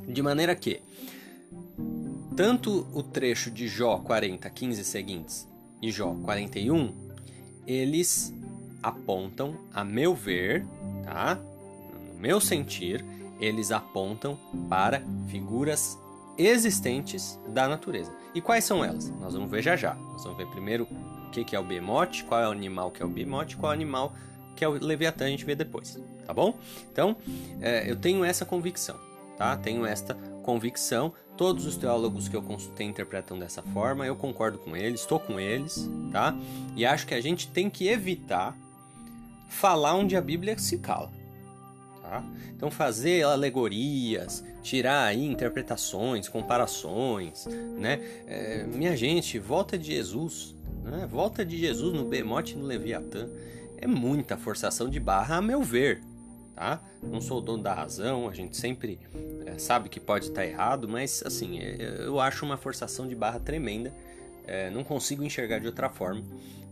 De 0.07 0.21
maneira 0.21 0.55
que 0.55 0.79
tanto 2.37 2.87
o 2.93 3.01
trecho 3.01 3.49
de 3.49 3.67
Jó 3.67 3.97
40, 3.97 4.47
15 4.47 4.83
seguintes 4.83 5.47
e 5.81 5.91
Jó 5.91 6.13
41, 6.23 6.93
eles 7.65 8.31
apontam, 8.83 9.57
a 9.73 9.83
meu 9.83 10.13
ver, 10.13 10.63
tá? 11.03 11.39
No 12.13 12.19
meu 12.19 12.39
sentir, 12.39 13.03
eles 13.39 13.71
apontam 13.71 14.37
para 14.69 15.01
figuras 15.27 15.97
existentes 16.47 17.39
da 17.49 17.67
natureza. 17.67 18.11
E 18.33 18.41
quais 18.41 18.63
são 18.63 18.83
elas? 18.83 19.09
Nós 19.19 19.33
vamos 19.33 19.49
ver 19.49 19.61
já 19.61 19.75
já. 19.75 19.93
Nós 19.93 20.23
vamos 20.23 20.37
ver 20.37 20.47
primeiro 20.47 20.87
o 21.27 21.31
que 21.31 21.55
é 21.55 21.59
o 21.59 21.63
behemoth, 21.63 22.23
qual 22.27 22.41
é 22.41 22.47
o 22.47 22.51
animal 22.51 22.91
que 22.91 23.01
é 23.01 23.05
o 23.05 23.09
behemoth, 23.09 23.55
qual 23.57 23.71
é 23.71 23.75
o 23.75 23.77
animal 23.77 24.13
que 24.55 24.65
é 24.65 24.67
o 24.67 24.71
leviatã, 24.73 25.25
a 25.25 25.29
gente 25.29 25.45
vê 25.45 25.55
depois, 25.55 25.97
tá 26.27 26.33
bom? 26.33 26.53
Então, 26.91 27.15
é, 27.61 27.89
eu 27.89 27.95
tenho 27.95 28.23
essa 28.23 28.45
convicção, 28.45 28.95
tá? 29.37 29.55
Tenho 29.57 29.85
esta 29.85 30.13
convicção. 30.43 31.13
Todos 31.37 31.65
os 31.65 31.77
teólogos 31.77 32.27
que 32.27 32.35
eu 32.35 32.43
consultei 32.43 32.85
interpretam 32.85 33.39
dessa 33.39 33.63
forma, 33.63 34.05
eu 34.05 34.15
concordo 34.15 34.59
com 34.59 34.77
eles, 34.77 35.01
estou 35.01 35.19
com 35.19 35.39
eles, 35.39 35.89
tá? 36.11 36.35
E 36.75 36.85
acho 36.85 37.07
que 37.07 37.15
a 37.15 37.21
gente 37.21 37.47
tem 37.47 37.69
que 37.69 37.87
evitar 37.87 38.55
falar 39.49 39.95
onde 39.95 40.15
a 40.15 40.21
Bíblia 40.21 40.57
se 40.59 40.77
cala. 40.77 41.11
Tá? 42.11 42.21
Então 42.53 42.69
fazer 42.69 43.23
alegorias, 43.23 44.43
tirar 44.61 45.05
aí 45.05 45.25
interpretações, 45.25 46.27
comparações, 46.27 47.45
né? 47.77 48.01
É, 48.27 48.65
minha 48.65 48.97
gente, 48.97 49.39
volta 49.39 49.77
de 49.77 49.93
Jesus, 49.93 50.53
né? 50.83 51.07
Volta 51.09 51.45
de 51.45 51.57
Jesus 51.57 51.93
no 51.95 52.03
Bemote 52.03 52.53
e 52.53 52.57
no 52.57 52.65
Leviatã 52.65 53.29
é 53.77 53.87
muita 53.87 54.35
forçação 54.35 54.89
de 54.89 54.99
barra, 54.99 55.37
a 55.37 55.41
meu 55.41 55.63
ver, 55.63 56.01
tá? 56.53 56.81
Não 57.01 57.21
sou 57.21 57.37
o 57.37 57.41
dono 57.41 57.63
da 57.63 57.73
razão, 57.73 58.27
a 58.27 58.33
gente 58.33 58.57
sempre 58.57 58.99
é, 59.45 59.57
sabe 59.57 59.87
que 59.87 59.97
pode 59.97 60.25
estar 60.25 60.45
errado, 60.45 60.89
mas 60.89 61.23
assim, 61.25 61.59
é, 61.59 61.95
eu 61.99 62.19
acho 62.19 62.43
uma 62.43 62.57
forçação 62.57 63.07
de 63.07 63.15
barra 63.15 63.39
tremenda. 63.39 63.93
É, 64.45 64.69
não 64.69 64.83
consigo 64.83 65.23
enxergar 65.23 65.59
de 65.59 65.67
outra 65.67 65.89
forma 65.89 66.21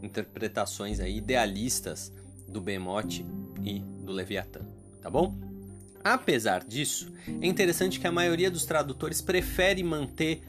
interpretações 0.04 1.00
aí 1.00 1.16
idealistas 1.16 2.12
do 2.46 2.60
Bemote 2.60 3.26
e 3.64 3.80
do 3.80 4.12
Leviatã 4.12 4.69
tá 5.02 5.10
bom? 5.10 5.34
Apesar 6.04 6.64
disso, 6.64 7.12
é 7.42 7.48
interessante 7.48 8.00
que 8.00 8.08
a 8.08 8.12
maioria 8.12 8.50
dos 8.50 8.66
tradutores 8.66 9.22
prefere 9.22 9.84
manter 9.84 10.42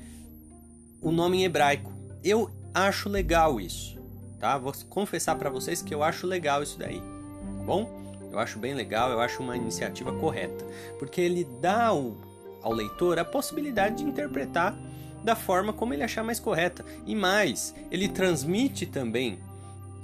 o 1.01 1.11
nome 1.11 1.39
em 1.39 1.45
hebraico. 1.45 1.93
Eu 2.23 2.51
acho 2.73 3.09
legal 3.09 3.61
isso, 3.61 3.99
tá? 4.39 4.57
Vou 4.57 4.73
confessar 4.89 5.37
para 5.37 5.51
vocês 5.51 5.83
que 5.83 5.95
eu 5.95 6.03
acho 6.03 6.27
legal 6.27 6.63
isso 6.63 6.79
daí, 6.79 7.01
tá 7.01 7.65
bom? 7.65 8.01
Eu 8.31 8.39
acho 8.39 8.59
bem 8.59 8.75
legal, 8.75 9.11
eu 9.11 9.21
acho 9.21 9.43
uma 9.43 9.57
iniciativa 9.57 10.13
correta, 10.13 10.65
porque 10.99 11.21
ele 11.21 11.45
dá 11.61 11.87
ao, 11.87 12.17
ao 12.63 12.73
leitor 12.73 13.19
a 13.19 13.25
possibilidade 13.25 13.97
de 13.97 14.05
interpretar 14.05 14.79
da 15.25 15.35
forma 15.35 15.73
como 15.73 15.93
ele 15.93 16.03
achar 16.03 16.23
mais 16.23 16.39
correta. 16.39 16.85
E 17.07 17.15
mais, 17.15 17.75
ele 17.91 18.09
transmite 18.09 18.87
também 18.87 19.39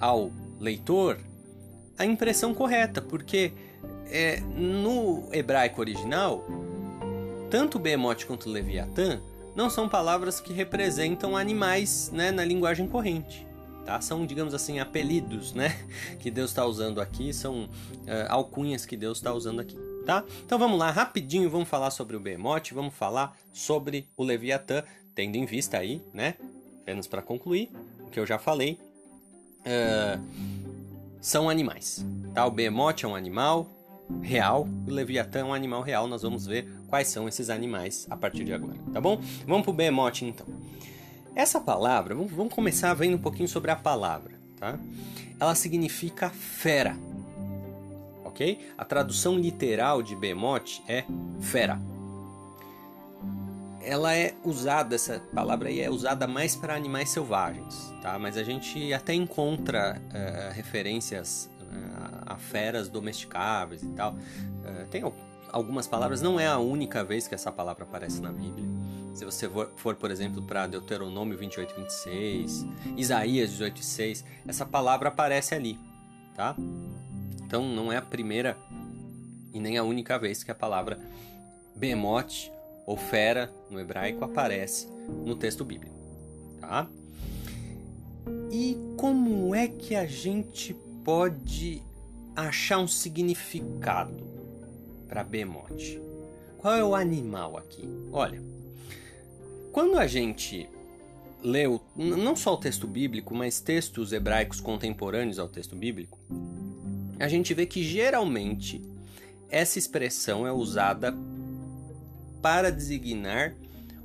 ao 0.01 0.30
leitor 0.59 1.18
a 1.99 2.05
impressão 2.05 2.53
correta, 2.53 3.01
porque 3.01 3.53
é, 4.11 4.41
no 4.41 5.29
hebraico 5.33 5.81
original, 5.81 6.45
tanto 7.51 7.79
Behemoth 7.79 8.25
quanto 8.27 8.49
Leviatã 8.49 9.21
não 9.55 9.71
são 9.71 9.89
palavras 9.89 10.39
que 10.39 10.53
representam 10.53 11.37
animais 11.37 12.11
né, 12.13 12.31
na 12.31 12.45
linguagem 12.45 12.87
corrente. 12.87 13.47
Tá? 13.87 14.01
São, 14.01 14.27
digamos 14.27 14.53
assim, 14.53 14.81
apelidos 14.81 15.55
né, 15.55 15.75
que 16.21 16.31
Deus 16.31 16.51
está 16.51 16.67
usando 16.67 17.01
aqui, 17.01 17.33
são 17.33 17.65
uh, 17.65 17.69
alcunhas 18.29 18.85
que 18.85 18.97
Deus 18.97 19.19
está 19.19 19.33
usando 19.33 19.61
aqui. 19.61 19.77
Tá? 20.05 20.23
Então 20.45 20.59
vamos 20.59 20.79
lá, 20.79 20.91
rapidinho, 20.91 21.49
vamos 21.49 21.69
falar 21.69 21.91
sobre 21.91 22.17
o 22.17 22.21
Behemoth, 22.21 22.73
vamos 22.73 22.95
falar 22.95 23.37
sobre 23.53 24.07
o 24.17 24.23
Leviatã, 24.23 24.83
tendo 25.15 25.37
em 25.37 25.47
vista 25.47 25.79
aí, 25.79 26.03
né, 26.13 26.35
apenas 26.83 27.07
para 27.07 27.23
concluir, 27.23 27.71
o 28.01 28.11
que 28.11 28.21
eu 28.21 28.27
já 28.27 28.39
falei, 28.39 28.79
uh, 29.63 30.21
são 31.21 31.49
animais. 31.49 32.05
Tá? 32.35 32.45
O 32.45 32.51
Behemoth 32.51 33.05
é 33.05 33.07
um 33.07 33.15
animal, 33.15 33.67
real, 34.23 34.69
o 34.87 34.91
Leviatã 34.91 35.41
é 35.41 35.45
um 35.45 35.55
animal 35.55 35.83
real. 35.83 36.07
Nós 36.07 36.23
vamos 36.23 36.47
ver 36.47 36.69
quais 36.89 37.09
são 37.09 37.29
esses 37.29 37.51
animais 37.51 38.07
a 38.11 38.17
partir 38.17 38.45
de 38.45 38.53
agora, 38.53 38.79
tá 38.93 39.01
bom? 39.01 39.21
Vamos 39.47 39.65
pro 39.65 39.73
Behemoth 39.73 40.23
então. 40.23 40.47
Essa 41.35 41.61
palavra, 41.61 42.15
vamos 42.15 42.53
começar 42.53 42.95
vendo 42.95 43.17
um 43.17 43.21
pouquinho 43.21 43.49
sobre 43.49 43.71
a 43.71 43.77
palavra, 43.77 44.33
tá? 44.59 44.79
Ela 45.39 45.55
significa 45.55 46.31
fera, 46.31 46.97
ok? 48.25 48.59
A 48.79 48.85
tradução 48.85 49.37
literal 49.39 50.03
de 50.03 50.17
Behemoth 50.17 50.83
é 50.89 51.05
fera. 51.41 51.79
Ela 53.83 54.17
é 54.17 54.35
usada, 54.43 54.95
essa 54.95 55.21
palavra 55.35 55.69
aí 55.69 55.81
é 55.81 55.91
usada 55.91 56.27
mais 56.27 56.57
para 56.57 56.75
animais 56.75 57.11
selvagens, 57.11 57.93
tá? 58.03 58.19
Mas 58.19 58.37
a 58.37 58.43
gente 58.43 58.93
até 58.93 59.15
encontra 59.15 60.01
uh, 60.01 60.55
referências 60.55 61.51
uh, 61.71 62.23
a 62.27 62.37
feras 62.37 62.89
domesticáveis 62.89 63.83
e 63.83 63.89
tal. 63.89 64.12
Uh, 64.14 64.87
tem 64.91 65.03
algumas 65.51 65.87
palavras, 65.87 66.21
não 66.21 66.39
é 66.39 66.47
a 66.47 66.59
única 66.59 67.05
vez 67.05 67.27
que 67.27 67.35
essa 67.35 67.51
palavra 67.51 67.85
aparece 67.85 68.21
na 68.21 68.31
Bíblia. 68.31 68.67
Se 69.14 69.25
você 69.25 69.49
for, 69.49 69.73
for 69.77 69.95
por 69.95 70.11
exemplo, 70.11 70.43
para 70.43 70.67
Deuteronômio 70.67 71.39
28, 71.39 71.75
26, 71.75 72.67
Isaías 72.97 73.51
18, 73.51 73.83
6, 73.83 74.25
essa 74.47 74.67
palavra 74.67 75.09
aparece 75.09 75.55
ali, 75.55 75.79
tá? 76.35 76.55
Então 77.43 77.67
não 77.67 77.91
é 77.91 77.97
a 77.97 78.03
primeira 78.03 78.59
e 79.55 79.61
nem 79.61 79.79
a 79.79 79.83
única 79.83 80.19
vez 80.19 80.45
que 80.45 80.51
a 80.51 80.55
palavra 80.55 80.99
behemoth 81.75 82.51
ou 82.87 82.97
fera 82.97 83.51
no 83.71 83.81
hebraico 83.81 84.23
aparece 84.23 84.87
no 85.25 85.35
texto 85.35 85.64
bíblico, 85.64 85.97
tá? 86.61 86.87
E 88.51 88.77
como 88.97 89.55
é 89.55 89.67
que 89.67 89.95
a 89.95 90.07
gente 90.07 90.75
pode 91.07 91.81
achar 92.35 92.81
um 92.81 92.89
significado 92.89 94.25
para 95.07 95.23
behemoth? 95.23 96.01
Qual 96.59 96.75
é 96.75 96.83
o 96.83 96.97
animal 96.97 97.57
aqui? 97.57 97.89
Olha, 98.11 98.43
quando 99.71 100.01
a 100.01 100.09
gente 100.09 100.69
leu 101.41 101.81
não 101.95 102.35
só 102.35 102.55
o 102.55 102.57
texto 102.57 102.89
bíblico, 102.89 103.37
mas 103.37 103.61
textos 103.61 104.13
hebraicos 104.13 104.61
contemporâneos 104.61 105.39
ao 105.39 105.49
texto 105.49 105.77
bíblico, 105.77 106.19
a 107.21 107.29
gente 107.29 107.55
vê 107.55 107.67
que 107.67 107.85
geralmente 107.85 108.83
essa 109.49 109.79
expressão 109.79 110.45
é 110.45 110.51
usada 110.51 111.15
para 112.43 112.73
designar 112.73 113.55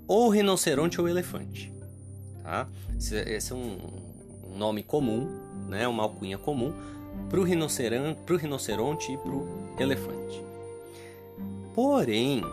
ou 0.07 0.29
rinoceronte 0.29 1.01
ou 1.01 1.09
elefante. 1.09 1.73
Tá? 2.43 2.69
Esse 2.95 3.51
é 3.51 3.55
um 3.55 4.55
nome 4.55 4.83
comum, 4.83 5.40
né? 5.71 5.87
uma 5.87 6.03
alcunha 6.03 6.37
comum 6.37 6.73
para 7.29 7.39
o 7.39 7.43
rinoceronte, 7.43 9.11
e 9.11 9.17
para 9.17 9.31
o 9.31 9.75
elefante. 9.79 10.43
Porém, 11.73 12.43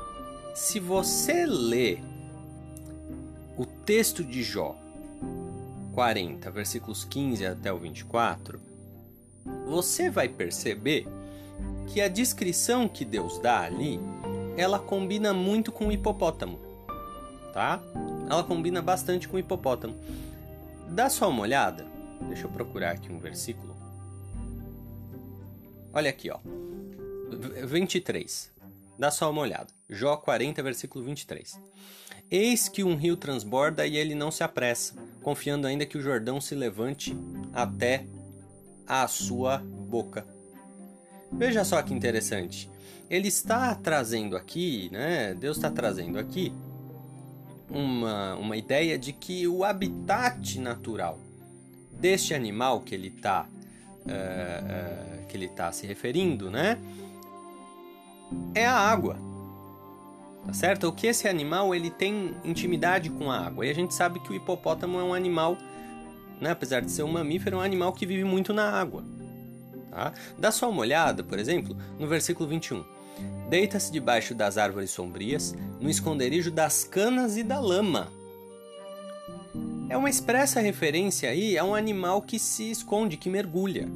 se 0.55 0.79
você 0.79 1.45
lê 1.45 1.99
o 3.57 3.67
texto 3.67 4.23
de 4.23 4.43
Jó 4.43 4.77
40, 5.95 6.51
versículos 6.51 7.05
15 7.05 7.45
até 7.45 7.73
o 7.73 7.79
24, 7.79 8.61
você 9.67 10.09
vai 10.09 10.29
perceber 10.29 11.07
que 11.89 12.01
a 12.01 12.07
descrição 12.07 12.87
que 12.87 13.05
Deus 13.05 13.39
dá 13.41 13.63
ali, 13.63 13.99
ela 14.57 14.79
combina 14.79 15.35
muito 15.35 15.73
com 15.73 15.89
o 15.89 15.93
hipopótamo, 15.93 16.59
tá? 17.53 17.81
Ela 18.31 18.45
combina 18.45 18.81
bastante 18.81 19.27
com 19.27 19.37
o 19.37 19.41
hipopótamo. 19.41 19.97
Dá 20.89 21.11
só 21.11 21.29
uma 21.29 21.43
olhada. 21.43 21.98
Deixa 22.27 22.47
eu 22.47 22.51
procurar 22.51 22.93
aqui 22.93 23.13
um 23.13 23.19
versículo. 23.19 23.77
Olha 25.93 26.11
aqui, 26.11 26.31
ó. 26.31 26.39
23. 27.67 28.53
Dá 28.99 29.11
só 29.11 29.31
uma 29.31 29.43
olhada. 29.43 29.69
Jó 29.89 30.17
40, 30.17 30.63
versículo 30.63 31.05
23. 31.05 31.61
Eis 32.31 32.69
que 32.69 32.85
um 32.85 32.97
rio 32.97 33.17
transborda 33.17 33.87
e 33.87 33.97
ele 33.97 34.15
não 34.15 34.31
se 34.31 34.43
apressa, 34.43 34.95
confiando 35.23 35.67
ainda 35.67 35.87
que 35.87 35.97
o 35.97 36.01
Jordão 36.03 36.41
se 36.41 36.55
levante 36.55 37.17
até 37.55 38.05
a 38.87 39.07
sua 39.07 39.59
boca. 39.59 40.27
Veja 41.33 41.65
só 41.65 41.81
que 41.83 41.95
interessante. 41.95 42.71
Ele 43.09 43.29
está 43.29 43.75
trazendo 43.75 44.37
aqui, 44.37 44.91
né? 44.93 45.35
Deus 45.35 45.57
está 45.57 45.71
trazendo 45.71 46.19
aqui 46.19 46.53
uma, 47.71 48.35
uma 48.37 48.57
ideia 48.57 48.99
de 48.99 49.13
que 49.13 49.47
o 49.47 49.65
habitat 49.65 50.59
natural 50.59 51.19
deste 51.99 52.35
animal 52.35 52.81
que 52.81 52.95
ele 52.95 53.09
está 53.09 53.47
uh, 53.47 54.09
uh, 54.09 55.27
que 55.27 55.37
ele 55.37 55.47
está 55.47 55.71
se 55.73 55.87
referindo, 55.87 56.51
né? 56.51 56.79
É 58.55 58.67
a 58.67 58.75
água 58.75 59.29
tá 60.49 60.55
certo? 60.55 60.89
O 60.89 60.93
que 60.93 61.07
esse 61.07 61.29
animal 61.29 61.75
ele 61.75 61.91
tem 61.91 62.35
intimidade 62.43 63.11
com 63.11 63.31
a 63.31 63.39
água. 63.39 63.67
E 63.67 63.71
a 63.71 63.75
gente 63.75 63.93
sabe 63.93 64.19
que 64.19 64.33
o 64.33 64.35
hipopótamo 64.35 64.99
é 64.99 65.03
um 65.03 65.13
animal, 65.13 65.59
né, 66.41 66.51
apesar 66.51 66.81
de 66.81 66.91
ser 66.91 67.03
um 67.03 67.13
mamífero, 67.13 67.57
é 67.57 67.59
um 67.59 67.63
animal 67.63 67.93
que 67.93 68.07
vive 68.07 68.25
muito 68.25 68.55
na 68.55 68.71
água. 68.71 69.05
Tá? 69.91 70.13
Dá 70.39 70.51
só 70.51 70.71
uma 70.71 70.81
olhada, 70.81 71.23
por 71.23 71.39
exemplo, 71.39 71.77
no 71.99 72.07
versículo 72.07 72.49
21. 72.49 72.83
Deita-se 73.51 73.93
debaixo 73.93 74.35
das 74.35 74.57
árvores 74.57 74.91
sombrias, 74.91 75.55
no 75.79 75.91
esconderijo 75.91 76.51
das 76.51 76.83
canas 76.83 77.37
e 77.37 77.43
da 77.43 77.61
lama. 77.61 78.11
É 79.89 79.97
uma 79.97 80.11
expressa 80.11 80.61
referência 80.61 81.31
aí 81.31 81.57
a 81.57 81.65
um 81.65 81.75
animal 81.75 82.21
que 82.21 82.39
se 82.39 82.71
esconde, 82.71 83.17
que 83.17 83.31
mergulha. 83.31 83.89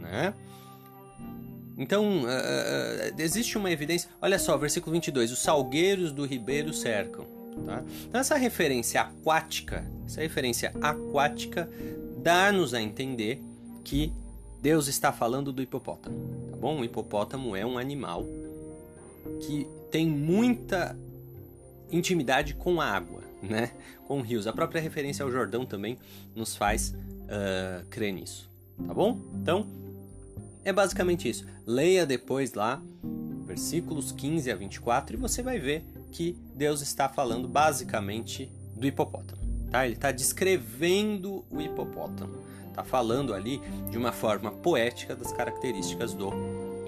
Né? 0.00 0.34
Então, 1.76 2.22
uh, 2.22 2.26
uh, 2.26 3.20
existe 3.20 3.56
uma 3.56 3.70
evidência. 3.70 4.08
Olha 4.20 4.38
só, 4.38 4.56
versículo 4.56 4.92
22. 4.92 5.32
Os 5.32 5.38
salgueiros 5.38 6.12
do 6.12 6.24
ribeiro 6.24 6.72
cercam. 6.72 7.26
Tá? 7.64 7.82
Então, 8.08 8.20
essa 8.20 8.36
referência 8.36 9.00
aquática, 9.00 9.84
essa 10.06 10.20
referência 10.20 10.72
aquática, 10.80 11.68
dá-nos 12.18 12.74
a 12.74 12.80
entender 12.80 13.40
que 13.84 14.12
Deus 14.60 14.88
está 14.88 15.12
falando 15.12 15.52
do 15.52 15.62
hipopótamo. 15.62 16.16
Tá 16.50 16.56
bom? 16.56 16.80
O 16.80 16.84
hipopótamo 16.84 17.54
é 17.54 17.64
um 17.64 17.78
animal 17.78 18.24
que 19.40 19.66
tem 19.90 20.06
muita 20.06 20.96
intimidade 21.90 22.54
com 22.54 22.80
a 22.80 22.86
água, 22.86 23.23
né? 23.48 23.70
com 24.06 24.20
rios. 24.20 24.46
A 24.46 24.52
própria 24.52 24.80
referência 24.80 25.24
ao 25.24 25.30
Jordão 25.30 25.64
também 25.64 25.98
nos 26.34 26.56
faz 26.56 26.90
uh, 26.90 27.84
crer 27.90 28.12
nisso. 28.12 28.50
Tá 28.86 28.92
bom? 28.92 29.18
Então, 29.34 29.66
é 30.64 30.72
basicamente 30.72 31.28
isso. 31.28 31.46
Leia 31.66 32.06
depois 32.06 32.54
lá, 32.54 32.82
versículos 33.46 34.12
15 34.12 34.50
a 34.50 34.56
24, 34.56 35.16
e 35.16 35.18
você 35.18 35.42
vai 35.42 35.58
ver 35.58 35.84
que 36.10 36.36
Deus 36.54 36.80
está 36.80 37.08
falando 37.08 37.48
basicamente 37.48 38.50
do 38.76 38.86
hipopótamo. 38.86 39.42
Tá? 39.70 39.84
Ele 39.84 39.94
está 39.94 40.10
descrevendo 40.12 41.44
o 41.50 41.60
hipopótamo. 41.60 42.44
Está 42.68 42.82
falando 42.82 43.32
ali 43.32 43.60
de 43.90 43.96
uma 43.96 44.10
forma 44.10 44.50
poética 44.50 45.14
das 45.14 45.32
características 45.32 46.12
do 46.12 46.32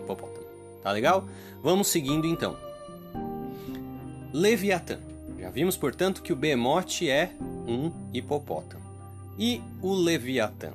hipopótamo. 0.00 0.46
Tá 0.82 0.90
legal? 0.92 1.28
Vamos 1.62 1.88
seguindo 1.88 2.26
então. 2.26 2.56
Leviatã. 4.32 4.98
Já 5.46 5.50
vimos, 5.52 5.76
portanto, 5.76 6.22
que 6.22 6.32
o 6.32 6.36
Behemoth 6.36 7.02
é 7.02 7.30
um 7.68 7.92
hipopótamo. 8.12 8.82
E 9.38 9.62
o 9.80 9.94
Leviatã? 9.94 10.72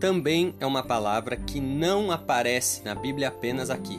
também 0.00 0.54
é 0.60 0.66
uma 0.66 0.82
palavra 0.82 1.36
que 1.36 1.60
não 1.60 2.10
aparece 2.10 2.82
na 2.82 2.94
Bíblia 2.94 3.28
apenas 3.28 3.70
aqui. 3.70 3.98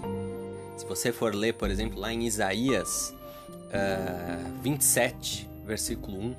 Se 0.77 0.85
você 0.85 1.11
for 1.11 1.33
ler, 1.33 1.53
por 1.53 1.71
exemplo, 1.71 1.97
lá 1.97 2.13
em 2.13 2.27
Isaías 2.27 3.15
uh, 3.49 4.61
27, 4.61 5.49
versículo 5.65 6.19
1, 6.19 6.35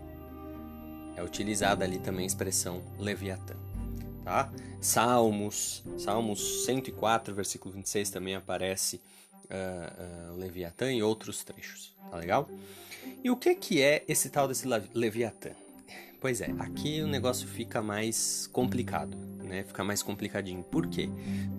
é 1.17 1.23
utilizada 1.25 1.85
ali 1.85 1.99
também 1.99 2.25
a 2.25 2.27
expressão 2.27 2.83
Leviatã. 2.99 3.55
Tá? 4.25 4.51
Salmos, 4.79 5.83
Salmos 5.97 6.67
104, 6.67 7.35
versículo 7.35 7.75
26 7.75 8.11
também 8.11 8.37
aparece 8.37 9.01
uh, 9.51 10.33
uh, 10.33 10.37
Leviatã 10.37 10.93
e 10.93 11.03
outros 11.03 11.45
trechos. 11.45 11.95
Tá 12.11 12.17
legal? 12.17 12.49
E 13.23 13.31
o 13.31 13.37
que, 13.37 13.55
que 13.55 13.83
é 13.83 14.05
esse 14.09 14.31
tal 14.31 14.49
desse 14.49 14.67
Leviatã? 14.95 15.51
Pois 16.21 16.41
é, 16.41 16.53
aqui 16.59 17.01
o 17.01 17.07
negócio 17.07 17.47
fica 17.47 17.81
mais 17.81 18.49
complicado, 18.53 19.17
né? 19.45 19.63
Fica 19.63 19.85
mais 19.85 20.03
complicadinho. 20.03 20.65
Por 20.65 20.89
quê? 20.89 21.09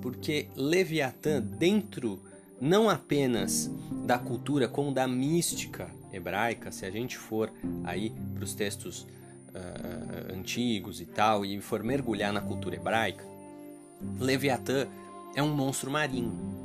Porque 0.01 0.49
Leviatã, 0.55 1.41
dentro 1.41 2.19
não 2.59 2.89
apenas 2.89 3.71
da 4.05 4.19
cultura, 4.19 4.67
como 4.67 4.93
da 4.93 5.07
mística 5.07 5.89
hebraica, 6.11 6.71
se 6.71 6.85
a 6.85 6.91
gente 6.91 7.17
for 7.17 7.51
aí 7.85 8.11
para 8.33 8.43
os 8.43 8.53
textos 8.53 9.03
uh, 9.03 10.33
antigos 10.33 10.99
e 10.99 11.05
tal, 11.05 11.45
e 11.45 11.61
for 11.61 11.81
mergulhar 11.81 12.33
na 12.33 12.41
cultura 12.41 12.75
hebraica, 12.75 13.23
Leviatã 14.19 14.87
é 15.35 15.43
um 15.43 15.55
monstro 15.55 15.89
marinho? 15.89 16.59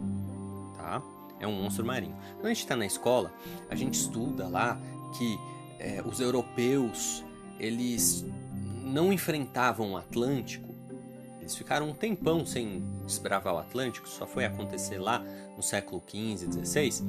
É 1.44 1.46
um 1.46 1.62
monstro 1.62 1.84
marinho. 1.84 2.16
Quando 2.36 2.46
a 2.46 2.48
gente 2.48 2.60
está 2.60 2.74
na 2.74 2.86
escola, 2.86 3.30
a 3.68 3.74
gente 3.74 3.94
estuda 3.94 4.48
lá 4.48 4.80
que 5.16 5.38
é, 5.78 6.02
os 6.02 6.18
europeus 6.18 7.22
eles 7.60 8.24
não 8.82 9.12
enfrentavam 9.12 9.92
o 9.92 9.96
Atlântico 9.96 10.74
Eles 11.40 11.54
ficaram 11.54 11.90
um 11.90 11.94
tempão 11.94 12.46
sem 12.46 12.82
desbravar 13.06 13.54
o 13.54 13.58
Atlântico, 13.58 14.08
só 14.08 14.26
foi 14.26 14.46
acontecer 14.46 14.98
lá 14.98 15.22
no 15.54 15.62
século 15.62 16.02
XV, 16.08 16.64
XVI, 16.64 17.04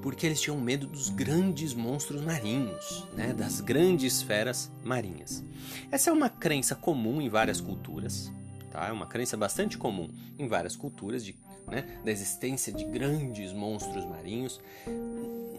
porque 0.00 0.24
eles 0.24 0.40
tinham 0.40 0.58
medo 0.60 0.86
dos 0.86 1.08
grandes 1.10 1.74
monstros 1.74 2.22
marinhos, 2.22 3.04
né, 3.14 3.32
das 3.32 3.60
grandes 3.60 4.22
feras 4.22 4.70
marinhas. 4.84 5.42
Essa 5.90 6.10
é 6.10 6.12
uma 6.12 6.30
crença 6.30 6.76
comum 6.76 7.20
em 7.20 7.28
várias 7.28 7.60
culturas, 7.60 8.32
tá? 8.70 8.86
É 8.86 8.92
uma 8.92 9.06
crença 9.06 9.36
bastante 9.36 9.76
comum 9.76 10.08
em 10.38 10.46
várias 10.46 10.76
culturas 10.76 11.24
de, 11.24 11.34
né, 11.66 11.84
da 12.04 12.10
existência 12.10 12.72
de 12.72 12.84
grandes 12.84 13.52
monstros 13.52 14.04
marinhos. 14.04 14.60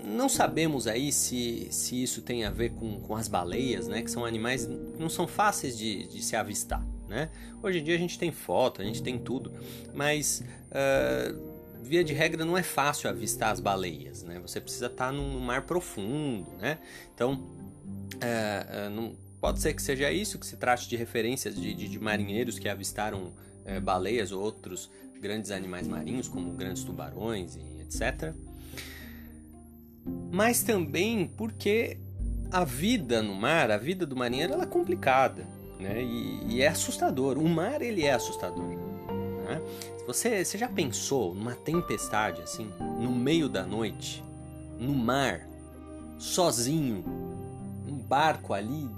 Não 0.03 0.27
sabemos 0.27 0.87
aí 0.87 1.11
se, 1.11 1.67
se 1.71 2.01
isso 2.01 2.21
tem 2.21 2.43
a 2.43 2.49
ver 2.49 2.71
com, 2.71 2.99
com 2.99 3.15
as 3.15 3.27
baleias, 3.27 3.87
né, 3.87 4.01
que 4.01 4.11
são 4.11 4.25
animais 4.25 4.65
que 4.65 4.99
não 4.99 5.09
são 5.09 5.27
fáceis 5.27 5.77
de, 5.77 6.07
de 6.07 6.23
se 6.23 6.35
avistar. 6.35 6.85
Né? 7.07 7.29
Hoje 7.61 7.79
em 7.79 7.83
dia 7.83 7.95
a 7.95 7.99
gente 7.99 8.17
tem 8.17 8.31
foto, 8.31 8.81
a 8.81 8.85
gente 8.85 9.03
tem 9.03 9.17
tudo, 9.19 9.51
mas 9.93 10.43
uh, 10.71 11.51
via 11.81 12.03
de 12.03 12.13
regra 12.13 12.45
não 12.45 12.57
é 12.57 12.63
fácil 12.63 13.09
avistar 13.09 13.51
as 13.51 13.59
baleias, 13.59 14.23
né? 14.23 14.39
Você 14.39 14.61
precisa 14.61 14.85
estar 14.85 15.07
tá 15.07 15.11
num 15.11 15.39
mar 15.39 15.63
profundo, 15.63 16.49
né? 16.57 16.77
Então, 17.13 17.49
é, 18.21 18.65
é, 18.69 18.89
não, 18.89 19.15
pode 19.41 19.59
ser 19.59 19.73
que 19.73 19.81
seja 19.81 20.11
isso, 20.11 20.39
que 20.39 20.45
se 20.45 20.55
trate 20.55 20.87
de 20.87 20.95
referências 20.95 21.55
de, 21.55 21.73
de, 21.73 21.89
de 21.89 21.99
marinheiros 21.99 22.59
que 22.59 22.69
avistaram 22.69 23.33
é, 23.65 23.79
baleias 23.79 24.31
ou 24.31 24.41
outros 24.41 24.89
grandes 25.21 25.51
animais 25.51 25.87
marinhos, 25.87 26.27
como 26.27 26.51
grandes 26.51 26.83
tubarões 26.83 27.55
e 27.55 27.81
etc. 27.81 28.33
Mas 30.31 30.63
também 30.63 31.27
porque 31.37 31.97
a 32.51 32.65
vida 32.65 33.21
no 33.21 33.35
mar, 33.35 33.69
a 33.69 33.77
vida 33.77 34.05
do 34.05 34.15
marinheiro, 34.15 34.53
ela 34.53 34.63
é 34.63 34.67
complicada, 34.67 35.47
né? 35.79 36.01
E, 36.01 36.55
e 36.55 36.61
é 36.61 36.67
assustador. 36.67 37.37
O 37.37 37.47
mar 37.47 37.81
ele 37.81 38.03
é 38.03 38.13
assustador. 38.13 38.65
Né? 38.65 39.61
Você, 40.07 40.43
você 40.43 40.57
já 40.57 40.67
pensou 40.67 41.35
numa 41.35 41.53
tempestade 41.53 42.41
assim, 42.41 42.69
no 42.99 43.11
meio 43.11 43.47
da 43.47 43.63
noite, 43.63 44.23
no 44.79 44.93
mar, 44.93 45.47
sozinho, 46.17 47.05
um 47.87 47.97
barco 47.97 48.53
ali, 48.53 48.89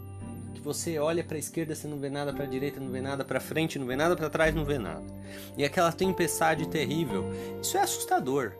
você 0.64 0.98
olha 0.98 1.24
para 1.24 1.36
a 1.36 1.40
esquerda, 1.40 1.76
você 1.76 1.88
não 1.88 2.00
vê 2.00 2.10
nada, 2.10 2.32
para 2.34 2.46
a 2.46 2.48
direita 2.48 2.80
não 2.80 2.90
vê 2.90 3.02
nada, 3.02 3.26
para 3.26 3.40
frente 3.40 3.78
não 3.78 3.86
vê 3.86 3.96
nada, 3.96 4.16
para 4.16 4.30
trás 4.30 4.56
não 4.56 4.64
vê 4.64 4.78
nada. 4.78 5.04
E 5.58 5.66
aquela 5.66 5.92
tempestade 5.92 6.68
terrível, 6.70 7.26
isso 7.62 7.78
é 7.78 7.82
assustador. 7.82 8.54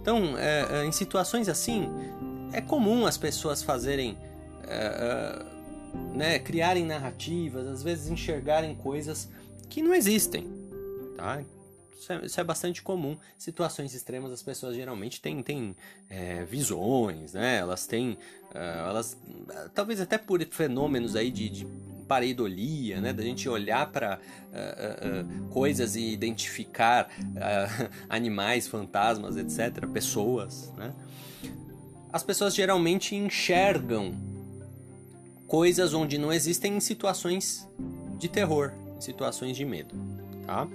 Então, 0.00 0.38
é, 0.38 0.82
é, 0.82 0.84
em 0.84 0.92
situações 0.92 1.48
assim, 1.48 1.90
é 2.52 2.60
comum 2.60 3.04
as 3.04 3.18
pessoas 3.18 3.62
fazerem, 3.62 4.16
é, 4.66 5.46
é 5.46 5.60
né, 6.14 6.38
criarem 6.38 6.86
narrativas, 6.86 7.66
às 7.66 7.82
vezes 7.82 8.08
enxergarem 8.08 8.74
coisas 8.76 9.28
que 9.68 9.82
não 9.82 9.92
existem, 9.92 10.46
tá? 11.16 11.42
Isso 12.00 12.12
é, 12.12 12.24
isso 12.24 12.40
é, 12.40 12.44
bastante 12.44 12.82
comum. 12.82 13.16
Situações 13.36 13.92
extremas, 13.94 14.32
as 14.32 14.42
pessoas 14.42 14.74
geralmente 14.74 15.20
têm, 15.20 15.42
têm 15.42 15.76
é, 16.08 16.44
visões, 16.44 17.34
né? 17.34 17.58
Elas 17.58 17.86
têm. 17.86 18.16
Uh, 18.54 18.88
elas. 18.88 19.16
Talvez 19.74 20.00
até 20.00 20.18
por 20.18 20.44
fenômenos 20.50 21.14
aí 21.14 21.30
de, 21.30 21.48
de 21.48 21.66
pareidolia, 22.08 23.00
né? 23.00 23.12
Da 23.12 23.22
gente 23.22 23.48
olhar 23.48 23.90
para 23.90 24.18
uh, 24.18 25.44
uh, 25.46 25.48
coisas 25.50 25.94
e 25.94 26.12
identificar 26.12 27.08
animais, 28.08 28.66
fantasmas, 28.66 29.36
etc., 29.36 29.86
pessoas, 29.86 30.72
né? 30.76 30.92
As 32.12 32.24
pessoas 32.24 32.54
geralmente 32.54 33.14
enxergam 33.14 34.12
coisas 35.46 35.94
onde 35.94 36.18
não 36.18 36.32
existem 36.32 36.76
em 36.76 36.80
situações 36.80 37.68
de 38.18 38.28
terror, 38.28 38.72
em 38.96 39.00
situações 39.00 39.56
de 39.56 39.64
medo, 39.64 39.94
tá? 40.44 40.66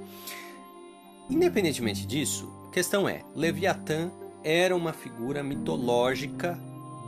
Independentemente 1.30 2.06
disso, 2.06 2.50
a 2.70 2.72
questão 2.72 3.10
é: 3.10 3.22
Leviatã 3.36 4.10
era 4.44 4.76
uma 4.76 4.94
figura 4.94 5.44
mitológica 5.44 6.58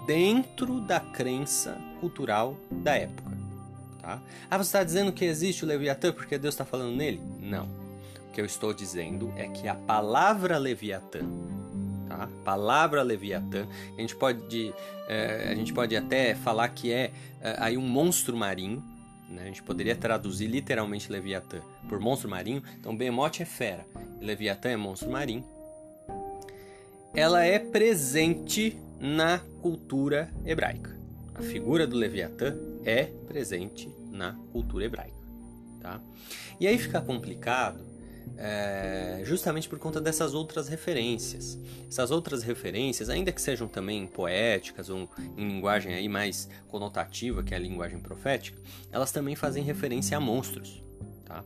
dentro 0.07 0.79
da 0.79 0.99
crença 0.99 1.77
cultural 1.99 2.57
da 2.71 2.95
época. 2.95 3.37
Tá? 4.01 4.21
Ah, 4.49 4.57
você 4.57 4.69
está 4.69 4.83
dizendo 4.83 5.11
que 5.11 5.25
existe 5.25 5.65
o 5.65 5.67
Leviatã 5.67 6.13
porque 6.13 6.37
Deus 6.37 6.53
está 6.53 6.63
falando 6.63 6.95
nele? 6.95 7.21
Não. 7.41 7.67
O 8.29 8.31
que 8.31 8.39
eu 8.39 8.45
estou 8.45 8.73
dizendo 8.73 9.33
é 9.35 9.47
que 9.49 9.67
a 9.67 9.75
palavra 9.75 10.57
Leviatã, 10.57 11.19
tá? 12.07 12.23
A 12.23 12.27
palavra 12.45 13.03
Leviatã, 13.03 13.67
a 13.97 14.01
gente 14.01 14.15
pode, 14.15 14.73
é, 15.09 15.49
a 15.51 15.55
gente 15.55 15.73
pode 15.73 15.95
até 15.95 16.33
falar 16.33 16.69
que 16.69 16.91
é, 16.91 17.11
é 17.41 17.55
aí 17.59 17.77
um 17.77 17.87
monstro 17.87 18.37
marinho, 18.37 18.81
né? 19.29 19.43
A 19.43 19.45
gente 19.47 19.61
poderia 19.61 19.95
traduzir 19.95 20.47
literalmente 20.47 21.11
Leviatã 21.11 21.59
por 21.89 21.99
monstro 21.99 22.29
marinho. 22.29 22.63
Então, 22.79 22.95
Behemoth 22.95 23.41
é 23.41 23.45
fera 23.45 23.85
Leviatã 24.21 24.69
é 24.69 24.77
monstro 24.77 25.11
marinho. 25.11 25.43
Ela 27.13 27.43
é 27.43 27.59
presente 27.59 28.77
na 28.99 29.41
cultura 29.67 30.31
hebraica. 30.45 30.97
A 31.35 31.41
figura 31.41 31.85
do 31.85 31.97
Leviatã 31.97 32.55
é 32.85 33.03
presente 33.27 33.93
na 34.09 34.31
cultura 34.53 34.85
hebraica. 34.85 35.17
Tá? 35.81 35.99
E 36.57 36.65
aí 36.65 36.77
fica 36.77 37.01
complicado 37.01 37.83
é, 38.37 39.21
justamente 39.25 39.67
por 39.67 39.77
conta 39.77 39.99
dessas 39.99 40.33
outras 40.33 40.69
referências. 40.69 41.59
Essas 41.85 42.11
outras 42.11 42.43
referências, 42.43 43.09
ainda 43.09 43.29
que 43.33 43.41
sejam 43.41 43.67
também 43.67 44.07
poéticas 44.07 44.89
ou 44.89 45.09
em 45.35 45.49
linguagem 45.49 45.93
aí 45.93 46.07
mais 46.07 46.47
conotativa, 46.69 47.43
que 47.43 47.53
é 47.53 47.57
a 47.57 47.59
linguagem 47.59 47.99
profética, 47.99 48.57
elas 48.89 49.11
também 49.11 49.35
fazem 49.35 49.65
referência 49.65 50.15
a 50.15 50.21
monstros. 50.21 50.81
Tá? 51.25 51.43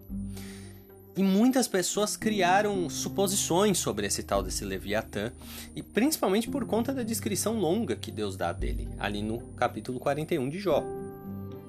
E 1.16 1.22
muitas 1.22 1.68
pessoas 1.68 2.16
criaram 2.16 2.90
suposições 2.90 3.78
sobre 3.78 4.08
esse 4.08 4.24
tal 4.24 4.42
desse 4.42 4.64
Leviatã, 4.64 5.32
e 5.76 5.84
principalmente 5.84 6.50
por 6.50 6.66
conta 6.66 6.94
da 6.94 7.04
descrição 7.04 7.60
longa 7.60 7.96
que 7.96 8.12
Deus 8.12 8.38
dá 8.38 8.54
dele, 8.54 8.88
ali 8.98 9.22
no 9.22 9.40
capítulo 9.58 10.00
41 10.00 10.50
de 10.50 10.60
Jó. 10.60 10.84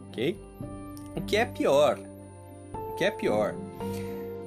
Ok? 0.08 0.38
O 1.16 1.20
que 1.22 1.36
é 1.36 1.44
pior? 1.44 1.98
O 2.72 2.94
que 2.94 3.04
é 3.04 3.10
pior? 3.10 3.54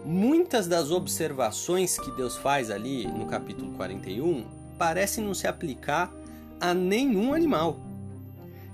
muitas 0.06 0.68
das 0.68 0.92
observações 0.92 1.98
que 1.98 2.12
Deus 2.12 2.38
faz 2.38 2.70
ali 2.70 3.08
no 3.08 3.26
capítulo 3.26 3.72
41 3.74 4.46
parecem 4.78 5.24
não 5.24 5.34
se 5.34 5.48
aplicar 5.48 6.14
a 6.62 6.74
nenhum 6.74 7.34
animal. 7.34 7.80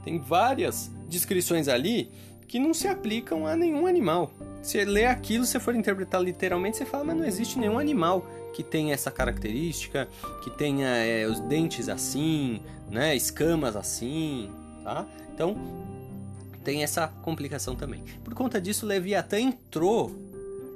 Tem 0.03 0.19
várias 0.19 0.91
descrições 1.07 1.67
ali 1.67 2.11
que 2.47 2.59
não 2.59 2.74
se 2.74 2.88
aplicam 2.88 3.47
a 3.47 3.55
nenhum 3.55 3.88
animal. 3.88 4.32
Se 4.62 4.84
lê 4.86 5.05
aquilo, 5.05 5.45
se 5.45 5.59
for 5.59 5.76
interpretar 5.76 6.22
literalmente, 6.22 6.78
você 6.78 6.86
fala, 6.86 7.03
mas 7.03 7.18
não 7.18 7.26
existe 7.26 7.57
nenhum 7.57 7.80
animal 7.80 8.26
que 8.53 8.64
tenha 8.64 8.93
essa 8.93 9.09
característica, 9.09 10.07
que 10.43 10.51
tenha 10.51 10.88
é, 10.88 11.26
os 11.26 11.39
dentes 11.39 11.89
assim, 11.89 12.62
né, 12.89 13.16
escamas 13.16 13.76
assim, 13.76 14.51
tá? 14.84 15.07
Então 15.34 15.55
tem 16.64 16.84
essa 16.84 17.07
complicação 17.07 17.76
também. 17.76 18.03
Por 18.24 18.34
conta 18.34 18.62
disso, 18.62 18.86
Leviatã 18.86 19.39
entrou 19.39 20.12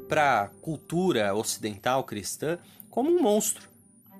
para 0.07 0.43
a 0.43 0.47
cultura 0.47 1.33
ocidental 1.35 2.03
cristã 2.03 2.57
como 2.89 3.11
um 3.11 3.21
monstro, 3.21 3.67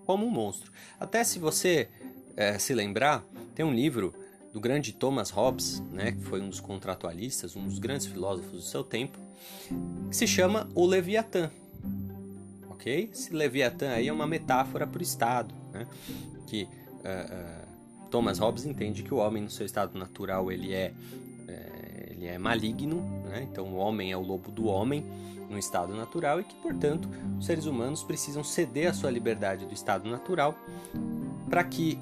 como 0.06 0.26
um 0.26 0.30
monstro. 0.30 0.72
Até 1.00 1.24
se 1.24 1.40
você 1.40 1.88
é, 2.36 2.60
se 2.60 2.74
lembrar, 2.74 3.24
tem 3.56 3.66
um 3.66 3.74
livro 3.74 4.14
do 4.56 4.62
grande 4.62 4.94
Thomas 4.94 5.32
Hobbes, 5.32 5.82
né, 5.92 6.14
que 6.14 6.22
foi 6.22 6.40
um 6.40 6.48
dos 6.48 6.62
contratualistas, 6.62 7.58
um 7.58 7.66
dos 7.66 7.78
grandes 7.78 8.06
filósofos 8.06 8.52
do 8.54 8.62
seu 8.62 8.86
tempo, 8.86 9.20
que 10.10 10.16
se 10.16 10.26
chama 10.26 10.70
O 10.74 10.86
Leviatã. 10.86 11.52
Ok? 12.70 13.10
Esse 13.12 13.34
Leviatã 13.34 13.90
aí 13.90 14.08
é 14.08 14.14
uma 14.14 14.26
metáfora 14.26 14.88
para 14.88 15.00
o 15.00 15.04
Estado, 15.04 15.54
né, 15.74 15.86
que 16.48 16.64
uh, 16.64 16.68
uh, 16.68 18.08
Thomas 18.10 18.40
Hobbes 18.40 18.66
entende 18.66 19.04
que 19.04 19.14
o 19.14 19.18
homem 19.18 19.44
no 19.44 19.50
seu 19.50 19.66
estado 19.66 20.00
natural 20.00 20.50
ele 20.50 20.74
é, 20.74 20.94
é 21.50 22.12
ele 22.12 22.26
é 22.26 22.38
maligno, 22.38 23.02
né, 23.26 23.46
então 23.52 23.66
o 23.66 23.76
homem 23.76 24.14
é 24.14 24.16
o 24.16 24.22
lobo 24.22 24.52
do 24.52 24.68
homem 24.68 25.06
no 25.50 25.60
estado 25.60 25.94
natural 25.94 26.40
e 26.40 26.46
que, 26.46 26.56
portanto, 26.56 27.10
os 27.38 27.46
seres 27.46 27.66
humanos 27.66 28.04
precisam 28.04 28.42
ceder 28.42 28.90
a 28.90 28.94
sua 28.94 29.12
liberdade 29.12 29.66
do 29.66 29.74
estado 29.74 30.10
natural 30.10 30.58
para 31.50 31.62
que 31.62 32.00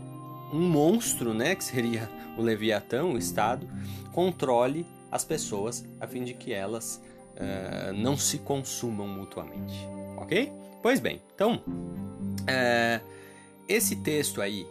um 0.54 0.70
monstro, 0.70 1.34
né, 1.34 1.56
que 1.56 1.64
seria 1.64 2.10
o 2.38 2.42
Leviatão, 2.42 3.14
o 3.14 3.18
Estado, 3.18 3.68
controle 4.12 4.86
as 5.12 5.26
pessoas 5.26 5.84
a 6.00 6.08
fim 6.08 6.24
de 6.24 6.34
que 6.34 6.54
elas 6.54 7.02
uh, 7.36 7.94
não 7.94 8.16
se 8.16 8.38
consumam 8.38 9.08
mutuamente. 9.08 9.76
Ok? 10.18 10.52
Pois 10.82 11.00
bem, 11.00 11.22
então, 11.34 11.62
uh, 11.68 13.06
esse 13.68 13.96
texto 13.98 14.42
aí 14.42 14.66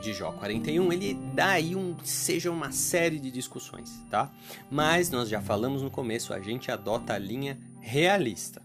de 0.00 0.12
Jó 0.12 0.32
41, 0.32 0.92
ele 0.92 1.14
dá 1.34 1.50
aí 1.50 1.74
um, 1.74 1.96
seja 2.04 2.50
uma 2.50 2.70
série 2.70 3.18
de 3.18 3.30
discussões, 3.30 3.90
tá? 4.10 4.30
Mas 4.70 5.10
nós 5.10 5.28
já 5.28 5.40
falamos 5.40 5.82
no 5.82 5.90
começo, 5.90 6.34
a 6.34 6.40
gente 6.40 6.70
adota 6.70 7.14
a 7.14 7.18
linha 7.18 7.58
realista, 7.80 8.60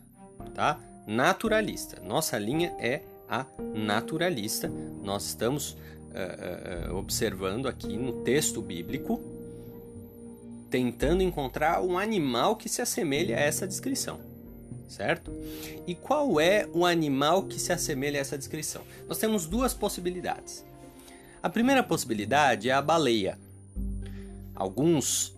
tá? 0.53 0.77
Naturalista. 1.07 2.01
Nossa 2.01 2.37
linha 2.37 2.75
é 2.77 3.01
a 3.29 3.45
naturalista. 3.73 4.67
Nós 5.01 5.25
estamos 5.25 5.77
uh, 6.11 6.91
uh, 6.91 6.97
observando 6.97 7.67
aqui 7.67 7.97
no 7.97 8.23
texto 8.23 8.61
bíblico, 8.61 9.19
tentando 10.69 11.21
encontrar 11.21 11.81
um 11.81 11.97
animal 11.97 12.55
que 12.55 12.69
se 12.69 12.81
assemelhe 12.81 13.33
a 13.33 13.39
essa 13.39 13.67
descrição. 13.67 14.19
certo? 14.87 15.31
E 15.87 15.95
qual 15.95 16.39
é 16.39 16.67
o 16.73 16.85
animal 16.85 17.43
que 17.43 17.59
se 17.59 17.71
assemelha 17.71 18.19
a 18.19 18.21
essa 18.21 18.37
descrição? 18.37 18.81
Nós 19.07 19.17
temos 19.17 19.47
duas 19.47 19.73
possibilidades. 19.73 20.65
A 21.41 21.49
primeira 21.49 21.81
possibilidade 21.81 22.69
é 22.69 22.73
a 22.73 22.81
baleia. 22.81 23.39
Alguns, 24.53 25.35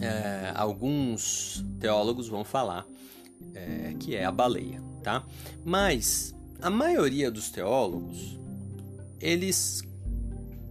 é, 0.00 0.52
alguns 0.54 1.64
teólogos 1.78 2.28
vão 2.28 2.44
falar 2.44 2.86
é, 3.54 3.94
que 3.98 4.14
é 4.14 4.24
a 4.24 4.32
baleia, 4.32 4.80
tá? 5.02 5.24
Mas 5.64 6.34
a 6.62 6.70
maioria 6.70 7.30
dos 7.30 7.50
teólogos 7.50 8.38
eles 9.20 9.82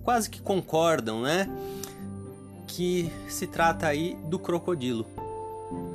quase 0.03 0.29
que 0.29 0.41
concordam, 0.41 1.21
né? 1.21 1.49
Que 2.67 3.09
se 3.27 3.47
trata 3.47 3.87
aí 3.87 4.15
do 4.27 4.37
crocodilo, 4.37 5.05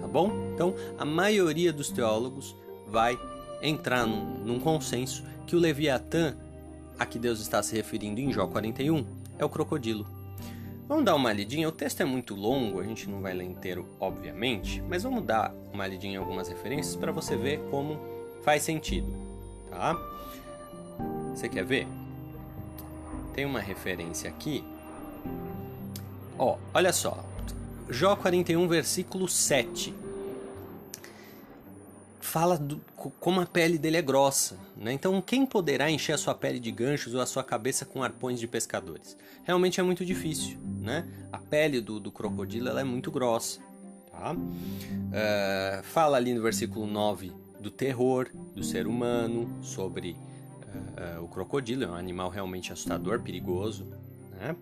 tá 0.00 0.06
bom? 0.06 0.32
Então 0.54 0.74
a 0.98 1.04
maioria 1.04 1.72
dos 1.72 1.90
teólogos 1.90 2.54
vai 2.88 3.18
entrar 3.62 4.06
num, 4.06 4.44
num 4.44 4.58
consenso 4.58 5.22
que 5.46 5.54
o 5.54 5.58
Leviatã, 5.58 6.34
a 6.98 7.06
que 7.06 7.18
Deus 7.18 7.40
está 7.40 7.62
se 7.62 7.74
referindo 7.76 8.20
em 8.20 8.32
Jó 8.32 8.46
41, 8.46 9.04
é 9.38 9.44
o 9.44 9.48
crocodilo. 9.48 10.06
Vamos 10.88 11.04
dar 11.04 11.14
uma 11.14 11.32
lidinha, 11.32 11.68
o 11.68 11.72
texto 11.72 12.00
é 12.00 12.04
muito 12.04 12.34
longo, 12.34 12.80
a 12.80 12.84
gente 12.84 13.08
não 13.08 13.20
vai 13.20 13.32
ler 13.32 13.44
inteiro, 13.44 13.86
obviamente, 14.00 14.82
mas 14.88 15.04
vamos 15.04 15.22
dar 15.24 15.54
uma 15.72 15.86
lidinha 15.86 16.14
em 16.14 16.16
algumas 16.16 16.48
referências 16.48 16.96
para 16.96 17.12
você 17.12 17.36
ver 17.36 17.60
como 17.70 17.96
faz 18.42 18.64
sentido, 18.64 19.06
tá? 19.70 19.96
Você 21.32 21.48
quer 21.48 21.64
ver? 21.64 21.86
Tem 23.34 23.44
uma 23.44 23.60
referência 23.60 24.28
aqui. 24.28 24.64
Ó, 26.38 26.56
olha 26.72 26.92
só. 26.92 27.24
Jó 27.88 28.14
41, 28.16 28.66
versículo 28.68 29.28
7. 29.28 29.94
Fala 32.20 32.56
do, 32.56 32.80
como 33.18 33.40
a 33.40 33.46
pele 33.46 33.76
dele 33.76 33.96
é 33.96 34.02
grossa. 34.02 34.56
Né? 34.76 34.92
Então, 34.92 35.20
quem 35.20 35.44
poderá 35.44 35.90
encher 35.90 36.12
a 36.12 36.18
sua 36.18 36.34
pele 36.34 36.60
de 36.60 36.70
ganchos 36.70 37.14
ou 37.14 37.20
a 37.20 37.26
sua 37.26 37.42
cabeça 37.42 37.84
com 37.84 38.02
arpões 38.02 38.38
de 38.38 38.46
pescadores? 38.46 39.16
Realmente 39.44 39.80
é 39.80 39.82
muito 39.82 40.04
difícil. 40.04 40.58
Né? 40.80 41.06
A 41.32 41.38
pele 41.38 41.80
do, 41.80 41.98
do 41.98 42.12
crocodilo 42.12 42.68
ela 42.68 42.80
é 42.80 42.84
muito 42.84 43.10
grossa. 43.10 43.60
Tá? 44.10 44.32
Uh, 44.32 45.82
fala 45.82 46.16
ali 46.16 46.32
no 46.32 46.42
versículo 46.42 46.86
9 46.86 47.32
do 47.58 47.70
terror 47.70 48.30
do 48.54 48.62
ser 48.62 48.86
humano, 48.86 49.50
sobre 49.62 50.16
o 51.22 51.28
crocodilo, 51.28 51.84
é 51.84 51.88
um 51.88 51.94
animal 51.94 52.30
realmente 52.30 52.72
assustador, 52.72 53.20
perigoso. 53.20 53.86
Né? 54.32 54.56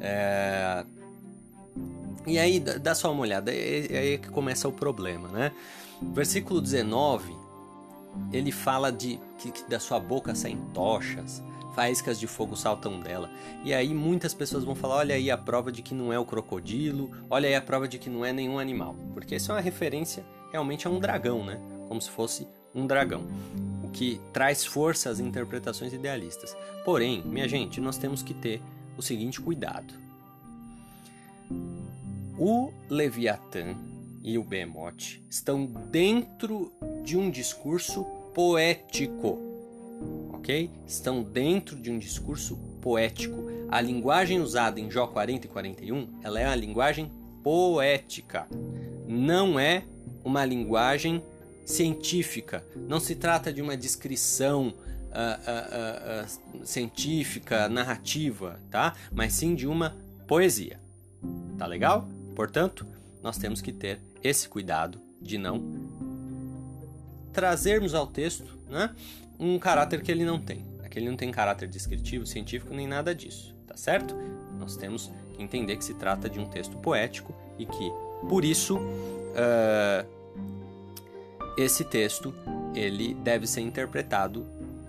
É... 0.00 0.84
E 2.26 2.38
aí, 2.38 2.58
dá 2.58 2.94
só 2.94 3.12
uma 3.12 3.22
olhada, 3.22 3.52
é, 3.52 3.86
é 3.92 3.98
aí 3.98 4.18
que 4.18 4.28
começa 4.28 4.66
o 4.66 4.72
problema, 4.72 5.28
né? 5.28 5.52
Versículo 6.12 6.60
19, 6.60 7.32
ele 8.32 8.50
fala 8.50 8.90
de 8.90 9.20
que, 9.38 9.52
que 9.52 9.70
da 9.70 9.78
sua 9.78 10.00
boca 10.00 10.34
saem 10.34 10.58
tochas, 10.74 11.40
faíscas 11.74 12.18
de 12.18 12.26
fogo 12.26 12.56
saltam 12.56 13.00
dela. 13.00 13.30
E 13.64 13.72
aí 13.72 13.94
muitas 13.94 14.34
pessoas 14.34 14.64
vão 14.64 14.74
falar: 14.74 14.96
olha 14.96 15.14
aí 15.14 15.30
a 15.30 15.38
prova 15.38 15.70
de 15.70 15.82
que 15.82 15.94
não 15.94 16.12
é 16.12 16.18
o 16.18 16.24
crocodilo, 16.24 17.10
olha 17.30 17.48
aí 17.48 17.54
a 17.54 17.62
prova 17.62 17.86
de 17.86 17.98
que 17.98 18.10
não 18.10 18.24
é 18.24 18.32
nenhum 18.32 18.58
animal. 18.58 18.96
Porque 19.14 19.36
isso 19.36 19.52
é 19.52 19.54
uma 19.54 19.60
referência 19.60 20.24
realmente 20.50 20.88
a 20.88 20.90
um 20.90 20.98
dragão, 20.98 21.44
né? 21.44 21.60
Como 21.86 22.00
se 22.02 22.10
fosse 22.10 22.48
um 22.74 22.86
dragão 22.86 23.22
que 23.96 24.20
traz 24.30 24.64
força 24.64 25.08
às 25.08 25.20
interpretações 25.20 25.94
idealistas. 25.94 26.54
Porém, 26.84 27.22
minha 27.24 27.48
gente, 27.48 27.80
nós 27.80 27.96
temos 27.96 28.22
que 28.22 28.34
ter 28.34 28.60
o 28.96 29.02
seguinte 29.02 29.40
cuidado. 29.40 29.94
O 32.38 32.70
Leviatã 32.90 33.74
e 34.22 34.36
o 34.36 34.44
Behemoth 34.44 35.18
estão 35.30 35.64
dentro 35.64 36.70
de 37.02 37.16
um 37.16 37.30
discurso 37.30 38.04
poético, 38.34 39.38
ok? 40.34 40.70
Estão 40.86 41.22
dentro 41.22 41.74
de 41.74 41.90
um 41.90 41.98
discurso 41.98 42.58
poético. 42.82 43.46
A 43.70 43.80
linguagem 43.80 44.40
usada 44.40 44.78
em 44.78 44.90
Jó 44.90 45.06
40 45.06 45.46
e 45.46 45.48
41, 45.48 46.20
ela 46.22 46.38
é 46.38 46.46
uma 46.46 46.54
linguagem 46.54 47.10
poética, 47.42 48.46
não 49.08 49.58
é 49.58 49.84
uma 50.22 50.44
linguagem 50.44 51.22
científica. 51.66 52.64
Não 52.74 53.00
se 53.00 53.16
trata 53.16 53.52
de 53.52 53.60
uma 53.60 53.76
descrição 53.76 54.68
uh, 54.68 54.72
uh, 54.72 56.60
uh, 56.62 56.66
científica, 56.66 57.68
narrativa, 57.68 58.58
tá? 58.70 58.94
Mas 59.12 59.32
sim 59.34 59.54
de 59.54 59.66
uma 59.66 59.94
poesia. 60.26 60.80
Tá 61.58 61.66
legal? 61.66 62.08
Portanto, 62.34 62.86
nós 63.22 63.36
temos 63.36 63.60
que 63.60 63.72
ter 63.72 63.98
esse 64.22 64.48
cuidado 64.48 65.00
de 65.20 65.36
não 65.36 65.60
trazermos 67.32 67.94
ao 67.94 68.06
texto 68.06 68.56
né, 68.68 68.94
um 69.38 69.58
caráter 69.58 70.02
que 70.02 70.10
ele 70.10 70.24
não 70.24 70.40
tem. 70.40 70.64
Aquele 70.82 71.08
não 71.08 71.16
tem 71.16 71.30
caráter 71.30 71.68
descritivo, 71.68 72.24
científico, 72.24 72.72
nem 72.72 72.86
nada 72.86 73.14
disso, 73.14 73.54
tá 73.66 73.76
certo? 73.76 74.14
Nós 74.58 74.76
temos 74.76 75.12
que 75.34 75.42
entender 75.42 75.76
que 75.76 75.84
se 75.84 75.94
trata 75.94 76.30
de 76.30 76.38
um 76.38 76.46
texto 76.46 76.76
poético 76.78 77.34
e 77.58 77.66
que, 77.66 77.92
por 78.28 78.44
isso, 78.44 78.78
uh, 78.78 80.15
esse 81.56 81.84
texto 81.84 82.34
ele 82.74 83.14
deve 83.14 83.46
ser 83.46 83.62
interpretado 83.62 84.46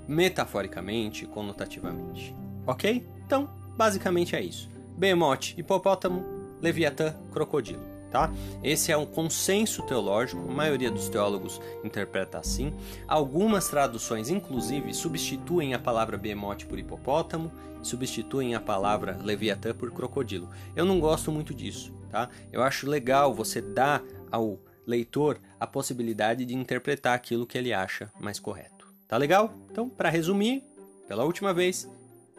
metaforicamente, 0.07 1.25
conotativamente. 1.25 2.33
Ok? 2.65 3.05
Então, 3.25 3.49
basicamente 3.75 4.35
é 4.35 4.41
isso. 4.41 4.69
Behemoth, 4.97 5.53
hipopótamo, 5.57 6.23
Leviatã, 6.61 7.13
crocodilo. 7.31 7.97
Tá? 8.09 8.31
Esse 8.63 8.91
é 8.91 8.97
um 8.97 9.05
consenso 9.05 9.83
teológico, 9.83 10.41
a 10.49 10.53
maioria 10.53 10.89
dos 10.89 11.09
teólogos 11.09 11.61
interpreta 11.83 12.39
assim. 12.39 12.73
Algumas 13.05 13.67
traduções, 13.67 14.29
inclusive, 14.29 14.93
substituem 14.93 15.73
a 15.73 15.79
palavra 15.79 16.17
behemoth 16.17 16.65
por 16.65 16.79
hipopótamo, 16.79 17.51
substituem 17.83 18.55
a 18.55 18.61
palavra 18.61 19.19
leviatã 19.21 19.73
por 19.73 19.91
crocodilo. 19.91 20.49
Eu 20.73 20.85
não 20.85 21.01
gosto 21.01 21.33
muito 21.33 21.53
disso, 21.53 21.91
tá? 22.09 22.29
Eu 22.51 22.63
acho 22.63 22.89
legal 22.89 23.33
você 23.33 23.61
dar 23.61 24.01
ao 24.31 24.57
leitor 24.87 25.37
a 25.59 25.67
possibilidade 25.67 26.45
de 26.45 26.55
interpretar 26.55 27.13
aquilo 27.13 27.45
que 27.45 27.57
ele 27.57 27.73
acha 27.73 28.11
mais 28.19 28.39
correto. 28.39 28.87
Tá 29.07 29.17
legal? 29.17 29.53
Então, 29.69 29.87
para 29.89 30.09
resumir, 30.09 30.63
pela 31.07 31.25
última 31.25 31.53
vez, 31.53 31.87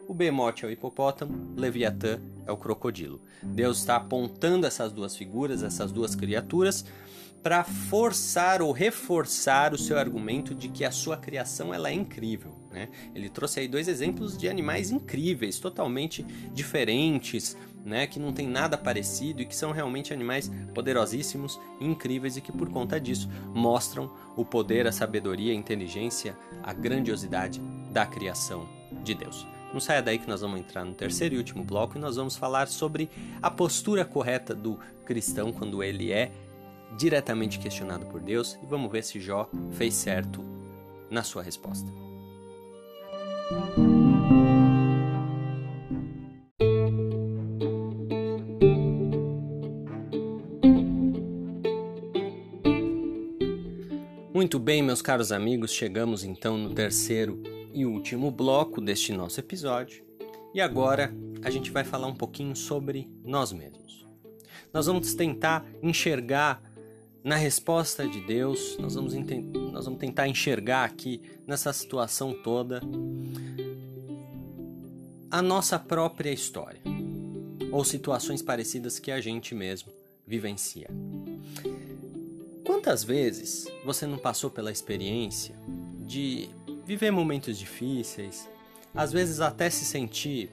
o 0.09 0.15
Behemoth 0.15 0.63
é 0.63 0.67
o 0.67 0.71
hipopótamo, 0.71 1.55
Leviatã 1.55 2.19
é 2.47 2.51
o 2.51 2.57
crocodilo. 2.57 3.21
Deus 3.43 3.79
está 3.79 3.97
apontando 3.97 4.67
essas 4.67 4.91
duas 4.91 5.15
figuras, 5.15 5.63
essas 5.63 5.93
duas 5.93 6.15
criaturas, 6.15 6.85
para 7.43 7.63
forçar 7.63 8.61
ou 8.61 8.73
reforçar 8.73 9.73
o 9.73 9.79
seu 9.79 9.99
argumento 9.99 10.55
de 10.55 10.69
que 10.69 10.85
a 10.85 10.91
sua 10.91 11.17
criação 11.17 11.73
ela 11.73 11.91
é 11.91 11.93
incrível. 11.93 12.53
Né? 12.71 12.89
Ele 13.15 13.29
trouxe 13.29 13.61
aí 13.61 13.69
dois 13.69 13.89
exemplos 13.89 14.37
de 14.37 14.49
animais 14.49 14.91
incríveis, 14.91 15.59
totalmente 15.59 16.23
diferentes, 16.53 17.57
né, 17.85 18.07
que 18.07 18.19
não 18.19 18.33
tem 18.33 18.47
nada 18.47 18.77
parecido 18.77 19.43
e 19.43 19.47
que 19.47 19.57
são 19.57 19.71
realmente 19.71 20.13
animais 20.13 20.51
poderosíssimos, 20.75 21.59
incríveis 21.81 22.37
e 22.37 22.41
que 22.41 22.53
por 22.53 22.69
conta 22.71 23.01
disso 23.01 23.29
mostram 23.55 24.11
o 24.37 24.45
poder, 24.45 24.87
a 24.87 24.93
sabedoria, 24.93 25.53
a 25.53 25.57
inteligência, 25.57 26.37
a 26.63 26.73
grandiosidade 26.73 27.61
da 27.91 28.05
criação 28.07 28.69
de 29.03 29.15
Deus. 29.15 29.47
Não 29.73 29.81
saia 29.81 30.03
daí 30.03 30.19
que 30.19 30.29
nós 30.29 30.41
vamos 30.41 30.61
entrar 30.61 30.85
no 30.85 30.95
terceiro 30.95 31.35
e 31.35 31.39
último 31.39 31.63
bloco 31.63 31.99
e 31.99 32.01
nós 32.01 32.17
vamos 32.17 32.37
falar 32.37 32.69
sobre 32.69 33.11
a 33.43 33.51
postura 33.51 34.05
correta 34.05 34.55
do 34.55 34.79
cristão 35.05 35.53
quando 35.53 35.83
ele 35.83 36.11
é 36.11 36.31
diretamente 36.97 37.59
questionado 37.59 38.07
por 38.07 38.21
Deus 38.21 38.59
e 38.63 38.67
vamos 38.67 38.91
ver 38.91 39.05
se 39.05 39.21
Jó 39.21 39.49
fez 39.73 39.95
certo 39.95 40.43
na 41.11 41.23
sua 41.23 41.43
resposta. 41.43 41.89
Muito 54.39 54.61
bem, 54.61 54.85
meus 54.85 55.03
caros 55.03 55.33
amigos, 55.33 55.73
chegamos 55.73 56.23
então 56.23 56.57
no 56.57 56.73
terceiro 56.73 57.43
e 57.75 57.85
último 57.85 58.31
bloco 58.31 58.81
deste 58.81 59.13
nosso 59.13 59.41
episódio. 59.41 60.05
E 60.55 60.61
agora 60.61 61.13
a 61.43 61.51
gente 61.51 61.73
vai 61.73 61.83
falar 61.83 62.07
um 62.07 62.15
pouquinho 62.15 62.55
sobre 62.55 63.11
nós 63.25 63.53
mesmos. 63.53 64.07
Nós 64.73 64.87
vamos 64.87 65.13
tentar 65.13 65.67
enxergar 65.83 66.63
na 67.25 67.35
resposta 67.35 68.07
de 68.07 68.21
Deus, 68.21 68.77
nós 68.79 68.95
vamos, 68.95 69.13
nós 69.73 69.87
vamos 69.87 69.99
tentar 69.99 70.29
enxergar 70.29 70.85
aqui 70.85 71.21
nessa 71.45 71.73
situação 71.73 72.33
toda 72.33 72.81
a 75.33 75.43
nossa 75.43 75.81
própria 75.81 76.31
história 76.31 76.81
ou 77.73 77.85
situações 77.85 78.41
parecidas 78.41 79.01
que 79.01 79.11
a 79.11 79.21
gente 79.21 79.53
mesmo 79.53 79.91
vivencia. 80.25 80.89
Quantas 82.69 83.03
vezes 83.03 83.67
você 83.83 84.07
não 84.07 84.19
passou 84.19 84.51
pela 84.51 84.71
experiência 84.71 85.55
de 86.07 86.51
viver 86.85 87.11
momentos 87.11 87.59
difíceis, 87.59 88.47
às 88.95 89.11
vezes 89.11 89.41
até 89.41 89.71
se 89.71 89.87
sentir 89.87 90.51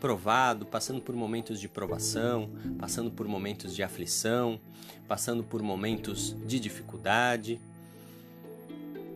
provado, 0.00 0.64
passando 0.64 1.00
por 1.00 1.16
momentos 1.16 1.60
de 1.60 1.68
provação, 1.68 2.48
passando 2.78 3.10
por 3.10 3.26
momentos 3.26 3.74
de 3.74 3.82
aflição, 3.82 4.60
passando 5.08 5.42
por 5.42 5.60
momentos 5.60 6.36
de 6.46 6.60
dificuldade, 6.60 7.60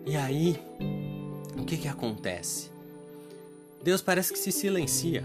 E 0.05 0.17
aí, 0.17 0.61
o 1.57 1.65
que 1.65 1.77
que 1.77 1.87
acontece? 1.87 2.73
Deus 3.85 4.03
parece 4.03 4.33
que 4.33 4.39
se 4.41 4.51
silencia. 4.51 5.23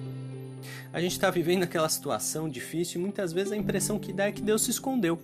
A 0.94 1.02
gente 1.02 1.14
está 1.14 1.32
vivendo 1.32 1.64
aquela 1.64 1.90
situação 1.90 2.48
difícil 2.48 3.02
e 3.02 3.04
muitas 3.04 3.34
vezes 3.34 3.52
a 3.52 3.58
impressão 3.58 3.98
que 3.98 4.14
dá 4.14 4.26
é 4.28 4.32
que 4.32 4.42
Deus 4.44 4.62
se 4.62 4.70
escondeu. 4.70 5.20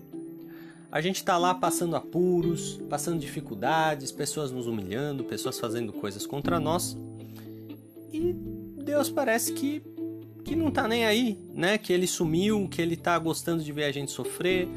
A 0.94 1.02
gente 1.02 1.16
está 1.16 1.40
lá 1.40 1.56
passando 1.56 1.96
apuros, 1.96 2.80
passando 2.88 3.20
dificuldades, 3.20 4.12
pessoas 4.12 4.52
nos 4.52 4.68
humilhando, 4.68 5.24
pessoas 5.24 5.60
fazendo 5.60 5.92
coisas 5.92 6.28
contra 6.28 6.60
nós. 6.60 6.96
E 8.12 8.32
Deus 8.32 9.10
parece 9.10 9.54
que, 9.54 9.82
que 10.46 10.56
não 10.56 10.68
está 10.68 10.88
nem 10.88 11.04
aí, 11.04 11.36
né? 11.52 11.80
Que 11.80 11.92
ele 11.92 12.06
sumiu, 12.06 12.68
que 12.70 12.80
ele 12.80 12.94
está 12.94 13.18
gostando 13.18 13.64
de 13.64 13.72
ver 13.72 13.86
a 13.86 13.92
gente 13.92 14.12
sofrer. 14.12 14.68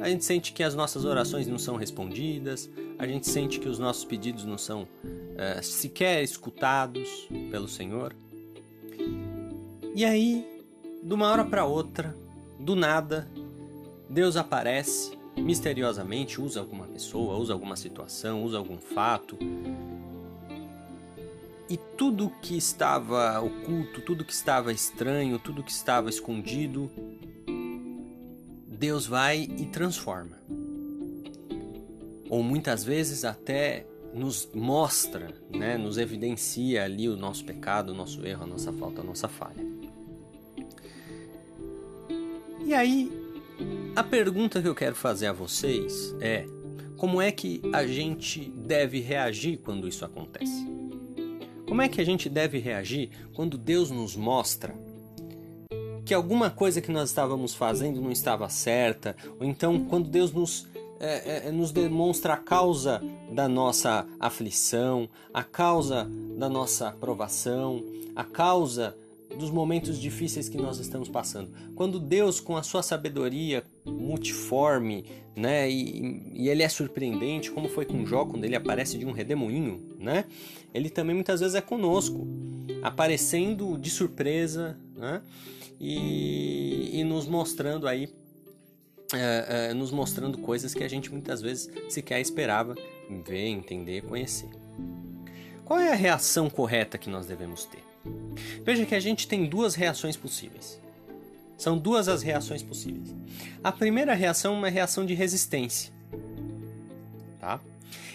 A 0.00 0.08
gente 0.08 0.24
sente 0.24 0.52
que 0.52 0.62
as 0.62 0.76
nossas 0.76 1.04
orações 1.04 1.48
não 1.48 1.58
são 1.58 1.74
respondidas, 1.74 2.70
a 2.96 3.04
gente 3.04 3.28
sente 3.28 3.58
que 3.58 3.68
os 3.68 3.80
nossos 3.80 4.04
pedidos 4.04 4.44
não 4.44 4.56
são 4.56 4.82
uh, 4.82 5.60
sequer 5.64 6.22
escutados 6.22 7.26
pelo 7.50 7.66
Senhor. 7.66 8.14
E 9.96 10.04
aí, 10.04 10.46
de 11.02 11.12
uma 11.12 11.26
hora 11.26 11.44
para 11.44 11.64
outra, 11.64 12.14
do 12.56 12.76
nada, 12.76 13.26
Deus 14.08 14.36
aparece 14.36 15.16
misteriosamente, 15.36 16.40
usa 16.40 16.60
alguma 16.60 16.86
pessoa, 16.86 17.36
usa 17.36 17.52
alguma 17.52 17.76
situação, 17.76 18.42
usa 18.42 18.58
algum 18.58 18.78
fato. 18.78 19.38
E 21.68 21.76
tudo 21.76 22.32
que 22.40 22.56
estava 22.56 23.40
oculto, 23.40 24.00
tudo 24.00 24.24
que 24.24 24.32
estava 24.32 24.72
estranho, 24.72 25.38
tudo 25.38 25.62
que 25.62 25.72
estava 25.72 26.08
escondido, 26.08 26.90
Deus 28.66 29.06
vai 29.06 29.42
e 29.42 29.66
transforma. 29.66 30.38
Ou 32.28 32.42
muitas 32.42 32.84
vezes 32.84 33.24
até 33.24 33.86
nos 34.14 34.48
mostra, 34.54 35.34
né, 35.50 35.76
nos 35.76 35.98
evidencia 35.98 36.84
ali 36.84 37.08
o 37.08 37.16
nosso 37.16 37.44
pecado, 37.44 37.90
o 37.90 37.94
nosso 37.94 38.24
erro, 38.26 38.44
a 38.44 38.46
nossa 38.46 38.72
falta, 38.72 39.00
a 39.02 39.04
nossa 39.04 39.28
falha. 39.28 39.64
E 42.64 42.74
aí, 42.74 43.25
a 43.94 44.02
pergunta 44.02 44.60
que 44.60 44.68
eu 44.68 44.74
quero 44.74 44.94
fazer 44.94 45.26
a 45.26 45.32
vocês 45.32 46.14
é: 46.20 46.46
como 46.96 47.20
é 47.20 47.30
que 47.30 47.60
a 47.72 47.86
gente 47.86 48.50
deve 48.50 49.00
reagir 49.00 49.58
quando 49.58 49.88
isso 49.88 50.04
acontece? 50.04 50.66
Como 51.66 51.82
é 51.82 51.88
que 51.88 52.00
a 52.00 52.04
gente 52.04 52.28
deve 52.28 52.58
reagir 52.58 53.10
quando 53.34 53.58
Deus 53.58 53.90
nos 53.90 54.14
mostra 54.16 54.74
que 56.04 56.14
alguma 56.14 56.48
coisa 56.48 56.80
que 56.80 56.92
nós 56.92 57.08
estávamos 57.08 57.52
fazendo 57.52 58.00
não 58.00 58.12
estava 58.12 58.48
certa, 58.48 59.16
ou 59.40 59.46
então 59.46 59.84
quando 59.86 60.08
Deus 60.08 60.32
nos 60.32 60.68
é, 60.98 61.46
é, 61.46 61.48
é, 61.48 61.52
nos 61.52 61.72
demonstra 61.72 62.34
a 62.34 62.36
causa 62.38 63.02
da 63.30 63.46
nossa 63.46 64.06
aflição, 64.18 65.08
a 65.34 65.42
causa 65.42 66.08
da 66.38 66.48
nossa 66.48 66.90
provação, 66.92 67.84
a 68.14 68.24
causa 68.24 68.96
dos 69.36 69.50
momentos 69.50 69.98
difíceis 70.00 70.48
que 70.48 70.56
nós 70.56 70.78
estamos 70.78 71.08
passando. 71.08 71.50
Quando 71.74 72.00
Deus, 72.00 72.40
com 72.40 72.56
a 72.56 72.62
sua 72.62 72.82
sabedoria 72.82 73.64
multiforme, 73.84 75.04
né, 75.36 75.70
e, 75.70 76.22
e, 76.34 76.48
ele 76.48 76.62
é 76.62 76.68
surpreendente, 76.68 77.50
como 77.50 77.68
foi 77.68 77.84
com 77.84 78.04
Jó 78.06 78.24
quando 78.24 78.44
ele 78.44 78.56
aparece 78.56 78.98
de 78.98 79.06
um 79.06 79.12
redemoinho, 79.12 79.96
né, 79.98 80.24
ele 80.72 80.90
também 80.90 81.14
muitas 81.14 81.40
vezes 81.40 81.54
é 81.54 81.60
conosco, 81.60 82.26
aparecendo 82.82 83.76
de 83.78 83.90
surpresa, 83.90 84.78
né, 84.96 85.22
e, 85.78 87.00
e 87.00 87.04
nos 87.04 87.26
mostrando 87.26 87.86
aí 87.86 88.08
é, 89.14 89.68
é, 89.70 89.74
nos 89.74 89.92
mostrando 89.92 90.38
coisas 90.38 90.74
que 90.74 90.82
a 90.82 90.88
gente 90.88 91.12
muitas 91.12 91.40
vezes 91.40 91.70
sequer 91.88 92.20
esperava 92.20 92.74
ver, 93.24 93.46
entender, 93.46 94.02
conhecer. 94.02 94.48
Qual 95.64 95.78
é 95.78 95.92
a 95.92 95.94
reação 95.94 96.50
correta 96.50 96.98
que 96.98 97.08
nós 97.08 97.26
devemos 97.26 97.64
ter? 97.64 97.84
Veja 98.66 98.84
que 98.84 98.96
a 98.96 99.00
gente 99.00 99.28
tem 99.28 99.46
duas 99.46 99.76
reações 99.76 100.16
possíveis. 100.16 100.80
São 101.56 101.78
duas 101.78 102.08
as 102.08 102.20
reações 102.20 102.64
possíveis. 102.64 103.14
A 103.62 103.70
primeira 103.70 104.12
reação 104.12 104.56
é 104.56 104.58
uma 104.58 104.68
reação 104.68 105.06
de 105.06 105.14
resistência. 105.14 105.92
Tá? 107.38 107.60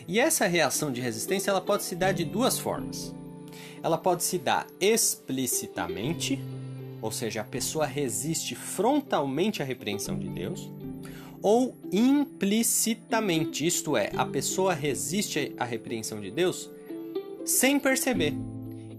E 0.06 0.20
essa 0.20 0.46
reação 0.48 0.92
de 0.92 1.00
resistência 1.00 1.50
ela 1.50 1.62
pode 1.62 1.84
se 1.84 1.96
dar 1.96 2.12
de 2.12 2.26
duas 2.26 2.60
formas. 2.60 3.16
Ela 3.82 3.98
pode 3.98 4.26
se 4.26 4.38
dar 4.38 4.68
explicitamente, 4.78 6.38
ou 7.02 7.14
seja, 7.14 7.40
a 7.40 7.46
pessoa 7.46 7.86
resiste 7.86 8.54
frontalmente 8.54 9.62
à 9.62 9.66
repreensão 9.66 10.20
de 10.20 10.28
Deus, 10.28 10.70
ou 11.42 11.78
implicitamente, 11.94 13.66
isto 13.66 13.96
é, 13.96 14.12
a 14.18 14.26
pessoa 14.26 14.74
resiste 14.74 15.56
à 15.58 15.64
repreensão 15.64 16.20
de 16.20 16.30
Deus 16.30 16.70
sem 17.46 17.80
perceber, 17.80 18.34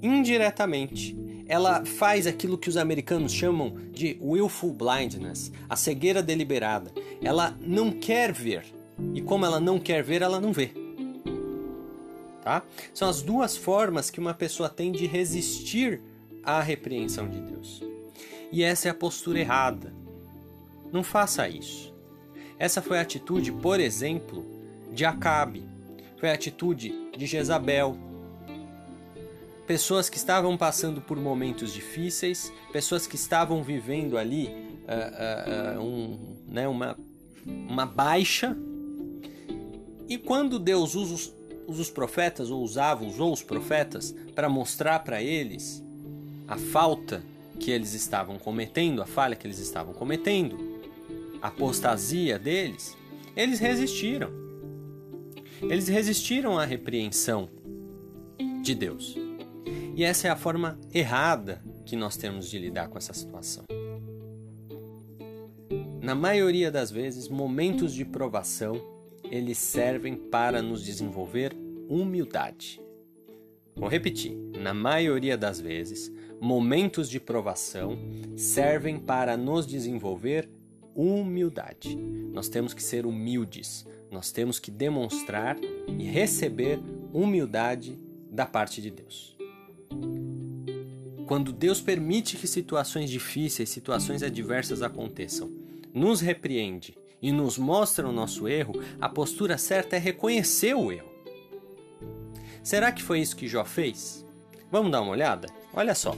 indiretamente. 0.02 1.21
Ela 1.52 1.84
faz 1.84 2.26
aquilo 2.26 2.56
que 2.56 2.70
os 2.70 2.78
americanos 2.78 3.30
chamam 3.30 3.76
de 3.92 4.16
willful 4.22 4.72
blindness, 4.72 5.52
a 5.68 5.76
cegueira 5.76 6.22
deliberada. 6.22 6.90
Ela 7.22 7.54
não 7.60 7.92
quer 7.92 8.32
ver, 8.32 8.64
e 9.12 9.20
como 9.20 9.44
ela 9.44 9.60
não 9.60 9.78
quer 9.78 10.02
ver, 10.02 10.22
ela 10.22 10.40
não 10.40 10.50
vê. 10.50 10.70
Tá? 12.42 12.62
São 12.94 13.06
as 13.06 13.20
duas 13.20 13.54
formas 13.54 14.08
que 14.08 14.18
uma 14.18 14.32
pessoa 14.32 14.70
tem 14.70 14.90
de 14.90 15.06
resistir 15.06 16.00
à 16.42 16.58
repreensão 16.62 17.28
de 17.28 17.38
Deus. 17.38 17.82
E 18.50 18.62
essa 18.62 18.88
é 18.88 18.90
a 18.90 18.94
postura 18.94 19.38
errada. 19.38 19.92
Não 20.90 21.04
faça 21.04 21.46
isso. 21.50 21.92
Essa 22.58 22.80
foi 22.80 22.96
a 22.96 23.02
atitude, 23.02 23.52
por 23.52 23.78
exemplo, 23.78 24.42
de 24.90 25.04
Acabe, 25.04 25.62
foi 26.16 26.30
a 26.30 26.34
atitude 26.34 26.94
de 27.14 27.26
Jezabel. 27.26 27.94
Pessoas 29.66 30.10
que 30.10 30.16
estavam 30.16 30.56
passando 30.56 31.00
por 31.00 31.16
momentos 31.16 31.72
difíceis, 31.72 32.52
pessoas 32.72 33.06
que 33.06 33.16
estavam 33.16 33.62
vivendo 33.62 34.18
ali 34.18 34.48
uh, 34.82 35.78
uh, 35.78 35.82
um, 35.82 36.36
né, 36.46 36.66
uma, 36.66 36.98
uma 37.46 37.86
baixa. 37.86 38.56
E 40.08 40.18
quando 40.18 40.58
Deus 40.58 40.94
usa 40.94 41.14
os, 41.14 41.34
usa 41.66 41.82
os 41.82 41.90
profetas, 41.90 42.50
ou 42.50 42.62
usava, 42.62 43.04
usou 43.04 43.32
os 43.32 43.42
profetas, 43.42 44.14
para 44.34 44.48
mostrar 44.48 44.98
para 45.00 45.22
eles 45.22 45.82
a 46.48 46.58
falta 46.58 47.22
que 47.58 47.70
eles 47.70 47.94
estavam 47.94 48.38
cometendo, 48.38 49.00
a 49.00 49.06
falha 49.06 49.36
que 49.36 49.46
eles 49.46 49.58
estavam 49.58 49.94
cometendo, 49.94 50.58
apostasia 51.40 52.38
deles, 52.38 52.96
eles 53.36 53.58
resistiram. 53.58 54.30
Eles 55.62 55.88
resistiram 55.88 56.58
à 56.58 56.64
repreensão 56.64 57.48
de 58.62 58.74
Deus. 58.74 59.21
E 59.94 60.04
essa 60.04 60.26
é 60.26 60.30
a 60.30 60.36
forma 60.36 60.78
errada 60.92 61.62
que 61.84 61.96
nós 61.96 62.16
temos 62.16 62.48
de 62.48 62.58
lidar 62.58 62.88
com 62.88 62.96
essa 62.96 63.12
situação. 63.12 63.64
Na 66.00 66.14
maioria 66.14 66.70
das 66.70 66.90
vezes, 66.90 67.28
momentos 67.28 67.92
de 67.92 68.04
provação, 68.04 68.80
eles 69.30 69.58
servem 69.58 70.16
para 70.16 70.62
nos 70.62 70.82
desenvolver 70.82 71.54
humildade. 71.88 72.80
Vou 73.76 73.88
repetir, 73.88 74.34
na 74.58 74.74
maioria 74.74 75.36
das 75.36 75.60
vezes, 75.60 76.10
momentos 76.40 77.08
de 77.08 77.20
provação 77.20 77.98
servem 78.36 78.98
para 78.98 79.36
nos 79.36 79.66
desenvolver 79.66 80.48
humildade. 80.94 81.96
Nós 81.96 82.48
temos 82.48 82.74
que 82.74 82.82
ser 82.82 83.06
humildes, 83.06 83.86
nós 84.10 84.32
temos 84.32 84.58
que 84.58 84.70
demonstrar 84.70 85.56
e 85.98 86.04
receber 86.04 86.80
humildade 87.12 87.98
da 88.30 88.46
parte 88.46 88.82
de 88.82 88.90
Deus. 88.90 89.31
Quando 91.32 91.50
Deus 91.50 91.80
permite 91.80 92.36
que 92.36 92.46
situações 92.46 93.08
difíceis, 93.08 93.70
situações 93.70 94.22
adversas 94.22 94.82
aconteçam, 94.82 95.50
nos 95.94 96.20
repreende 96.20 96.94
e 97.22 97.32
nos 97.32 97.56
mostra 97.56 98.06
o 98.06 98.12
nosso 98.12 98.46
erro, 98.46 98.74
a 99.00 99.08
postura 99.08 99.56
certa 99.56 99.96
é 99.96 99.98
reconhecer 99.98 100.74
o 100.74 100.92
erro. 100.92 101.08
Será 102.62 102.92
que 102.92 103.02
foi 103.02 103.18
isso 103.20 103.34
que 103.34 103.48
Jó 103.48 103.64
fez? 103.64 104.26
Vamos 104.70 104.92
dar 104.92 105.00
uma 105.00 105.12
olhada? 105.12 105.48
Olha 105.72 105.94
só. 105.94 106.14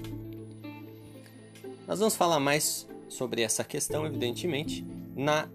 Nós 1.86 2.00
vamos 2.00 2.16
falar 2.16 2.40
mais 2.40 2.84
sobre 3.08 3.42
essa 3.42 3.62
questão, 3.62 4.04
evidentemente, 4.04 4.84
na 5.14 5.48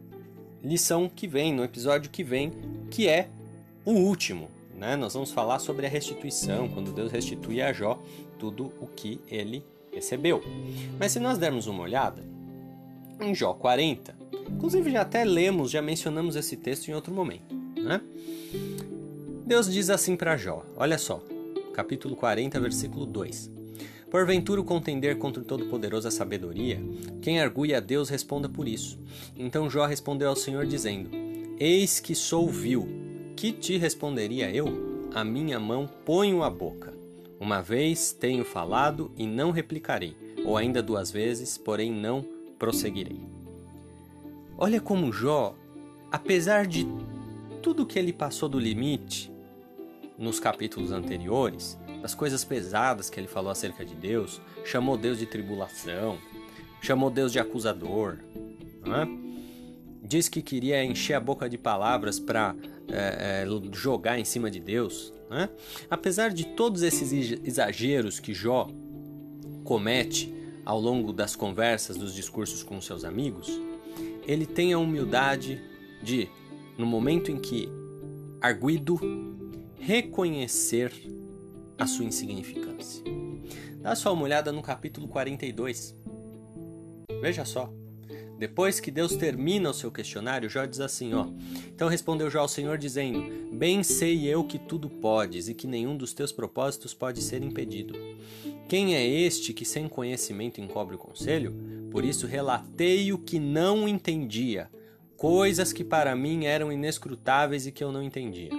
lição 0.64 1.10
que 1.14 1.28
vem, 1.28 1.53
no 1.53 1.66
episódio 1.66 2.10
que 2.10 2.24
vem, 2.24 2.53
que 2.89 3.10
é 3.10 3.28
o 3.84 3.91
último. 3.91 4.49
Né? 4.80 4.96
Nós 4.96 5.14
vamos 5.14 5.32
falar 5.32 5.60
sobre 5.60 5.86
a 5.86 5.90
restituição, 5.90 6.70
quando 6.70 6.94
Deus 6.94 7.12
restitui 7.12 7.62
a 7.62 7.74
Jó 7.74 8.02
tudo 8.40 8.72
o 8.80 8.88
que 8.88 9.20
ele 9.28 9.66
recebeu. 9.94 10.42
Mas 10.98 11.12
se 11.12 11.20
nós 11.20 11.38
dermos 11.38 11.68
uma 11.68 11.84
olhada, 11.84 12.24
em 13.20 13.36
Jó 13.36 13.54
40, 13.54 14.16
inclusive 14.50 14.90
já 14.90 15.02
até 15.02 15.26
lemos, 15.26 15.70
já 15.70 15.82
mencionamos 15.82 16.38
esse 16.38 16.56
texto 16.56 16.88
em 16.88 16.94
outro 16.94 17.14
momento. 17.14 17.54
Né? 17.76 18.00
Deus 19.46 19.72
diz 19.72 19.90
assim 19.90 20.16
para 20.16 20.38
Jó, 20.38 20.64
olha 20.78 20.98
só, 20.98 21.22
capítulo 21.74 22.16
40, 22.16 22.58
versículo 22.62 23.06
2. 23.06 23.52
Porventura 24.10 24.62
o 24.62 24.64
contender 24.64 25.18
contra 25.18 25.42
o 25.42 25.46
Todo-Poderoso 25.46 26.08
a 26.08 26.12
sabedoria? 26.12 26.82
Quem 27.22 27.42
argui 27.42 27.76
a 27.76 27.82
Deus 27.82 28.10
responda 28.10 28.48
por 28.48 28.68
isso. 28.68 28.98
Então 29.36 29.70
Jó 29.70 29.86
respondeu 29.86 30.30
ao 30.30 30.36
Senhor 30.36 30.66
dizendo: 30.66 31.12
Eis 31.60 32.00
que 32.00 32.16
sou 32.16 32.48
vil, 32.48 33.09
que 33.40 33.54
te 33.54 33.78
responderia 33.78 34.52
eu? 34.52 35.10
a 35.16 35.24
minha 35.24 35.58
mão 35.62 35.88
ponho 35.88 36.44
à 36.44 36.50
boca. 36.50 36.94
Uma 37.40 37.62
vez 37.62 38.12
tenho 38.12 38.44
falado 38.44 39.14
e 39.16 39.26
não 39.26 39.52
replicarei, 39.52 40.14
ou 40.44 40.58
ainda 40.58 40.84
duas 40.84 41.10
vezes, 41.10 41.58
porém 41.58 41.90
não 41.90 42.22
prosseguirei. 42.60 43.22
Olha 44.58 44.82
como 44.82 45.14
Jó, 45.14 45.56
apesar 46.12 46.68
de 46.68 46.86
tudo 47.62 47.86
que 47.86 47.98
ele 47.98 48.12
passou 48.12 48.50
do 48.50 48.60
limite 48.60 49.32
nos 50.18 50.38
capítulos 50.38 50.92
anteriores, 50.92 51.80
das 52.02 52.14
coisas 52.14 52.44
pesadas 52.44 53.10
que 53.10 53.22
ele 53.22 53.28
falou 53.30 53.52
acerca 53.52 53.86
de 53.86 53.96
Deus, 53.96 54.42
chamou 54.66 54.98
Deus 54.98 55.18
de 55.18 55.26
tribulação, 55.26 56.18
chamou 56.82 57.10
Deus 57.10 57.32
de 57.32 57.40
acusador, 57.40 58.18
é? 58.86 59.08
diz 60.04 60.28
que 60.28 60.42
queria 60.42 60.84
encher 60.84 61.14
a 61.14 61.22
boca 61.22 61.50
de 61.50 61.58
palavras 61.58 62.20
para 62.20 62.54
é, 62.92 63.44
é, 63.44 63.74
jogar 63.74 64.20
em 64.20 64.26
cima 64.26 64.50
de 64.50 64.60
Deus. 64.60 65.14
É? 65.32 65.48
Apesar 65.90 66.32
de 66.32 66.46
todos 66.46 66.82
esses 66.82 67.12
exageros 67.44 68.20
que 68.20 68.34
Jó 68.34 68.68
comete 69.64 70.34
ao 70.66 70.80
longo 70.80 71.14
das 71.14 71.36
conversas, 71.36 71.98
dos 71.98 72.14
discursos 72.14 72.64
com 72.64 72.82
seus 72.82 73.04
amigos, 73.04 73.60
ele 74.28 74.46
tem 74.46 74.74
a 74.74 74.80
humildade 74.80 75.62
de, 76.02 76.28
no 76.78 76.86
momento 76.86 77.32
em 77.32 77.40
que 77.40 77.70
arguido, 78.42 79.00
reconhecer 79.80 80.92
a 81.78 81.86
sua 81.86 82.06
insignificância. 82.06 83.04
Dá 83.82 83.96
só 83.96 84.14
uma 84.14 84.24
olhada 84.24 84.52
no 84.52 84.62
capítulo 84.62 85.08
42. 85.08 85.96
Veja 87.22 87.46
só. 87.46 87.72
Depois 88.40 88.80
que 88.80 88.90
Deus 88.90 89.18
termina 89.18 89.70
o 89.70 89.74
seu 89.74 89.92
questionário, 89.92 90.50
Jó 90.50 90.64
diz 90.64 90.80
assim, 90.80 91.14
ó: 91.14 91.28
Então 91.76 91.90
respondeu 91.90 92.30
Jó 92.30 92.40
ao 92.40 92.48
Senhor 92.48 92.78
dizendo: 92.78 93.22
Bem 93.52 93.84
sei 93.84 94.26
eu 94.26 94.46
que 94.46 94.58
tudo 94.58 94.90
podes 94.90 95.50
e 95.50 95.54
que 95.54 95.68
nenhum 95.68 95.98
dos 95.98 96.14
teus 96.14 96.32
propósitos 96.32 96.94
pode 96.94 97.22
ser 97.22 97.44
impedido. 97.44 97.94
Quem 98.70 98.96
é 98.96 99.06
este 99.06 99.52
que 99.52 99.66
sem 99.66 99.90
conhecimento 99.90 100.62
encobre 100.62 100.96
o 100.96 101.00
conselho? 101.00 101.54
Por 101.92 102.06
isso 102.06 102.26
relatei 102.26 103.12
o 103.12 103.18
que 103.18 103.40
não 103.40 103.90
entendia, 103.90 104.70
coisas 105.18 105.74
que 105.74 105.84
para 105.84 106.16
mim 106.16 106.46
eram 106.46 106.72
inescrutáveis 106.72 107.68
e 107.68 107.74
que 107.74 107.84
eu 107.84 107.92
não 107.92 108.02
entendia. 108.02 108.52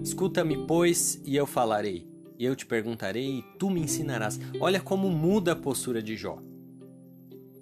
Escuta-me, 0.00 0.64
pois, 0.64 1.20
e 1.24 1.34
eu 1.34 1.44
falarei, 1.44 2.06
e 2.38 2.44
eu 2.44 2.54
te 2.54 2.64
perguntarei, 2.64 3.38
e 3.38 3.44
tu 3.58 3.68
me 3.68 3.80
ensinarás. 3.80 4.38
Olha 4.60 4.80
como 4.80 5.10
muda 5.10 5.52
a 5.52 5.56
postura 5.56 6.00
de 6.00 6.14
Jó. 6.14 6.38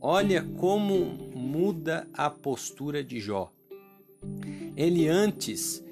Olha 0.06 0.42
como 0.58 1.16
muda 1.34 2.06
a 2.12 2.28
postura 2.28 3.02
de 3.02 3.18
Jó. 3.18 3.50
Ele 4.76 5.08
antes 5.08 5.82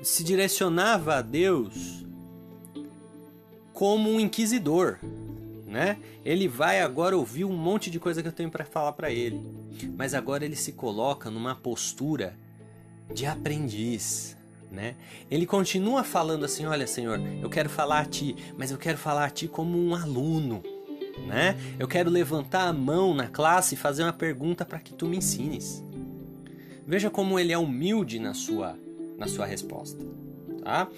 se 0.00 0.22
direcionava 0.22 1.16
a 1.16 1.20
Deus 1.20 2.06
como 3.72 4.08
um 4.08 4.20
inquisidor, 4.20 5.00
né? 5.66 5.98
Ele 6.24 6.46
vai 6.46 6.80
agora 6.80 7.18
ouvir 7.18 7.44
um 7.44 7.56
monte 7.56 7.90
de 7.90 7.98
coisa 7.98 8.22
que 8.22 8.28
eu 8.28 8.32
tenho 8.32 8.48
para 8.48 8.64
falar 8.64 8.92
para 8.92 9.10
ele, 9.10 9.42
mas 9.96 10.14
agora 10.14 10.44
ele 10.44 10.54
se 10.54 10.70
coloca 10.70 11.32
numa 11.32 11.56
postura 11.56 12.36
de 13.12 13.26
aprendiz, 13.26 14.36
né? 14.70 14.94
Ele 15.28 15.46
continua 15.46 16.04
falando 16.04 16.44
assim: 16.44 16.64
"Olha, 16.64 16.86
Senhor, 16.86 17.20
eu 17.42 17.50
quero 17.50 17.68
falar 17.68 18.02
a 18.02 18.04
ti, 18.04 18.36
mas 18.56 18.70
eu 18.70 18.78
quero 18.78 18.98
falar 18.98 19.24
a 19.24 19.30
ti 19.30 19.48
como 19.48 19.76
um 19.76 19.96
aluno, 19.96 20.62
né? 21.26 21.56
Eu 21.78 21.88
quero 21.88 22.10
levantar 22.10 22.68
a 22.68 22.72
mão 22.72 23.14
na 23.14 23.26
classe 23.26 23.74
e 23.74 23.78
fazer 23.78 24.02
uma 24.02 24.12
pergunta 24.12 24.64
para 24.64 24.78
que 24.78 24.94
tu 24.94 25.06
me 25.06 25.16
ensines." 25.16 25.84
Veja 26.86 27.10
como 27.10 27.38
ele 27.38 27.52
é 27.52 27.58
humilde 27.58 28.18
na 28.18 28.32
sua 28.32 28.76
na 29.18 29.26
sua 29.26 29.44
resposta, 29.44 30.02
tá? 30.62 30.88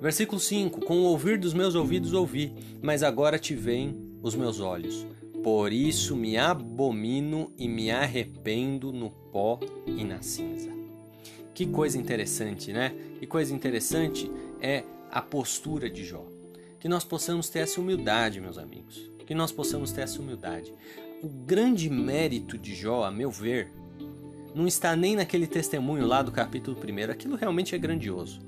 Versículo 0.00 0.40
5: 0.40 0.80
Com 0.80 0.98
o 0.98 1.04
ouvir 1.04 1.38
dos 1.38 1.54
meus 1.54 1.74
ouvidos 1.76 2.12
ouvi, 2.12 2.52
mas 2.82 3.04
agora 3.04 3.38
te 3.38 3.54
veem 3.54 4.18
os 4.20 4.34
meus 4.34 4.58
olhos. 4.58 5.06
Por 5.44 5.72
isso 5.72 6.16
me 6.16 6.36
abomino 6.36 7.52
e 7.56 7.68
me 7.68 7.90
arrependo 7.90 8.92
no 8.92 9.10
pó 9.10 9.60
e 9.86 10.04
na 10.04 10.20
cinza. 10.20 10.70
Que 11.54 11.66
coisa 11.66 11.98
interessante, 11.98 12.72
né? 12.72 12.92
Que 13.20 13.26
coisa 13.26 13.54
interessante 13.54 14.30
é 14.60 14.82
a 15.10 15.20
postura 15.20 15.88
de 15.88 16.04
Jó. 16.04 16.24
Que 16.80 16.88
nós 16.88 17.04
possamos 17.04 17.48
ter 17.48 17.60
essa 17.60 17.80
humildade, 17.80 18.40
meus 18.40 18.58
amigos. 18.58 19.11
Que 19.26 19.34
nós 19.34 19.52
possamos 19.52 19.92
ter 19.92 20.02
essa 20.02 20.20
humildade. 20.20 20.72
O 21.22 21.28
grande 21.28 21.88
mérito 21.88 22.58
de 22.58 22.74
Jó, 22.74 23.04
a 23.04 23.10
meu 23.10 23.30
ver, 23.30 23.70
não 24.54 24.66
está 24.66 24.94
nem 24.96 25.16
naquele 25.16 25.46
testemunho 25.46 26.06
lá 26.06 26.22
do 26.22 26.32
capítulo 26.32 26.76
1. 26.76 27.10
Aquilo 27.10 27.36
realmente 27.36 27.74
é 27.74 27.78
grandioso. 27.78 28.40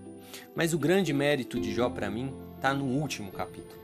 Mas 0.55 0.75
o 0.75 0.79
grande 0.79 1.12
mérito 1.12 1.61
de 1.61 1.72
Jó 1.72 1.89
para 1.89 2.11
mim 2.11 2.33
está 2.57 2.75
no 2.75 2.85
último 2.85 3.31
capítulo, 3.31 3.81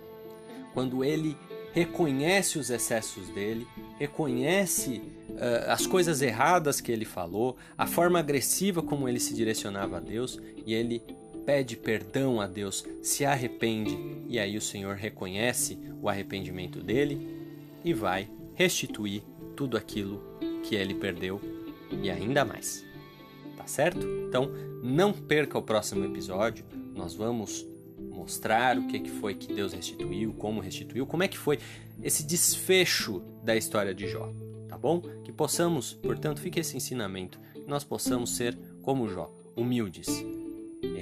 quando 0.73 1.05
ele 1.05 1.37
reconhece 1.73 2.59
os 2.59 2.71
excessos 2.71 3.29
dele, 3.29 3.67
reconhece 3.99 5.03
uh, 5.29 5.71
as 5.71 5.87
coisas 5.87 6.21
erradas 6.21 6.81
que 6.81 6.91
ele 6.91 7.05
falou, 7.05 7.57
a 7.77 7.87
forma 7.87 8.19
agressiva 8.19 8.83
como 8.83 9.09
ele 9.09 9.21
se 9.21 9.35
direcionava 9.35 9.99
a 9.99 10.01
Deus 10.01 10.41
e 10.67 10.75
ele 10.75 11.03
pede 11.51 11.77
perdão 11.77 12.41
a 12.41 12.47
Deus, 12.47 12.87
se 13.03 13.25
arrepende 13.25 13.99
e 14.29 14.39
aí 14.39 14.57
o 14.57 14.61
Senhor 14.61 14.95
reconhece 14.95 15.77
o 16.01 16.09
arrependimento 16.09 16.81
dele 16.81 17.29
e 17.85 17.93
vai 17.93 18.31
restituir 18.55 19.25
tudo 19.57 19.77
aquilo 19.77 20.23
que 20.63 20.77
ele 20.77 20.95
perdeu 20.95 21.41
e 22.01 22.09
ainda 22.09 22.45
mais 22.45 22.85
tá 23.57 23.67
certo? 23.67 24.07
Então 24.29 24.49
não 24.81 25.13
perca 25.13 25.59
o 25.59 25.63
próximo 25.63 26.05
episódio, 26.05 26.65
nós 26.95 27.15
vamos 27.15 27.67
mostrar 27.99 28.79
o 28.79 28.87
que, 28.87 29.11
foi 29.11 29.35
que 29.35 29.53
Deus 29.53 29.73
restituiu, 29.73 30.33
como 30.35 30.61
restituiu, 30.61 31.05
como 31.05 31.25
é 31.25 31.29
que 31.29 31.37
foi 31.37 31.59
esse 32.01 32.23
desfecho 32.23 33.25
da 33.43 33.57
história 33.57 33.93
de 33.93 34.07
Jó, 34.07 34.33
tá 34.69 34.79
bom? 34.79 35.03
Que 35.25 35.33
possamos, 35.33 35.95
portanto, 35.95 36.41
fique 36.41 36.61
esse 36.61 36.77
ensinamento, 36.77 37.41
que 37.53 37.69
nós 37.69 37.83
possamos 37.83 38.37
ser 38.37 38.57
como 38.83 39.09
Jó, 39.09 39.35
humildes. 39.57 40.07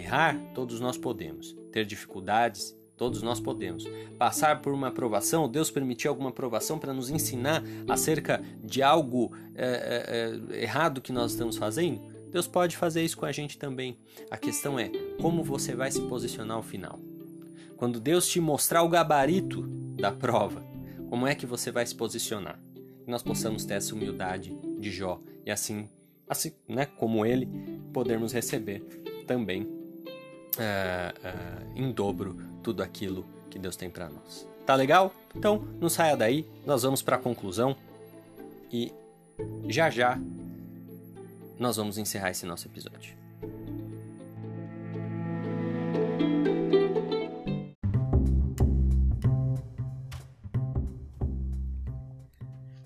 Errar, 0.09 0.41
todos 0.55 0.81
nós 0.81 0.97
podemos. 0.97 1.55
Ter 1.71 1.85
dificuldades, 1.85 2.75
todos 2.97 3.21
nós 3.21 3.39
podemos. 3.41 3.85
Passar 4.19 4.63
por 4.63 4.73
uma 4.73 4.89
aprovação, 4.89 5.47
Deus 5.47 5.71
permitiu 5.71 6.11
alguma 6.11 6.31
aprovação 6.31 6.79
para 6.79 6.95
nos 6.95 7.11
ensinar 7.11 7.63
acerca 7.87 8.43
de 8.65 8.83
algo 8.83 9.31
é, 9.55 10.41
é, 10.51 10.63
errado 10.63 11.03
que 11.03 11.13
nós 11.13 11.33
estamos 11.33 11.59
fazendo? 11.59 12.01
Deus 12.31 12.47
pode 12.47 12.75
fazer 12.75 13.05
isso 13.05 13.19
com 13.19 13.27
a 13.27 13.33
gente 13.33 13.59
também. 13.59 13.99
A 14.31 14.39
questão 14.39 14.79
é 14.79 14.91
como 15.21 15.45
você 15.45 15.75
vai 15.75 15.91
se 15.91 16.01
posicionar 16.01 16.57
ao 16.57 16.63
final. 16.63 16.99
Quando 17.77 18.01
Deus 18.01 18.27
te 18.27 18.41
mostrar 18.41 18.83
o 18.83 18.89
gabarito 18.89 19.61
da 19.95 20.11
prova, 20.11 20.65
como 21.11 21.27
é 21.27 21.35
que 21.35 21.45
você 21.45 21.71
vai 21.71 21.85
se 21.85 21.95
posicionar? 21.95 22.59
Que 23.05 23.11
nós 23.11 23.23
possamos 23.23 23.67
ter 23.67 23.75
essa 23.75 23.95
humildade 23.95 24.59
de 24.81 24.91
Jó 24.91 25.21
e 25.45 25.51
assim, 25.51 25.87
assim 26.27 26.53
né, 26.67 26.87
como 26.87 27.27
ele, 27.27 27.47
podermos 27.93 28.33
receber 28.33 28.81
também 29.27 29.78
uh, 30.59 31.29
uh, 31.29 31.73
em 31.75 31.91
dobro 31.93 32.37
tudo 32.63 32.83
aquilo 32.83 33.25
que 33.51 33.59
Deus 33.59 33.77
tem 33.77 33.89
para 33.89 34.09
nós. 34.09 34.47
Tá 34.67 34.75
legal? 34.75 35.15
Então, 35.35 35.67
não 35.81 35.89
saia 35.89 36.17
daí, 36.17 36.47
nós 36.67 36.83
vamos 36.83 37.01
para 37.01 37.17
a 37.17 37.19
conclusão 37.19 37.75
e 38.71 38.93
já 39.69 39.89
já 39.89 40.19
nós 41.59 41.77
vamos 41.77 41.99
encerrar 41.99 42.31
esse 42.31 42.45
nosso 42.47 42.67
episódio. 42.67 43.17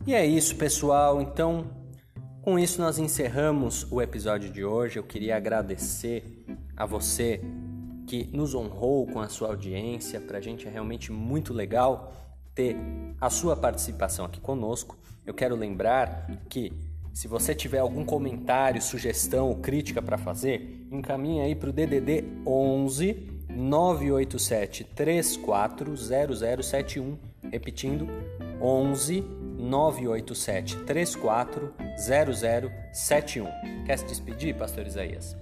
E 0.07 0.14
é 0.14 0.27
isso, 0.27 0.57
pessoal. 0.57 1.20
Então, 1.23 1.66
com 2.43 2.59
isso 2.59 2.81
nós 2.81 2.99
encerramos 2.99 3.87
o 3.91 4.03
episódio 4.03 4.51
de 4.51 4.64
hoje. 4.64 4.99
Eu 4.99 5.05
queria 5.05 5.37
agradecer 5.37 6.45
a 6.77 6.85
você 6.85 7.41
que 8.12 8.28
nos 8.30 8.54
honrou 8.54 9.06
com 9.06 9.20
a 9.20 9.28
sua 9.30 9.48
audiência. 9.48 10.20
Para 10.20 10.36
a 10.36 10.40
gente 10.42 10.68
é 10.68 10.70
realmente 10.70 11.10
muito 11.10 11.54
legal 11.54 12.12
ter 12.54 12.76
a 13.18 13.30
sua 13.30 13.56
participação 13.56 14.26
aqui 14.26 14.38
conosco. 14.38 14.98
Eu 15.24 15.32
quero 15.32 15.56
lembrar 15.56 16.26
que 16.50 16.70
se 17.14 17.26
você 17.26 17.54
tiver 17.54 17.78
algum 17.78 18.04
comentário, 18.04 18.82
sugestão 18.82 19.48
ou 19.48 19.56
crítica 19.56 20.02
para 20.02 20.18
fazer, 20.18 20.86
encaminhe 20.92 21.40
aí 21.40 21.54
para 21.54 21.70
o 21.70 21.72
DDD 21.72 22.24
11 22.46 23.46
987 23.48 24.84
340071. 24.84 27.16
Repetindo, 27.50 28.06
11 28.60 29.22
987 29.58 30.76
340071. 30.84 33.46
Quer 33.86 33.98
se 33.98 34.04
despedir, 34.04 34.54
Pastor 34.54 34.86
Isaías? 34.86 35.41